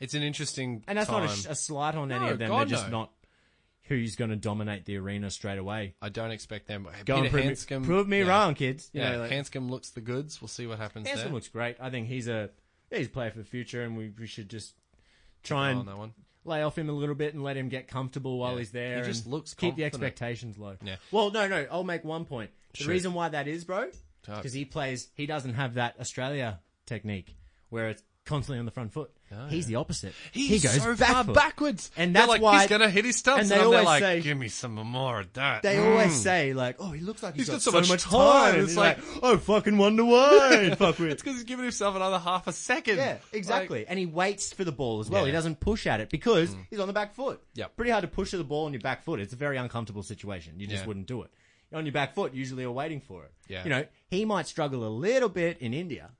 It's 0.00 0.14
an 0.14 0.22
interesting. 0.22 0.82
And 0.88 0.98
that's 0.98 1.08
time. 1.08 1.26
not 1.26 1.46
a, 1.46 1.50
a 1.50 1.54
slight 1.54 1.94
on 1.94 2.10
any 2.10 2.24
No, 2.26 2.32
of 2.32 2.38
them. 2.38 2.48
God, 2.48 2.68
They're 2.68 2.76
just 2.78 2.90
no. 2.90 2.98
not 2.98 3.12
who's 3.84 4.16
going 4.16 4.30
to 4.30 4.36
dominate 4.36 4.84
the 4.84 4.96
arena 4.98 5.30
straight 5.30 5.56
away. 5.58 5.94
I 6.02 6.10
don't 6.10 6.30
expect 6.30 6.66
them. 6.66 6.86
Go 7.06 7.14
Peter 7.14 7.24
and 7.24 7.30
prove, 7.30 7.44
Handscomb, 7.44 7.80
me, 7.82 7.86
prove 7.86 8.08
me 8.08 8.18
yeah. 8.22 8.28
wrong, 8.28 8.54
kids. 8.54 8.90
You 8.92 9.00
Yeah, 9.00 9.12
know, 9.12 9.18
like- 9.20 9.30
Handscomb 9.30 9.70
looks 9.70 9.90
the 9.90 10.00
goods. 10.02 10.42
We'll 10.42 10.48
see 10.48 10.66
what 10.66 10.78
happens 10.78 11.06
Hanson 11.08 11.26
there. 11.28 11.34
looks 11.34 11.48
great. 11.48 11.76
I 11.80 11.88
think 11.90 12.08
he's 12.08 12.28
a 12.28 12.50
yeah, 12.90 12.98
he's 12.98 13.06
a 13.06 13.10
player 13.10 13.30
for 13.30 13.38
the 13.38 13.44
future, 13.44 13.82
and 13.82 13.96
we, 13.96 14.12
we 14.18 14.26
should 14.26 14.48
just 14.50 14.74
try 15.42 15.70
on 15.70 15.78
and 15.78 15.88
that 15.88 15.96
one. 15.98 16.12
lay 16.44 16.62
off 16.62 16.76
him 16.76 16.88
a 16.88 16.92
little 16.92 17.14
bit 17.14 17.34
and 17.34 17.42
let 17.42 17.56
him 17.56 17.68
get 17.68 17.86
comfortable 17.88 18.38
while 18.38 18.52
Yeah. 18.54 18.58
he's 18.58 18.70
there. 18.72 18.98
He 18.98 19.04
just 19.04 19.24
and 19.24 19.32
looks 19.34 19.54
keep 19.54 19.76
the 19.76 19.82
confident. 19.82 20.04
expectations 20.04 20.58
low. 20.58 20.76
Yeah. 20.82 20.96
Well, 21.12 21.30
no, 21.30 21.46
no. 21.48 21.66
I'll 21.70 21.84
make 21.84 22.04
one 22.04 22.24
point. 22.24 22.50
The 22.72 22.78
Shoot. 22.84 22.88
reason 22.88 23.14
why 23.14 23.28
that 23.30 23.46
is, 23.48 23.64
bro, 23.64 23.88
because 24.26 24.52
he 24.52 24.64
plays. 24.66 25.08
He 25.14 25.24
doesn't 25.26 25.54
have 25.54 25.74
that 25.74 25.96
Australia 26.00 26.60
technique 26.88 27.36
where 27.68 27.88
it's 27.90 28.02
constantly 28.24 28.58
on 28.58 28.64
the 28.66 28.70
front 28.70 28.92
foot. 28.92 29.10
He's 29.50 29.66
the 29.66 29.74
opposite. 29.76 30.14
He's 30.32 30.48
he 30.62 30.68
goes 30.68 30.82
so 30.82 30.94
back 30.96 31.12
far 31.12 31.24
foot. 31.24 31.34
backwards, 31.34 31.90
and 31.98 32.16
that's 32.16 32.28
like, 32.28 32.40
why 32.40 32.60
he's 32.60 32.68
gonna 32.70 32.88
hit 32.88 33.04
his 33.04 33.16
stumps. 33.16 33.42
And 33.42 33.52
And, 33.52 33.60
they 33.60 33.64
I'm 33.64 33.66
always 33.70 33.84
like, 33.84 34.00
say 34.02 34.20
give 34.22 34.38
me 34.38 34.48
some 34.48 34.72
more 34.74 35.20
of 35.20 35.32
that. 35.34 35.62
they 35.62 35.76
Mm. 35.76 35.90
always 35.90 36.14
say 36.14 36.54
like, 36.54 36.76
"Oh, 36.78 36.90
he 36.92 37.00
looks 37.02 37.22
like 37.22 37.34
he's, 37.34 37.46
He's 37.46 37.62
got, 37.66 37.72
got 37.72 37.84
so 37.86 37.92
much 37.92 38.02
time." 38.04 38.52
time. 38.54 38.60
It's 38.64 38.74
you're 38.74 38.84
like- 38.84 38.98
oh, 39.22 39.36
fucking 39.36 39.76
wonder 39.76 40.02
why. 40.06 40.74
Fuck 40.78 40.98
with. 40.98 41.10
It's 41.10 41.22
because 41.22 41.36
he's 41.36 41.44
giving 41.44 41.64
himself 41.64 41.94
another 41.94 42.18
half 42.18 42.46
a 42.46 42.52
second. 42.54 42.96
Yeah, 42.96 43.18
exactly. 43.32 43.86
and 43.86 43.98
he 43.98 44.06
waits 44.06 44.50
for 44.54 44.64
the 44.64 44.72
ball 44.72 45.00
as 45.00 45.10
well. 45.10 45.26
He 45.26 45.32
doesn't 45.32 45.60
push 45.60 45.86
at 45.86 46.00
it 46.00 46.08
because 46.08 46.54
he's 46.70 46.80
on 46.80 46.86
the 46.86 46.94
back 46.94 47.14
foot. 47.14 47.42
Yeah, 47.54 47.66
Pretty 47.66 47.90
hard 47.90 48.02
to 48.02 48.08
push 48.08 48.30
to 48.30 48.38
the 48.38 48.44
ball 48.44 48.64
on 48.64 48.72
your 48.72 48.80
back 48.80 49.04
foot. 49.04 49.20
It's 49.20 49.34
a 49.34 49.36
very 49.36 49.58
uncomfortable 49.58 50.02
situation. 50.02 50.54
You 50.58 50.66
just 50.66 50.82
Yeah. 50.84 50.86
wouldn't 50.88 51.06
do 51.06 51.20
it. 51.22 51.30
On 51.74 51.84
your 51.84 51.92
back 51.92 52.14
foot, 52.14 52.32
usually 52.32 52.62
you're 52.62 52.72
waiting 52.72 53.02
for 53.02 53.24
it. 53.24 53.32
Yeah. 53.46 53.62
You 53.64 53.68
know, 53.68 53.84
he 54.08 54.24
might 54.24 54.46
struggle 54.46 54.86
a 54.86 54.88
little 54.88 55.28
bit 55.28 55.58
in 55.58 55.74
India. 55.74 56.12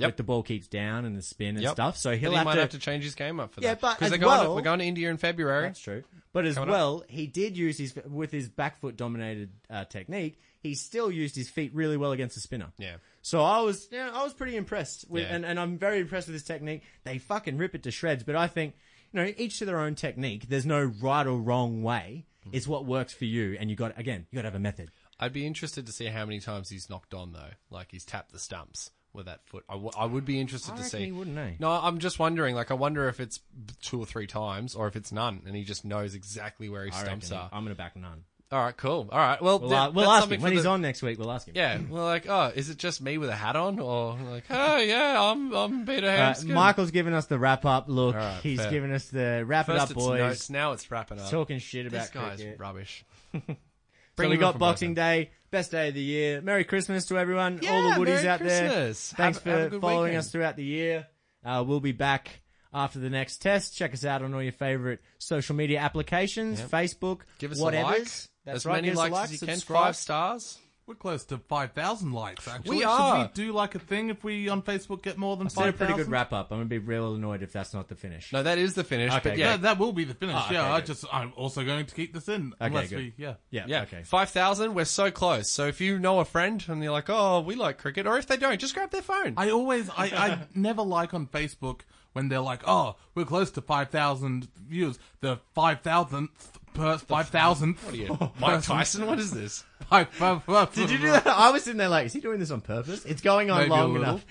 Yep. 0.00 0.08
With 0.08 0.16
the 0.16 0.22
ball 0.22 0.42
keeps 0.42 0.66
down 0.66 1.04
and 1.04 1.16
the 1.16 1.22
spin 1.22 1.56
and 1.56 1.62
Yep. 1.62 1.72
stuff. 1.72 1.96
So 1.96 2.10
But 2.10 2.18
he'll 2.18 2.30
he 2.30 2.36
have 2.36 2.44
might 2.44 2.54
to, 2.56 2.60
have 2.62 2.70
to 2.70 2.78
change 2.78 3.04
his 3.04 3.14
game 3.14 3.38
up 3.40 3.54
for 3.54 3.60
Yeah, 3.60 3.70
that. 3.74 3.80
but 3.80 3.94
'Cause 3.98 4.06
as 4.06 4.10
they're 4.10 4.18
going 4.18 4.38
to- 4.40 4.44
well- 4.46 4.54
we're 4.56 4.62
going 4.62 4.78
to 4.80 4.84
India 4.84 5.10
in 5.10 5.16
February. 5.16 5.66
That's 5.68 5.80
true. 5.80 6.02
But 6.32 6.46
as 6.46 6.54
Coming 6.54 6.70
up. 6.70 6.74
well, 6.74 7.04
he 7.08 7.26
did 7.26 7.56
use 7.56 7.78
his 7.78 7.94
with 8.06 8.30
his 8.30 8.48
back 8.48 8.78
foot 8.80 8.96
dominated 8.96 9.50
uh, 9.68 9.84
technique. 9.84 10.40
He 10.62 10.74
still 10.74 11.10
used 11.10 11.34
his 11.36 11.48
feet 11.48 11.74
really 11.74 11.96
well 11.96 12.12
against 12.12 12.34
the 12.34 12.40
spinner. 12.40 12.72
Yeah. 12.78 12.96
So 13.22 13.42
I 13.42 13.60
was, 13.60 13.88
yeah, 13.90 14.10
I 14.12 14.22
was 14.22 14.32
pretty 14.34 14.56
impressed 14.56 15.06
with, 15.10 15.22
Yeah. 15.24 15.34
and, 15.34 15.44
and 15.44 15.58
I'm 15.58 15.76
very 15.78 16.00
impressed 16.00 16.28
with 16.28 16.34
his 16.34 16.44
technique. 16.44 16.82
They 17.04 17.18
fucking 17.18 17.56
rip 17.58 17.74
it 17.74 17.82
to 17.84 17.90
shreds. 17.90 18.22
But 18.24 18.36
I 18.36 18.46
think, 18.46 18.74
you 19.12 19.20
know, 19.20 19.32
each 19.36 19.58
to 19.58 19.64
their 19.64 19.80
own 19.80 19.94
technique. 19.94 20.48
There's 20.48 20.66
no 20.66 20.82
right 20.84 21.26
or 21.26 21.38
wrong 21.40 21.82
way. 21.82 22.26
Hmm. 22.44 22.50
It's 22.52 22.66
what 22.66 22.86
works 22.86 23.12
for 23.12 23.24
you, 23.26 23.56
and 23.60 23.68
you 23.68 23.76
got 23.76 23.98
again, 23.98 24.26
you 24.30 24.36
got 24.36 24.42
to 24.42 24.46
have 24.48 24.54
a 24.54 24.58
method. 24.60 24.90
I'd 25.18 25.32
be 25.34 25.46
interested 25.46 25.84
to 25.86 25.92
see 25.92 26.06
how 26.06 26.24
many 26.24 26.40
times 26.40 26.70
he's 26.70 26.88
knocked 26.88 27.12
on 27.12 27.32
though. 27.32 27.50
Like 27.70 27.90
he's 27.90 28.04
tapped 28.06 28.32
the 28.32 28.38
stumps 28.38 28.90
with 29.12 29.26
that 29.26 29.40
foot. 29.46 29.64
I, 29.68 29.72
w- 29.74 29.90
I 29.96 30.04
would 30.06 30.24
be 30.24 30.40
interested 30.40 30.74
I 30.74 30.76
to 30.78 30.82
see. 30.84 31.04
he 31.06 31.12
wouldn't, 31.12 31.36
he? 31.38 31.56
No, 31.58 31.70
I'm 31.70 31.98
just 31.98 32.18
wondering. 32.18 32.54
Like 32.54 32.70
I 32.70 32.74
wonder 32.74 33.08
if 33.08 33.20
it's 33.20 33.40
two 33.82 33.98
or 34.00 34.06
three 34.06 34.26
times, 34.26 34.74
or 34.74 34.86
if 34.88 34.96
it's 34.96 35.12
none, 35.12 35.42
and 35.46 35.54
he 35.56 35.64
just 35.64 35.84
knows 35.84 36.14
exactly 36.14 36.68
where 36.68 36.84
his 36.86 36.94
I 36.94 37.04
stumps 37.04 37.30
reckon 37.30 37.44
are. 37.44 37.50
I'm 37.52 37.64
going 37.64 37.74
to 37.74 37.78
back 37.78 37.96
none. 37.96 38.24
All 38.52 38.58
right, 38.60 38.76
cool. 38.76 39.08
All 39.12 39.18
right, 39.18 39.40
well, 39.40 39.60
We'll, 39.60 39.72
uh, 39.72 39.90
we'll 39.92 40.10
ask 40.10 40.24
him 40.28 40.40
when 40.40 40.50
for 40.50 40.56
he's 40.56 40.66
on 40.66 40.82
next 40.82 41.02
week. 41.02 41.20
We'll 41.20 41.30
ask 41.30 41.46
him. 41.46 41.52
Yeah, 41.54 41.78
we're 41.88 42.02
like, 42.04 42.28
oh, 42.28 42.50
is 42.52 42.68
it 42.68 42.78
just 42.78 43.00
me 43.00 43.16
with 43.16 43.28
a 43.28 43.34
hat 43.34 43.54
on, 43.54 43.78
or 43.78 44.18
like, 44.28 44.42
oh 44.50 44.76
yeah, 44.80 45.22
I'm 45.22 45.52
I'm 45.54 45.86
Peter 45.86 46.08
Uh, 46.08 46.34
Michael's 46.46 46.90
giving 46.90 47.14
us 47.14 47.26
the 47.26 47.38
wrap 47.38 47.64
up 47.64 47.84
look. 47.86 48.16
Right, 48.16 48.40
He's 48.42 48.58
fair. 48.60 48.70
giving 48.72 48.90
us 48.90 49.04
the 49.06 49.44
wrap 49.46 49.66
First 49.66 49.92
it 49.92 49.96
up, 49.96 50.02
boys. 50.02 50.18
notes, 50.18 50.50
now 50.50 50.72
it's 50.72 50.90
wrapping 50.90 51.20
up. 51.20 51.30
Talking 51.30 51.60
shit 51.60 51.86
about 51.86 52.00
this 52.00 52.10
guy's 52.10 52.36
cricket. 52.40 52.58
rubbish. 52.58 53.04
So 54.16 54.28
we 54.28 54.36
got 54.36 54.58
Boxing. 54.58 54.94
Day, 54.94 55.30
best 55.50 55.70
day 55.70 55.88
of 55.88 55.94
the 55.94 56.02
year. 56.02 56.40
Merry 56.42 56.64
Christmas 56.64 57.06
to 57.06 57.18
everyone, 57.18 57.60
all 57.68 57.82
the 57.90 57.96
woodies 57.96 58.06
Merry 58.22 58.28
out 58.28 58.40
there. 58.40 58.68
Thanks 58.92 59.12
Have- 59.12 59.22
have 59.24 59.42
for 59.42 59.68
good 59.70 59.80
following 59.80 60.02
weekend. 60.10 60.18
us 60.18 60.30
throughout 60.30 60.56
the 60.56 60.64
year. 60.64 61.06
Uh, 61.44 61.64
we'll 61.66 61.80
be 61.80 61.92
back 61.92 62.42
after 62.74 62.98
the 62.98 63.08
next 63.10 63.38
test. 63.38 63.76
Check 63.76 63.94
us 63.94 64.04
out 64.04 64.22
on 64.22 64.34
all 64.34 64.42
your 64.42 64.52
favorite 64.52 65.00
social 65.18 65.56
media 65.56 65.78
applications, 65.80 66.60
Facebook, 66.60 67.20
Give 67.38 67.50
us 67.52 67.58
whatever. 67.58 67.88
a 67.88 67.98
like. 67.98 68.08
That's 68.44 68.56
as 68.56 68.66
right. 68.66 68.74
many 68.76 68.88
give 68.88 68.94
us 68.94 68.98
a 68.98 69.02
likes 69.02 69.12
like, 69.12 69.24
as 69.24 69.32
you 69.32 69.38
can. 69.46 69.54
subscribe. 69.56 69.82
Five 69.84 69.96
stars. 69.96 70.58
We're 70.86 70.94
close 70.96 71.24
to 71.26 71.38
5,000 71.38 72.12
likes, 72.12 72.48
actually. 72.48 72.78
We 72.78 72.84
are. 72.84 73.20
Should 73.22 73.28
we 73.36 73.46
do 73.46 73.52
like 73.52 73.76
a 73.76 73.78
thing 73.78 74.10
if 74.10 74.24
we 74.24 74.48
on 74.48 74.60
Facebook 74.60 75.02
get 75.02 75.16
more 75.18 75.36
than 75.36 75.46
It's 75.46 75.54
been 75.54 75.68
a 75.68 75.72
pretty 75.72 75.92
good 75.94 76.08
wrap 76.10 76.32
up. 76.32 76.50
I'm 76.50 76.58
gonna 76.58 76.68
be 76.68 76.78
real 76.78 77.14
annoyed 77.14 77.42
if 77.42 77.52
that's 77.52 77.72
not 77.72 77.88
the 77.88 77.94
finish. 77.94 78.32
No, 78.32 78.42
that 78.42 78.58
is 78.58 78.74
the 78.74 78.82
finish. 78.82 79.12
Okay, 79.12 79.30
but 79.30 79.38
Yeah, 79.38 79.50
yeah, 79.52 79.56
that 79.58 79.78
will 79.78 79.92
be 79.92 80.02
the 80.02 80.14
finish. 80.14 80.34
Oh, 80.36 80.44
okay, 80.46 80.54
yeah, 80.54 80.72
I 80.72 80.80
good. 80.80 80.86
just 80.86 81.04
I'm 81.12 81.32
also 81.36 81.64
going 81.64 81.86
to 81.86 81.94
keep 81.94 82.12
this 82.12 82.28
in 82.28 82.54
Okay, 82.54 82.66
unless 82.66 82.88
good. 82.88 82.98
we 82.98 83.14
yeah. 83.16 83.34
Yeah. 83.50 83.64
yeah. 83.68 83.82
Okay. 83.82 84.02
Five 84.02 84.30
thousand. 84.30 84.74
We're 84.74 84.84
so 84.84 85.12
close. 85.12 85.48
So 85.48 85.66
if 85.66 85.80
you 85.80 85.98
know 86.00 86.18
a 86.18 86.24
friend 86.24 86.64
and 86.66 86.82
you're 86.82 86.92
like, 86.92 87.08
oh, 87.08 87.40
we 87.40 87.54
like 87.54 87.78
cricket, 87.78 88.08
or 88.08 88.18
if 88.18 88.26
they 88.26 88.36
don't, 88.36 88.58
just 88.58 88.74
grab 88.74 88.90
their 88.90 89.02
phone. 89.02 89.34
I 89.36 89.50
always 89.50 89.88
I, 89.90 90.06
I 90.06 90.38
never 90.56 90.82
like 90.82 91.14
on 91.14 91.28
Facebook 91.28 91.82
when 92.12 92.28
they're 92.28 92.40
like, 92.40 92.62
"Oh, 92.66 92.96
we're 93.14 93.24
close 93.24 93.50
to 93.52 93.60
5,000 93.60 94.48
views." 94.68 94.98
The 95.20 95.38
5,000th 95.56 96.28
per 96.74 96.96
5,000th 96.98 98.30
Mike 98.40 98.62
Tyson. 98.62 99.06
What 99.06 99.18
is 99.18 99.30
this? 99.32 99.64
Five- 99.88 100.08
five- 100.10 100.44
five- 100.44 100.72
Did 100.72 100.90
you 100.90 100.98
do 100.98 101.10
that? 101.10 101.26
I 101.26 101.50
was 101.50 101.64
sitting 101.64 101.78
there 101.78 101.88
like, 101.88 102.06
is 102.06 102.12
he 102.12 102.20
doing 102.20 102.38
this 102.38 102.50
on 102.52 102.60
purpose? 102.60 103.04
It's 103.04 103.22
going 103.22 103.50
on 103.50 103.58
Maybe 103.60 103.70
long 103.70 103.96
enough. 103.96 104.24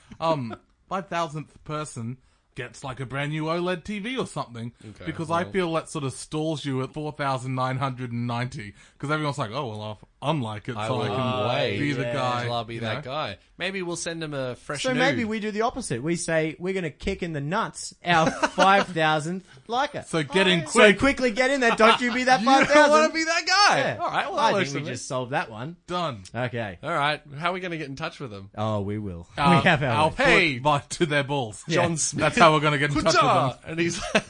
um, 0.20 0.56
five 0.88 1.08
thousandth 1.08 1.62
person 1.64 2.16
gets 2.54 2.82
like 2.82 2.98
a 3.00 3.06
brand 3.06 3.30
new 3.32 3.44
OLED 3.44 3.84
TV 3.84 4.18
or 4.18 4.26
something 4.26 4.72
Okay, 4.86 5.04
because 5.06 5.30
I 5.30 5.44
feel 5.44 5.72
that 5.74 5.88
sort 5.88 6.04
of 6.04 6.12
stalls 6.12 6.64
you 6.64 6.82
at 6.82 6.92
four 6.92 7.12
thousand 7.12 7.54
nine 7.54 7.76
hundred 7.78 8.10
and 8.12 8.26
ninety 8.26 8.74
because 8.94 9.10
everyone's 9.10 9.38
like, 9.38 9.50
oh 9.52 9.68
well, 9.68 9.98
I'll 10.22 10.30
unlike 10.32 10.68
it, 10.68 10.74
so 10.74 10.78
I 10.78 10.88
will 10.90 11.06
can 11.06 11.48
wait. 11.48 11.78
be 11.78 11.92
the 11.92 12.02
Yeah. 12.02 12.12
guy. 12.12 12.46
I'll 12.48 12.64
be 12.64 12.74
you 12.74 12.80
that 12.80 13.04
know? 13.04 13.10
guy. 13.10 13.38
Maybe 13.58 13.82
we'll 13.82 13.96
send 13.96 14.22
him 14.22 14.32
a 14.34 14.54
fresh. 14.56 14.82
So 14.82 14.90
nude. 14.90 14.98
maybe 14.98 15.24
we 15.24 15.38
do 15.40 15.50
the 15.50 15.62
opposite. 15.62 16.02
We 16.02 16.16
say 16.16 16.56
we're 16.58 16.72
going 16.72 16.84
to 16.84 16.90
kick 16.90 17.22
in 17.22 17.32
the 17.32 17.40
nuts 17.40 17.94
our 18.04 18.30
five 18.50 18.86
thousandth 18.88 19.46
liker. 19.66 20.02
So 20.06 20.22
get 20.22 20.46
in 20.46 20.66
So 20.66 20.72
quick. 20.80 20.98
quickly 20.98 21.30
get 21.30 21.50
in 21.50 21.60
there. 21.60 21.74
Don't 21.76 22.00
you 22.00 22.12
be 22.12 22.24
that 22.24 22.40
You 22.40 22.46
five 22.46 22.68
don't 22.68 22.76
want 22.76 22.90
thousand. 22.90 23.08
to 23.10 23.14
be 23.14 23.24
that 23.24 23.46
guy. 23.46 23.78
Yeah. 23.78 23.96
All 24.00 24.10
right. 24.10 24.26
Well, 24.26 24.36
that 24.36 24.42
I 24.42 24.52
works 24.52 24.64
think 24.72 24.74
we 24.74 24.80
for 24.80 24.86
me. 24.86 24.92
just 24.92 25.08
solved 25.08 25.32
that 25.32 25.50
one. 25.50 25.76
Done. 25.86 26.22
Okay. 26.34 26.78
All 26.82 26.90
right. 26.92 27.20
How 27.38 27.50
are 27.50 27.52
we 27.52 27.60
going 27.60 27.70
to 27.72 27.78
get 27.78 27.88
in 27.88 27.96
touch 27.96 28.18
with 28.20 28.30
them? 28.30 28.50
Oh, 28.56 28.80
we 28.80 28.98
will. 28.98 29.26
Uh, 29.38 29.60
we 29.62 29.68
have 29.68 29.82
our. 29.82 29.88
our 29.90 30.08
way. 30.08 30.14
foot 30.16 30.24
Hey. 30.26 30.58
by- 30.58 30.78
to 30.80 31.06
their 31.06 31.24
balls. 31.24 31.62
John 31.68 31.96
Smith. 31.96 32.20
That's 32.22 32.38
how 32.38 32.52
we're 32.52 32.60
going 32.60 32.72
to 32.72 32.78
get 32.78 32.90
in 32.90 33.02
touch 33.02 33.14
with 33.14 33.22
them. 33.22 33.52
And 33.66 33.78
he's 33.80 34.00
like, 34.14 34.24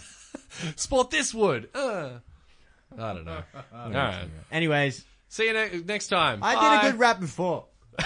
sport 0.76 1.10
this 1.10 1.32
wood. 1.34 1.68
Uh. 1.74 2.10
I 2.98 3.12
don't 3.14 3.24
know. 3.24 3.42
All 3.72 3.90
right. 3.92 4.24
Anyways, 4.50 5.04
See 5.30 5.46
you 5.46 5.52
ne- 5.52 5.82
next 5.86 6.08
time. 6.08 6.40
I 6.42 6.56
Bye. 6.56 6.80
did 6.82 6.88
a 6.88 6.90
good 6.90 6.98
rap 6.98 7.20
before. 7.20 7.66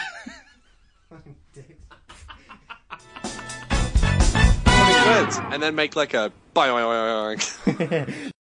Friends, 4.67 5.39
and 5.51 5.63
then 5.63 5.75
make 5.75 5.97
like 5.97 6.13
a 6.13 6.31